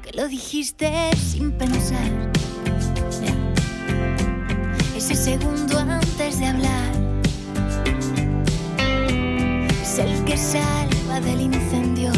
que 0.03 0.11
lo 0.13 0.27
dijiste 0.27 0.91
sin 1.17 1.51
pensar. 1.51 2.11
Ese 4.95 5.15
segundo 5.15 5.79
antes 5.79 6.39
de 6.39 6.45
hablar 6.45 6.91
es 9.81 9.97
el 9.97 10.23
que 10.25 10.37
salva 10.37 11.19
del 11.19 11.41
incendio. 11.41 12.11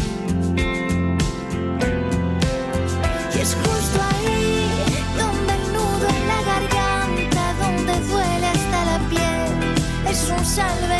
Y 3.34 3.38
es 3.40 3.56
justo 3.62 3.98
ahí 4.12 4.68
donde 5.16 5.52
el 5.54 5.72
nudo 5.72 6.06
en 6.16 6.22
la 6.32 6.40
garganta, 6.52 7.54
donde 7.62 7.94
duele 8.10 8.46
hasta 8.46 8.84
la 8.84 8.98
piel. 9.08 10.10
Es 10.10 10.28
un 10.28 10.44
sálvese 10.44 10.99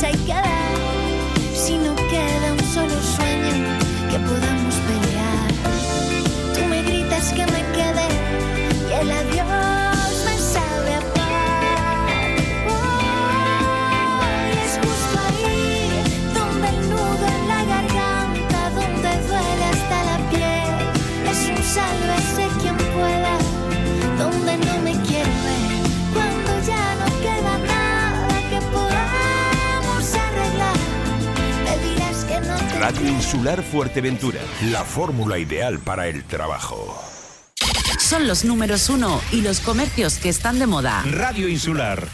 take 0.00 0.14
it 0.30 0.30
out. 0.30 0.59
Radio 32.90 33.08
Insular 33.08 33.62
Fuerteventura. 33.62 34.40
La 34.72 34.82
fórmula 34.82 35.38
ideal 35.38 35.78
para 35.78 36.08
el 36.08 36.24
trabajo. 36.24 37.00
Son 38.00 38.26
los 38.26 38.44
números 38.44 38.90
uno 38.90 39.20
y 39.30 39.42
los 39.42 39.60
comercios 39.60 40.18
que 40.18 40.28
están 40.28 40.58
de 40.58 40.66
moda. 40.66 41.04
Radio 41.08 41.48
Insular. 41.48 42.08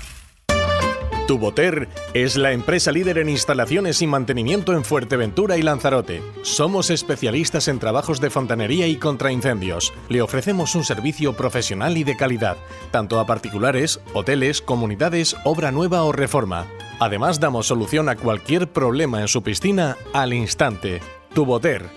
Tuboter 1.27 1.89
es 2.13 2.37
la 2.37 2.53
empresa 2.53 2.93
líder 2.93 3.17
en 3.17 3.31
instalaciones 3.31 4.03
y 4.03 4.07
mantenimiento 4.07 4.75
en 4.75 4.85
Fuerteventura 4.85 5.57
y 5.57 5.63
Lanzarote. 5.63 6.23
Somos 6.43 6.91
especialistas 6.91 7.69
en 7.69 7.79
trabajos 7.79 8.21
de 8.21 8.29
fontanería 8.29 8.87
y 8.87 8.97
contraincendios. 8.97 9.95
Le 10.11 10.21
ofrecemos 10.21 10.75
un 10.75 10.85
servicio 10.85 11.33
profesional 11.33 11.97
y 11.97 12.05
de 12.05 12.19
calidad, 12.19 12.59
tanto 12.91 13.19
a 13.19 13.25
particulares, 13.25 13.99
hoteles, 14.13 14.61
comunidades, 14.61 15.37
obra 15.45 15.73
nueva 15.73 16.03
o 16.03 16.13
reforma. 16.13 16.67
Además, 16.99 17.41
damos 17.41 17.67
solución 17.67 18.09
a 18.09 18.17
cualquier 18.17 18.73
problema 18.73 19.21
en 19.21 19.29
su 19.29 19.43
piscina 19.43 19.97
al 20.13 20.33
instante. 20.33 21.01
Tuboter. 21.35 21.89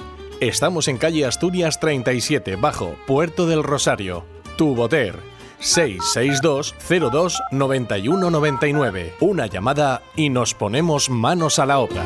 Estamos 0.42 0.88
en 0.88 0.98
calle 0.98 1.26
Asturias 1.26 1.80
37, 1.80 2.56
bajo, 2.56 2.96
Puerto 3.08 3.46
del 3.46 3.64
Rosario. 3.64 4.26
Tuboter. 4.58 5.18
662 5.60 6.76
02 7.12 7.42
91 7.52 8.30
99. 8.30 9.14
Una 9.20 9.48
llamada 9.48 10.02
y 10.16 10.30
nos 10.30 10.54
ponemos 10.54 11.10
manos 11.10 11.60
a 11.60 11.66
la 11.66 11.80
obra. 11.80 12.06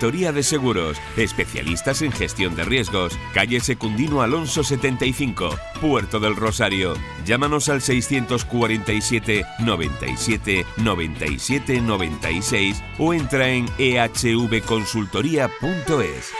de 0.09 0.41
Seguros, 0.41 0.97
especialistas 1.15 2.01
en 2.01 2.11
gestión 2.11 2.55
de 2.55 2.63
riesgos. 2.63 3.15
Calle 3.35 3.59
Secundino 3.59 4.23
Alonso 4.23 4.63
75, 4.63 5.55
Puerto 5.79 6.19
del 6.19 6.35
Rosario. 6.35 6.95
Llámanos 7.23 7.69
al 7.69 7.83
647 7.83 9.45
97 9.59 10.65
97 10.77 11.81
96 11.81 12.83
o 12.97 13.13
entra 13.13 13.49
en 13.49 13.67
ehvconsultoría.es. 13.77 16.31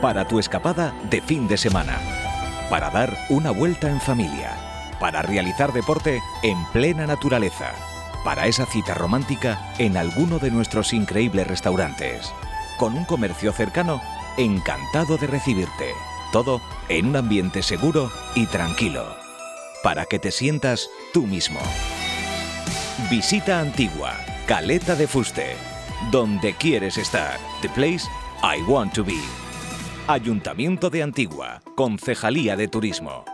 Para 0.00 0.26
tu 0.26 0.40
escapada 0.40 0.92
de 1.08 1.22
fin 1.22 1.46
de 1.46 1.56
semana. 1.56 2.00
Para 2.68 2.90
dar 2.90 3.16
una 3.28 3.52
vuelta 3.52 3.88
en 3.88 4.00
familia. 4.00 4.56
Para 4.98 5.22
realizar 5.22 5.72
deporte 5.72 6.20
en 6.42 6.58
plena 6.72 7.06
naturaleza. 7.06 7.91
Para 8.24 8.46
esa 8.46 8.66
cita 8.66 8.94
romántica 8.94 9.74
en 9.78 9.96
alguno 9.96 10.38
de 10.38 10.50
nuestros 10.50 10.92
increíbles 10.92 11.46
restaurantes. 11.46 12.32
Con 12.78 12.94
un 12.94 13.04
comercio 13.04 13.52
cercano, 13.52 14.00
encantado 14.36 15.16
de 15.16 15.26
recibirte. 15.26 15.92
Todo 16.32 16.60
en 16.88 17.06
un 17.06 17.16
ambiente 17.16 17.62
seguro 17.62 18.10
y 18.36 18.46
tranquilo. 18.46 19.16
Para 19.82 20.04
que 20.04 20.20
te 20.20 20.30
sientas 20.30 20.88
tú 21.12 21.26
mismo. 21.26 21.60
Visita 23.10 23.58
Antigua, 23.58 24.16
Caleta 24.46 24.94
de 24.94 25.08
Fuste. 25.08 25.56
Donde 26.12 26.54
quieres 26.54 26.98
estar. 26.98 27.38
The 27.60 27.68
place 27.70 28.04
I 28.42 28.62
want 28.68 28.94
to 28.94 29.04
be. 29.04 29.20
Ayuntamiento 30.06 30.90
de 30.90 31.02
Antigua, 31.02 31.60
Concejalía 31.74 32.56
de 32.56 32.68
Turismo. 32.68 33.24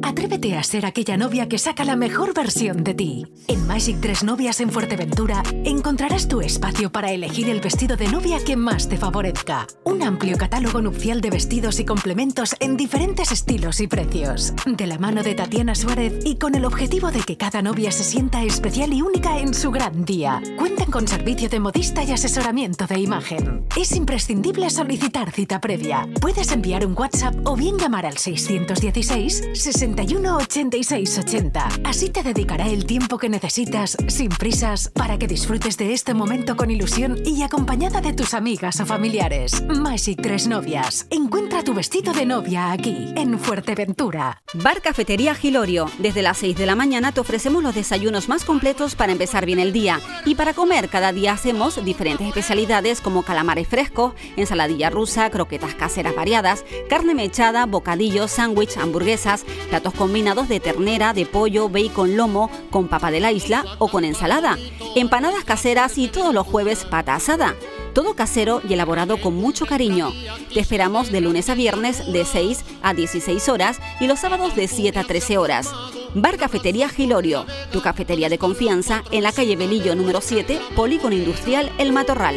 Atrévete 0.00 0.56
a 0.56 0.62
ser 0.62 0.86
aquella 0.86 1.18
novia 1.18 1.48
que 1.48 1.58
saca 1.58 1.84
la 1.84 1.96
mejor 1.96 2.32
versión 2.32 2.82
de 2.82 2.94
ti. 2.94 3.26
En 3.46 3.66
Magic 3.66 3.98
3 4.00 4.24
Novias 4.24 4.60
en 4.60 4.70
Fuerteventura 4.70 5.42
encontrarás 5.64 6.28
tu 6.28 6.40
espacio 6.40 6.90
para 6.90 7.12
elegir 7.12 7.50
el 7.50 7.60
vestido 7.60 7.96
de 7.96 8.08
novia 8.08 8.38
que 8.42 8.56
más 8.56 8.88
te 8.88 8.96
favorezca. 8.96 9.66
Un 9.84 10.02
amplio 10.02 10.38
catálogo 10.38 10.80
nupcial 10.80 11.20
de 11.20 11.28
vestidos 11.28 11.78
y 11.78 11.84
complementos 11.84 12.56
en 12.60 12.78
diferentes 12.78 13.32
estilos 13.32 13.80
y 13.80 13.86
precios. 13.86 14.54
De 14.64 14.86
la 14.86 14.98
mano 14.98 15.22
de 15.22 15.34
Tatiana 15.34 15.74
Suárez 15.74 16.24
y 16.24 16.36
con 16.36 16.54
el 16.54 16.64
objetivo 16.64 17.10
de 17.10 17.20
que 17.20 17.36
cada 17.36 17.60
novia 17.60 17.92
se 17.92 18.04
sienta 18.04 18.42
especial 18.42 18.94
y 18.94 19.02
única 19.02 19.38
en 19.38 19.52
su 19.52 19.70
gran 19.70 20.06
día. 20.06 20.40
Cuentan 20.58 20.90
con 20.90 21.06
servicio 21.06 21.50
de 21.50 21.60
modista 21.60 22.02
y 22.02 22.12
asesoramiento 22.12 22.86
de 22.86 22.98
imagen. 22.98 23.66
Es 23.76 23.92
imprescindible 23.92 24.70
solicitar 24.70 25.32
cita 25.32 25.60
previa. 25.60 26.08
Puedes 26.20 26.50
enviar 26.50 26.86
un 26.86 26.98
WhatsApp 26.98 27.34
o 27.44 27.56
bien 27.56 27.76
llamar 27.76 28.06
al 28.06 28.16
616 28.16 29.50
61 29.82 30.36
86 30.36 31.18
80. 31.18 31.68
Así 31.82 32.08
te 32.08 32.22
dedicará 32.22 32.68
el 32.68 32.86
tiempo 32.86 33.18
que 33.18 33.28
necesitas, 33.28 33.96
sin 34.06 34.28
prisas, 34.28 34.92
para 34.94 35.18
que 35.18 35.26
disfrutes 35.26 35.76
de 35.76 35.92
este 35.92 36.14
momento 36.14 36.56
con 36.56 36.70
ilusión 36.70 37.18
y 37.26 37.42
acompañada 37.42 38.00
de 38.00 38.12
tus 38.12 38.32
amigas 38.32 38.78
o 38.78 38.86
familiares. 38.86 39.60
Magic 39.66 40.22
Tres 40.22 40.46
Novias. 40.46 41.08
Encuentra 41.10 41.64
tu 41.64 41.74
vestido 41.74 42.12
de 42.12 42.26
novia 42.26 42.70
aquí, 42.70 43.12
en 43.16 43.40
Fuerteventura. 43.40 44.44
Bar 44.54 44.82
Cafetería 44.82 45.34
Gilorio. 45.34 45.90
Desde 45.98 46.22
las 46.22 46.38
6 46.38 46.58
de 46.58 46.66
la 46.66 46.76
mañana 46.76 47.10
te 47.10 47.18
ofrecemos 47.18 47.64
los 47.64 47.74
desayunos 47.74 48.28
más 48.28 48.44
completos 48.44 48.94
para 48.94 49.10
empezar 49.10 49.46
bien 49.46 49.58
el 49.58 49.72
día. 49.72 49.98
Y 50.24 50.36
para 50.36 50.54
comer, 50.54 50.90
cada 50.90 51.10
día 51.12 51.32
hacemos 51.32 51.84
diferentes 51.84 52.28
especialidades 52.28 53.00
como 53.00 53.24
calamares 53.24 53.66
frescos, 53.66 54.14
ensaladilla 54.36 54.90
rusa, 54.90 55.28
croquetas 55.30 55.74
caseras 55.74 56.14
variadas, 56.14 56.64
carne 56.88 57.16
mechada, 57.16 57.66
bocadillos, 57.66 58.30
sándwich, 58.30 58.76
hamburguesas, 58.76 59.44
platos 59.72 59.94
combinados 59.94 60.50
de 60.50 60.60
ternera, 60.60 61.14
de 61.14 61.24
pollo, 61.24 61.70
bacon, 61.70 62.14
lomo, 62.14 62.50
con 62.70 62.88
papa 62.88 63.10
de 63.10 63.20
la 63.20 63.32
isla 63.32 63.64
o 63.78 63.88
con 63.88 64.04
ensalada, 64.04 64.58
empanadas 64.94 65.44
caseras 65.44 65.96
y 65.96 66.08
todos 66.08 66.34
los 66.34 66.46
jueves 66.46 66.84
pata 66.84 67.14
asada. 67.14 67.56
Todo 67.94 68.14
casero 68.14 68.60
y 68.68 68.74
elaborado 68.74 69.18
con 69.18 69.34
mucho 69.34 69.64
cariño. 69.64 70.12
Te 70.52 70.60
esperamos 70.60 71.10
de 71.10 71.22
lunes 71.22 71.48
a 71.48 71.54
viernes 71.54 72.12
de 72.12 72.26
6 72.26 72.62
a 72.82 72.92
16 72.92 73.48
horas 73.48 73.80
y 73.98 74.08
los 74.08 74.20
sábados 74.20 74.54
de 74.54 74.68
7 74.68 74.98
a 74.98 75.04
13 75.04 75.38
horas. 75.38 75.70
Bar 76.14 76.36
Cafetería 76.36 76.90
Gilorio, 76.90 77.46
tu 77.72 77.80
cafetería 77.80 78.28
de 78.28 78.36
confianza 78.36 79.02
en 79.10 79.22
la 79.22 79.32
calle 79.32 79.56
Belillo 79.56 79.94
número 79.94 80.20
7, 80.20 80.60
Polígono 80.76 81.16
Industrial 81.16 81.72
El 81.78 81.94
Matorral. 81.94 82.36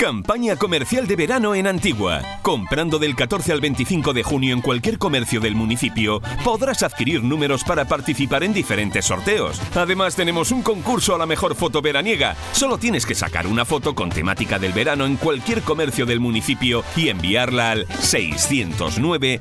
Campaña 0.00 0.56
comercial 0.56 1.06
de 1.06 1.14
verano 1.14 1.54
en 1.54 1.66
Antigua. 1.66 2.22
Comprando 2.40 2.98
del 2.98 3.14
14 3.14 3.52
al 3.52 3.60
25 3.60 4.14
de 4.14 4.22
junio 4.22 4.54
en 4.54 4.62
cualquier 4.62 4.96
comercio 4.96 5.40
del 5.40 5.54
municipio, 5.54 6.22
podrás 6.42 6.82
adquirir 6.82 7.22
números 7.22 7.64
para 7.64 7.84
participar 7.84 8.42
en 8.42 8.54
diferentes 8.54 9.04
sorteos. 9.04 9.60
Además, 9.74 10.16
tenemos 10.16 10.52
un 10.52 10.62
concurso 10.62 11.14
a 11.14 11.18
la 11.18 11.26
mejor 11.26 11.54
foto 11.54 11.82
veraniega. 11.82 12.34
Solo 12.52 12.78
tienes 12.78 13.04
que 13.04 13.14
sacar 13.14 13.46
una 13.46 13.66
foto 13.66 13.94
con 13.94 14.08
temática 14.08 14.58
del 14.58 14.72
verano 14.72 15.04
en 15.04 15.16
cualquier 15.16 15.60
comercio 15.60 16.06
del 16.06 16.18
municipio 16.18 16.82
y 16.96 17.10
enviarla 17.10 17.72
al 17.72 17.86
609 18.00 19.38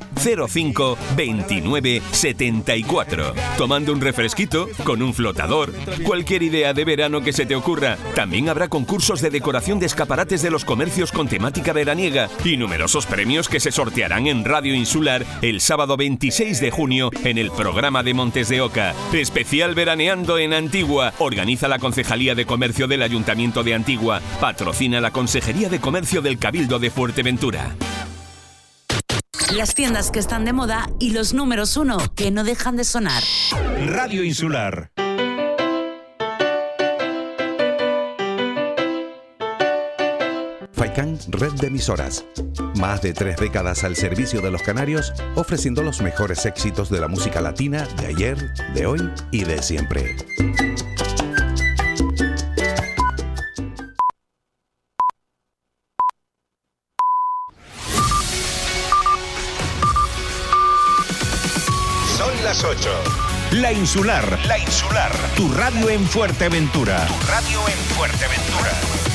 05 0.49 0.98
29 1.15 2.02
74. 2.11 3.34
Tomando 3.57 3.94
un 3.94 4.02
refresquito, 4.02 4.68
con 4.84 5.02
un 5.02 5.14
flotador, 5.14 5.72
cualquier 6.03 6.44
idea 6.44 6.73
de 6.73 6.84
verano 6.84 7.22
que 7.22 7.31
se 7.31 7.45
te 7.45 7.56
ocurra. 7.56 7.98
También 8.14 8.49
habrá 8.49 8.68
concursos 8.68 9.22
de 9.22 9.30
decoración 9.30 9.80
de 9.80 9.86
escaparates 9.86 10.41
de 10.41 10.49
los 10.50 10.66
comercios 10.66 11.12
con 11.12 11.28
temática 11.28 11.74
veraniega 11.74 12.30
y 12.44 12.58
numerosos 12.58 13.06
premios 13.06 13.50
que 13.50 13.60
se 13.60 13.72
sortearán 13.72 14.28
en 14.28 14.46
Radio 14.46 14.74
Insular 14.74 15.26
el 15.42 15.62
sábado 15.62 15.98
26 15.98 16.60
de 16.60 16.72
junio 16.72 17.10
en 17.24 17.38
el 17.38 17.52
programa 17.52 18.04
de 18.04 18.14
Montes 18.14 18.50
de 18.50 18.62
Oca. 18.62 18.94
Especial 19.14 19.76
Veraneando 19.76 20.38
en 20.38 20.54
Antigua. 20.54 21.14
Organiza 21.20 21.68
la 21.68 21.80
Concejalía 21.80 22.36
de 22.36 22.46
Comercio 22.46 22.88
del 22.88 23.04
Ayuntamiento 23.04 23.64
de 23.64 23.74
Antigua. 23.74 24.22
Patrocina 24.40 25.02
la 25.02 25.12
Consejería 25.12 25.70
de 25.70 25.80
Comercio 25.80 26.22
del 26.22 26.38
Cabildo 26.40 26.80
de 26.80 26.90
Fuerteventura. 26.90 27.76
Las 29.56 29.74
tiendas 29.74 30.12
que 30.12 30.20
están 30.20 30.46
de 30.46 30.54
moda 30.54 30.90
y 31.00 31.12
los 31.12 31.34
números 31.34 31.76
uno 31.76 31.98
que 32.16 32.30
no 32.30 32.44
dejan 32.44 32.78
de 32.78 32.84
sonar. 32.84 33.24
Radio 33.88 34.24
Insular. 34.24 34.92
Faikan 40.80 41.20
Red 41.28 41.56
de 41.56 41.68
Emisoras. 41.68 42.24
Más 42.80 43.02
de 43.02 43.12
tres 43.12 43.36
décadas 43.36 43.84
al 43.84 43.98
servicio 43.98 44.40
de 44.40 44.50
los 44.50 44.62
canarios, 44.62 45.12
ofreciendo 45.36 45.84
los 45.84 46.02
mejores 46.02 46.46
éxitos 46.46 46.90
de 46.90 47.02
la 47.02 47.10
música 47.10 47.42
latina 47.42 47.86
de 48.00 48.08
ayer, 48.08 48.54
de 48.74 48.86
hoy 48.86 49.12
y 49.30 49.44
de 49.44 49.62
siempre. 49.62 50.16
Son 62.18 62.44
las 62.46 62.64
8. 62.64 62.90
La 63.52 63.74
Insular. 63.74 64.40
La 64.48 64.58
Insular. 64.58 65.12
Tu 65.36 65.52
radio 65.52 65.90
en 65.90 66.06
Fuerteventura. 66.06 67.06
Tu 67.06 67.28
radio 67.28 67.68
en 67.68 67.78
Fuerteventura. 67.98 69.09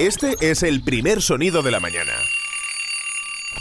Este 0.00 0.34
es 0.40 0.64
el 0.64 0.82
primer 0.82 1.22
sonido 1.22 1.62
de 1.62 1.70
la 1.70 1.78
mañana. 1.78 2.14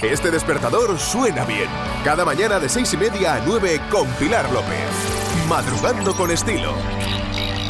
Este 0.02 0.32
despertador 0.32 0.98
suena 0.98 1.46
bien. 1.46 1.68
Cada 2.04 2.26
mañana 2.26 2.60
de 2.60 2.70
seis 2.70 2.92
y 2.96 2.98
media 2.98 3.36
a 3.36 3.40
9 3.46 3.80
con 3.92 4.08
Pilar 4.14 4.52
López. 4.52 4.90
Madrugando 5.48 6.16
con 6.16 6.32
estilo. 6.32 6.74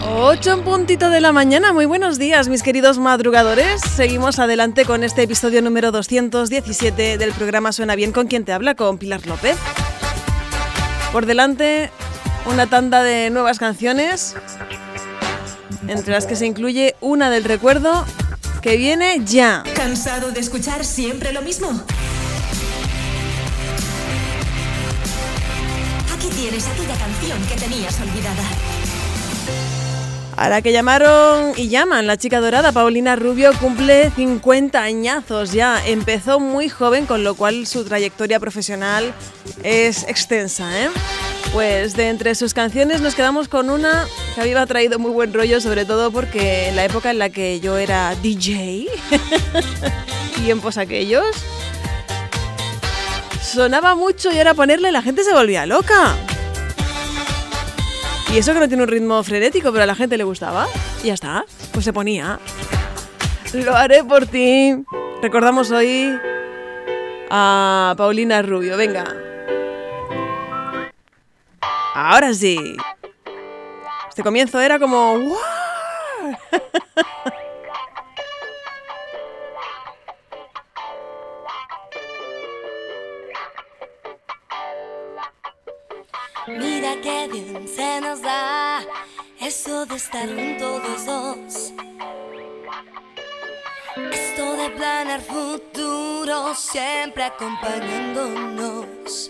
8 0.08 0.54
en 0.54 0.64
puntito 0.64 1.10
de 1.10 1.20
la 1.20 1.34
mañana, 1.34 1.74
muy 1.74 1.86
buenos 1.86 2.18
días 2.18 2.48
mis 2.48 2.64
queridos 2.64 3.00
madrugadores. 3.00 3.82
Seguimos 3.82 4.40
adelante 4.40 4.86
con 4.86 5.04
este 5.04 5.24
episodio 5.24 5.62
número 5.62 5.92
217 5.92 7.18
del 7.18 7.34
programa 7.34 7.74
Suena 7.74 7.96
Bien 7.96 8.14
con 8.14 8.28
quien 8.28 8.46
te 8.46 8.54
habla, 8.54 8.76
con 8.76 8.98
Pilar 8.98 9.26
López. 9.28 9.58
Por 11.12 11.26
delante, 11.26 11.92
una 12.46 12.68
tanda 12.68 13.04
de 13.04 13.30
nuevas 13.30 13.60
canciones, 13.60 14.38
entre 15.90 16.14
las 16.14 16.26
que 16.26 16.38
se 16.38 16.46
incluye 16.46 16.96
una 17.02 17.30
del 17.30 17.44
recuerdo 17.44 18.06
que 18.64 18.78
viene 18.78 19.22
ya. 19.26 19.62
¿Cansado 19.76 20.32
de 20.32 20.40
escuchar 20.40 20.86
siempre 20.86 21.34
lo 21.34 21.42
mismo? 21.42 21.68
Aquí 26.16 26.30
tienes 26.30 26.66
aquella 26.66 26.96
canción 26.96 27.46
que 27.46 27.56
tenías 27.56 28.00
olvidada. 28.00 28.44
A 30.36 30.50
la 30.50 30.62
que 30.62 30.72
llamaron 30.72 31.54
y 31.56 31.70
llaman 31.70 32.08
la 32.08 32.18
chica 32.18 32.40
dorada, 32.42 32.72
Paulina 32.72 33.16
Rubio, 33.16 33.52
cumple 33.60 34.10
50 34.12 34.82
añazos 34.82 35.52
ya. 35.52 35.86
Empezó 35.86 36.40
muy 36.40 36.70
joven, 36.70 37.06
con 37.06 37.24
lo 37.24 37.36
cual 37.36 37.68
su 37.68 37.84
trayectoria 37.84 38.40
profesional 38.40 39.14
es 39.64 40.04
extensa, 40.08 40.84
¿eh? 40.84 40.90
Pues 41.54 41.96
de 41.96 42.10
entre 42.10 42.34
sus 42.34 42.56
canciones 42.56 43.02
nos 43.02 43.14
quedamos 43.14 43.48
con 43.48 43.70
una 43.70 44.08
que 44.34 44.42
a 44.42 44.44
mí 44.44 44.52
me 44.52 44.60
ha 44.60 44.66
traído 44.66 44.98
muy 44.98 45.12
buen 45.12 45.34
rollo, 45.34 45.62
sobre 45.62 45.86
todo 45.86 46.12
porque 46.12 46.70
en 46.70 46.76
la 46.76 46.86
época 46.86 47.12
en 47.12 47.20
la 47.20 47.30
que 47.30 47.60
yo 47.60 47.78
era 47.78 48.16
DJ, 48.16 48.88
tiempos 50.36 50.78
aquellos, 50.80 51.28
sonaba 53.40 53.94
mucho 53.94 54.32
y 54.32 54.40
era 54.40 54.56
ponerle 54.56 54.92
la 54.92 55.04
gente 55.04 55.24
se 55.24 55.32
volvía 55.32 55.68
loca. 55.68 56.16
Y 58.34 58.38
eso 58.40 58.52
que 58.52 58.60
no 58.60 58.68
tiene 58.68 58.82
un 58.82 58.90
ritmo 58.90 59.22
frenético, 59.22 59.72
pero 59.72 59.84
a 59.84 59.86
la 59.86 59.94
gente 59.94 60.18
le 60.18 60.24
gustaba. 60.24 60.66
Y 61.04 61.08
ya 61.08 61.14
está, 61.14 61.46
pues 61.72 61.86
se 61.86 61.94
ponía. 61.94 62.40
Lo 63.54 63.76
haré 63.76 64.04
por 64.04 64.26
ti. 64.26 64.74
Recordamos 65.22 65.70
hoy 65.70 66.12
a 67.30 67.94
Paulina 67.96 68.42
Rubio. 68.42 68.76
Venga. 68.76 69.06
Ahora 71.94 72.34
sí. 72.34 72.76
Este 74.10 74.24
comienzo 74.24 74.60
era 74.60 74.80
como... 74.80 75.20
¡guau! 75.20 75.38
Que 87.02 87.28
bien 87.28 87.68
se 87.68 88.00
nos 88.02 88.22
da 88.22 88.86
eso 89.42 89.84
de 89.86 89.96
estar 89.96 90.28
juntos 90.28 91.06
dos. 91.06 91.74
Esto 94.12 94.56
de 94.56 94.70
planear 94.70 95.22
futuro 95.22 96.54
siempre 96.56 97.24
acompañándonos. 97.24 99.28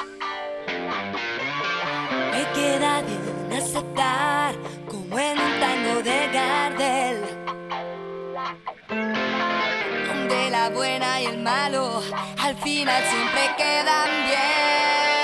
Me 2.32 2.46
queda 2.54 3.02
bien 3.02 3.54
aceptar 3.54 4.54
como 4.86 5.18
en 5.18 5.40
un 5.40 5.60
tango 5.60 6.04
de 6.04 6.30
Gardel. 6.34 7.24
Donde 10.08 10.50
la 10.52 10.70
buena 10.70 11.22
y 11.22 11.26
el 11.26 11.42
malo 11.42 12.04
al 12.40 12.56
final 12.58 13.04
siempre 13.04 13.56
quedan 13.58 14.28
bien. 14.28 15.23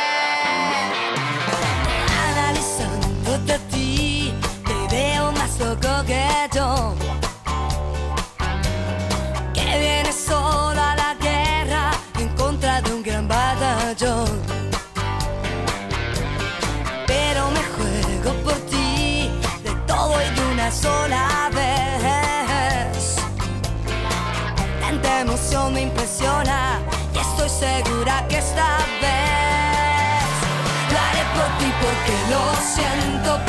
sola 20.72 21.50
vez. 21.54 23.16
Tanta 24.80 25.22
emoción 25.22 25.74
me 25.74 25.82
impresiona 25.82 26.80
y 27.14 27.18
estoy 27.18 27.50
segura 27.50 28.26
que 28.28 28.38
esta 28.38 28.78
vez 29.02 30.30
lo 30.92 30.98
haré 31.00 31.24
por 31.36 31.50
ti 31.60 31.72
porque 31.82 32.16
lo 32.30 32.42
siento. 32.74 33.49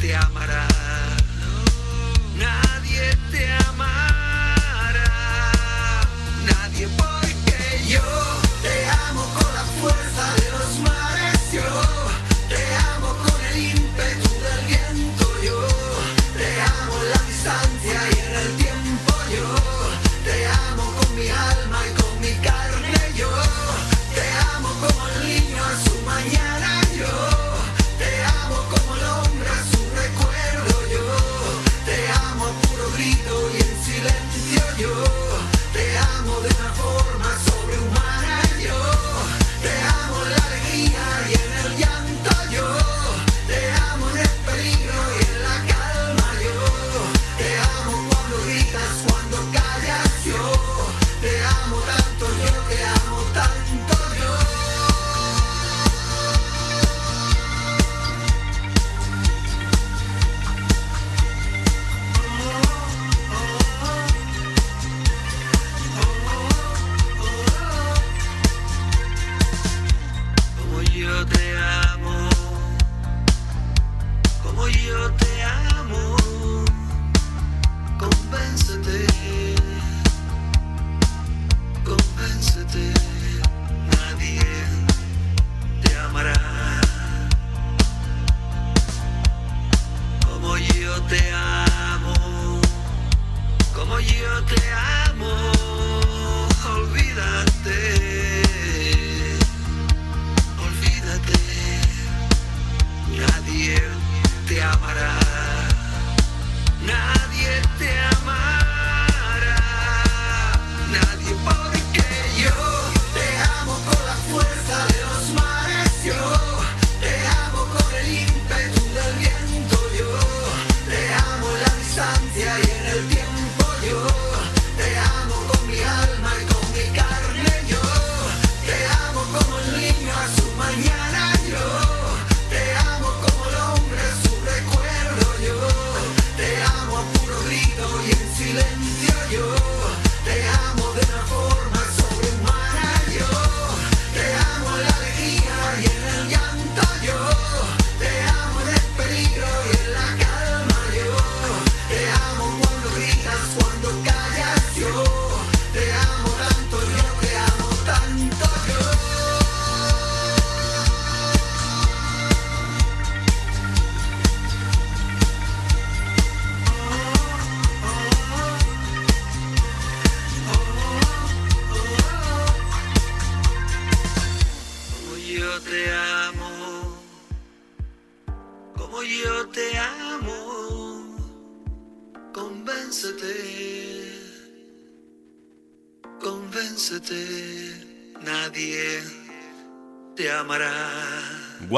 te 0.00 0.14
amará. 0.14 0.71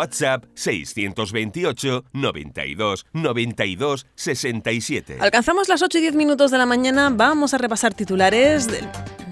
WhatsApp 0.04 0.44
628 0.54 2.04
92 2.12 3.06
92 3.12 4.06
67. 4.14 5.18
Alcanzamos 5.20 5.68
las 5.68 5.80
8 5.82 5.98
y 5.98 6.00
10 6.02 6.14
minutos 6.14 6.50
de 6.50 6.58
la 6.58 6.66
mañana. 6.66 7.10
Vamos 7.10 7.54
a 7.54 7.58
repasar 7.58 7.94
titulares 7.94 8.66
de, 8.66 8.86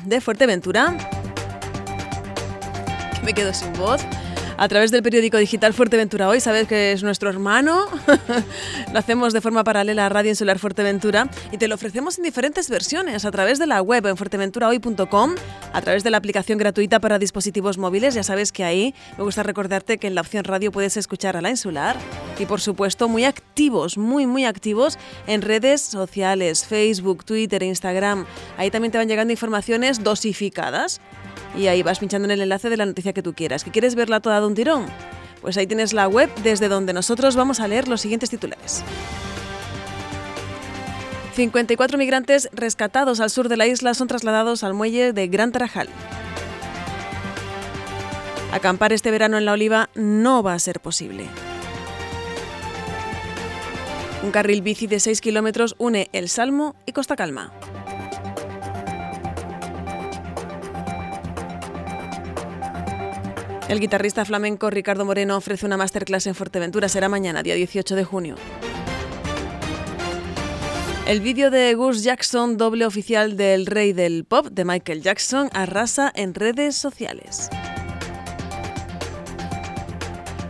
de 0.06 0.20
Fuerteventura. 0.22 0.96
Me 3.22 3.34
quedo 3.34 3.52
sin 3.52 3.72
voz. 3.74 4.00
A 4.62 4.68
través 4.68 4.92
del 4.92 5.02
periódico 5.02 5.38
digital 5.38 5.74
Fuerteventura 5.74 6.28
Hoy, 6.28 6.38
sabes 6.38 6.68
que 6.68 6.92
es 6.92 7.02
nuestro 7.02 7.28
hermano. 7.28 7.84
lo 8.92 8.96
hacemos 8.96 9.32
de 9.32 9.40
forma 9.40 9.64
paralela 9.64 10.06
a 10.06 10.08
Radio 10.08 10.30
Insular 10.30 10.60
Fuerteventura 10.60 11.28
y 11.50 11.58
te 11.58 11.66
lo 11.66 11.74
ofrecemos 11.74 12.16
en 12.18 12.22
diferentes 12.22 12.70
versiones 12.70 13.24
a 13.24 13.32
través 13.32 13.58
de 13.58 13.66
la 13.66 13.82
web 13.82 14.06
en 14.06 14.16
fuerteventurahoy.com, 14.16 15.34
a 15.72 15.82
través 15.82 16.04
de 16.04 16.10
la 16.10 16.18
aplicación 16.18 16.58
gratuita 16.58 17.00
para 17.00 17.18
dispositivos 17.18 17.76
móviles. 17.76 18.14
Ya 18.14 18.22
sabes 18.22 18.52
que 18.52 18.62
ahí 18.62 18.94
me 19.18 19.24
gusta 19.24 19.42
recordarte 19.42 19.98
que 19.98 20.06
en 20.06 20.14
la 20.14 20.20
opción 20.20 20.44
radio 20.44 20.70
puedes 20.70 20.96
escuchar 20.96 21.36
a 21.36 21.40
la 21.40 21.50
Insular 21.50 21.96
y 22.38 22.46
por 22.46 22.60
supuesto 22.60 23.08
muy 23.08 23.24
activos, 23.24 23.98
muy 23.98 24.28
muy 24.28 24.44
activos 24.44 24.96
en 25.26 25.42
redes 25.42 25.80
sociales, 25.80 26.64
Facebook, 26.64 27.24
Twitter, 27.24 27.64
Instagram. 27.64 28.26
Ahí 28.58 28.70
también 28.70 28.92
te 28.92 28.98
van 28.98 29.08
llegando 29.08 29.32
informaciones 29.32 30.04
dosificadas 30.04 31.00
y 31.56 31.66
ahí 31.66 31.82
vas 31.82 31.98
pinchando 31.98 32.26
en 32.26 32.32
el 32.32 32.40
enlace 32.40 32.70
de 32.70 32.76
la 32.76 32.86
noticia 32.86 33.12
que 33.12 33.22
tú 33.22 33.34
quieras. 33.34 33.64
¿Que 33.64 33.70
quieres 33.70 33.94
verla 33.94 34.20
toda 34.20 34.40
de 34.40 34.46
un 34.46 34.54
tirón? 34.54 34.86
Pues 35.40 35.56
ahí 35.56 35.66
tienes 35.66 35.92
la 35.92 36.08
web 36.08 36.30
desde 36.42 36.68
donde 36.68 36.92
nosotros 36.92 37.36
vamos 37.36 37.60
a 37.60 37.68
leer 37.68 37.88
los 37.88 38.00
siguientes 38.00 38.30
titulares. 38.30 38.84
54 41.34 41.98
migrantes 41.98 42.48
rescatados 42.52 43.20
al 43.20 43.30
sur 43.30 43.48
de 43.48 43.56
la 43.56 43.66
isla 43.66 43.94
son 43.94 44.08
trasladados 44.08 44.64
al 44.64 44.74
muelle 44.74 45.12
de 45.12 45.28
Gran 45.28 45.50
Tarajal. 45.50 45.88
Acampar 48.52 48.92
este 48.92 49.10
verano 49.10 49.38
en 49.38 49.46
la 49.46 49.52
Oliva 49.52 49.88
no 49.94 50.42
va 50.42 50.52
a 50.52 50.58
ser 50.58 50.80
posible. 50.80 51.26
Un 54.22 54.30
carril 54.30 54.62
bici 54.62 54.86
de 54.86 55.00
6 55.00 55.20
kilómetros 55.20 55.74
une 55.78 56.08
El 56.12 56.28
Salmo 56.28 56.76
y 56.86 56.92
Costa 56.92 57.16
Calma. 57.16 57.50
El 63.72 63.80
guitarrista 63.80 64.26
flamenco 64.26 64.68
Ricardo 64.68 65.06
Moreno 65.06 65.34
ofrece 65.34 65.64
una 65.64 65.78
masterclass 65.78 66.26
en 66.26 66.34
Fuerteventura. 66.34 66.90
Será 66.90 67.08
mañana, 67.08 67.42
día 67.42 67.54
18 67.54 67.96
de 67.96 68.04
junio. 68.04 68.36
El 71.06 71.22
vídeo 71.22 71.50
de 71.50 71.72
Gus 71.72 72.02
Jackson, 72.02 72.58
doble 72.58 72.84
oficial 72.84 73.38
del 73.38 73.64
rey 73.64 73.94
del 73.94 74.26
pop 74.26 74.48
de 74.50 74.66
Michael 74.66 75.00
Jackson, 75.00 75.48
arrasa 75.54 76.12
en 76.14 76.34
redes 76.34 76.76
sociales. 76.76 77.48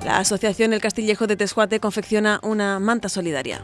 La 0.04 0.18
Asociación 0.18 0.72
El 0.72 0.80
Castillejo 0.80 1.28
de 1.28 1.36
Tesjuate 1.36 1.78
confecciona 1.78 2.40
una 2.42 2.80
manta 2.80 3.08
solidaria. 3.08 3.62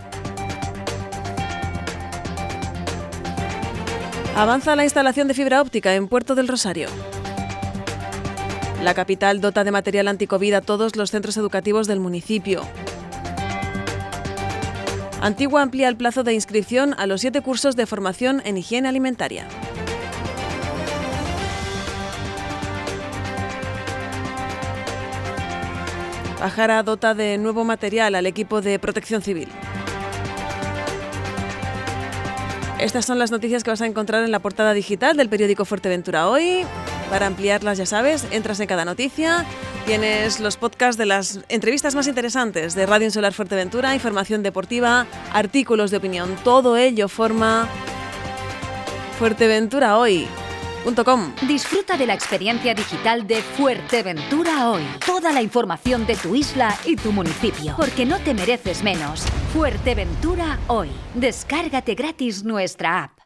Avanza 4.37 4.77
la 4.77 4.85
instalación 4.85 5.27
de 5.27 5.35
fibra 5.35 5.61
óptica 5.61 5.97
en 5.97 6.07
Puerto 6.07 6.37
del 6.37 6.47
Rosario. 6.47 6.87
La 8.83 8.95
capital 8.95 9.41
dota 9.41 9.65
de 9.65 9.73
material 9.73 10.07
anticovid 10.07 10.55
a 10.55 10.61
todos 10.61 10.95
los 10.95 11.11
centros 11.11 11.37
educativos 11.37 11.89
del 11.89 11.99
municipio. 11.99 12.63
Antigua 15.21 15.63
amplía 15.63 15.89
el 15.89 15.97
plazo 15.97 16.23
de 16.23 16.33
inscripción 16.33 16.95
a 16.97 17.07
los 17.09 17.21
siete 17.21 17.41
cursos 17.41 17.75
de 17.75 17.87
formación 17.87 18.41
en 18.45 18.57
higiene 18.57 18.89
alimentaria. 18.89 19.49
Pajara 26.39 26.85
dota 26.85 27.15
de 27.15 27.37
nuevo 27.37 27.65
material 27.65 28.15
al 28.15 28.27
equipo 28.27 28.61
de 28.61 28.79
protección 28.79 29.23
civil. 29.23 29.49
Estas 32.79 33.07
son 33.07 33.19
las 33.19 33.33
noticias 33.33 33.65
que 33.65 33.71
vas 33.71 33.83
a 33.83 33.87
encontrar 33.87 34.23
en 34.23 34.31
la 34.31 34.39
portada 34.39 34.73
digital 34.73 35.17
del 35.17 35.29
periódico 35.29 35.65
Fuerteventura 35.65 36.29
hoy. 36.29 36.65
Para 37.11 37.27
ampliarlas, 37.27 37.77
ya 37.77 37.87
sabes, 37.87 38.25
entras 38.31 38.61
en 38.61 38.69
cada 38.69 38.85
noticia, 38.85 39.45
tienes 39.85 40.39
los 40.39 40.57
podcasts 40.57 40.97
de 40.97 41.07
las 41.07 41.41
entrevistas 41.49 41.97
más 41.97 42.07
interesantes 42.07 42.77
de 42.77 42.87
Radio 42.87 43.07
Insular 43.07 43.33
Fuerteventura, 43.33 43.95
información 43.95 44.45
deportiva, 44.45 45.07
artículos 45.33 45.91
de 45.91 45.97
opinión, 45.97 46.37
todo 46.45 46.77
ello 46.77 47.09
forma 47.09 47.67
Fuerteventura 49.19 49.99
hoy. 49.99 50.29
Disfruta 51.47 51.97
de 51.97 52.07
la 52.07 52.15
experiencia 52.15 52.75
digital 52.75 53.27
de 53.27 53.43
Fuerteventura 53.43 54.71
hoy. 54.71 54.83
Toda 55.05 55.33
la 55.33 55.43
información 55.43 56.07
de 56.07 56.17
tu 56.17 56.35
isla 56.35 56.77
y 56.85 56.97
tu 56.97 57.13
municipio. 57.13 57.75
Porque 57.77 58.07
no 58.07 58.19
te 58.21 58.33
mereces 58.33 58.83
menos. 58.83 59.27
Fuerteventura 59.53 60.59
hoy. 60.67 60.91
Descárgate 61.15 61.95
gratis 61.95 62.43
nuestra 62.45 63.05
app. 63.05 63.18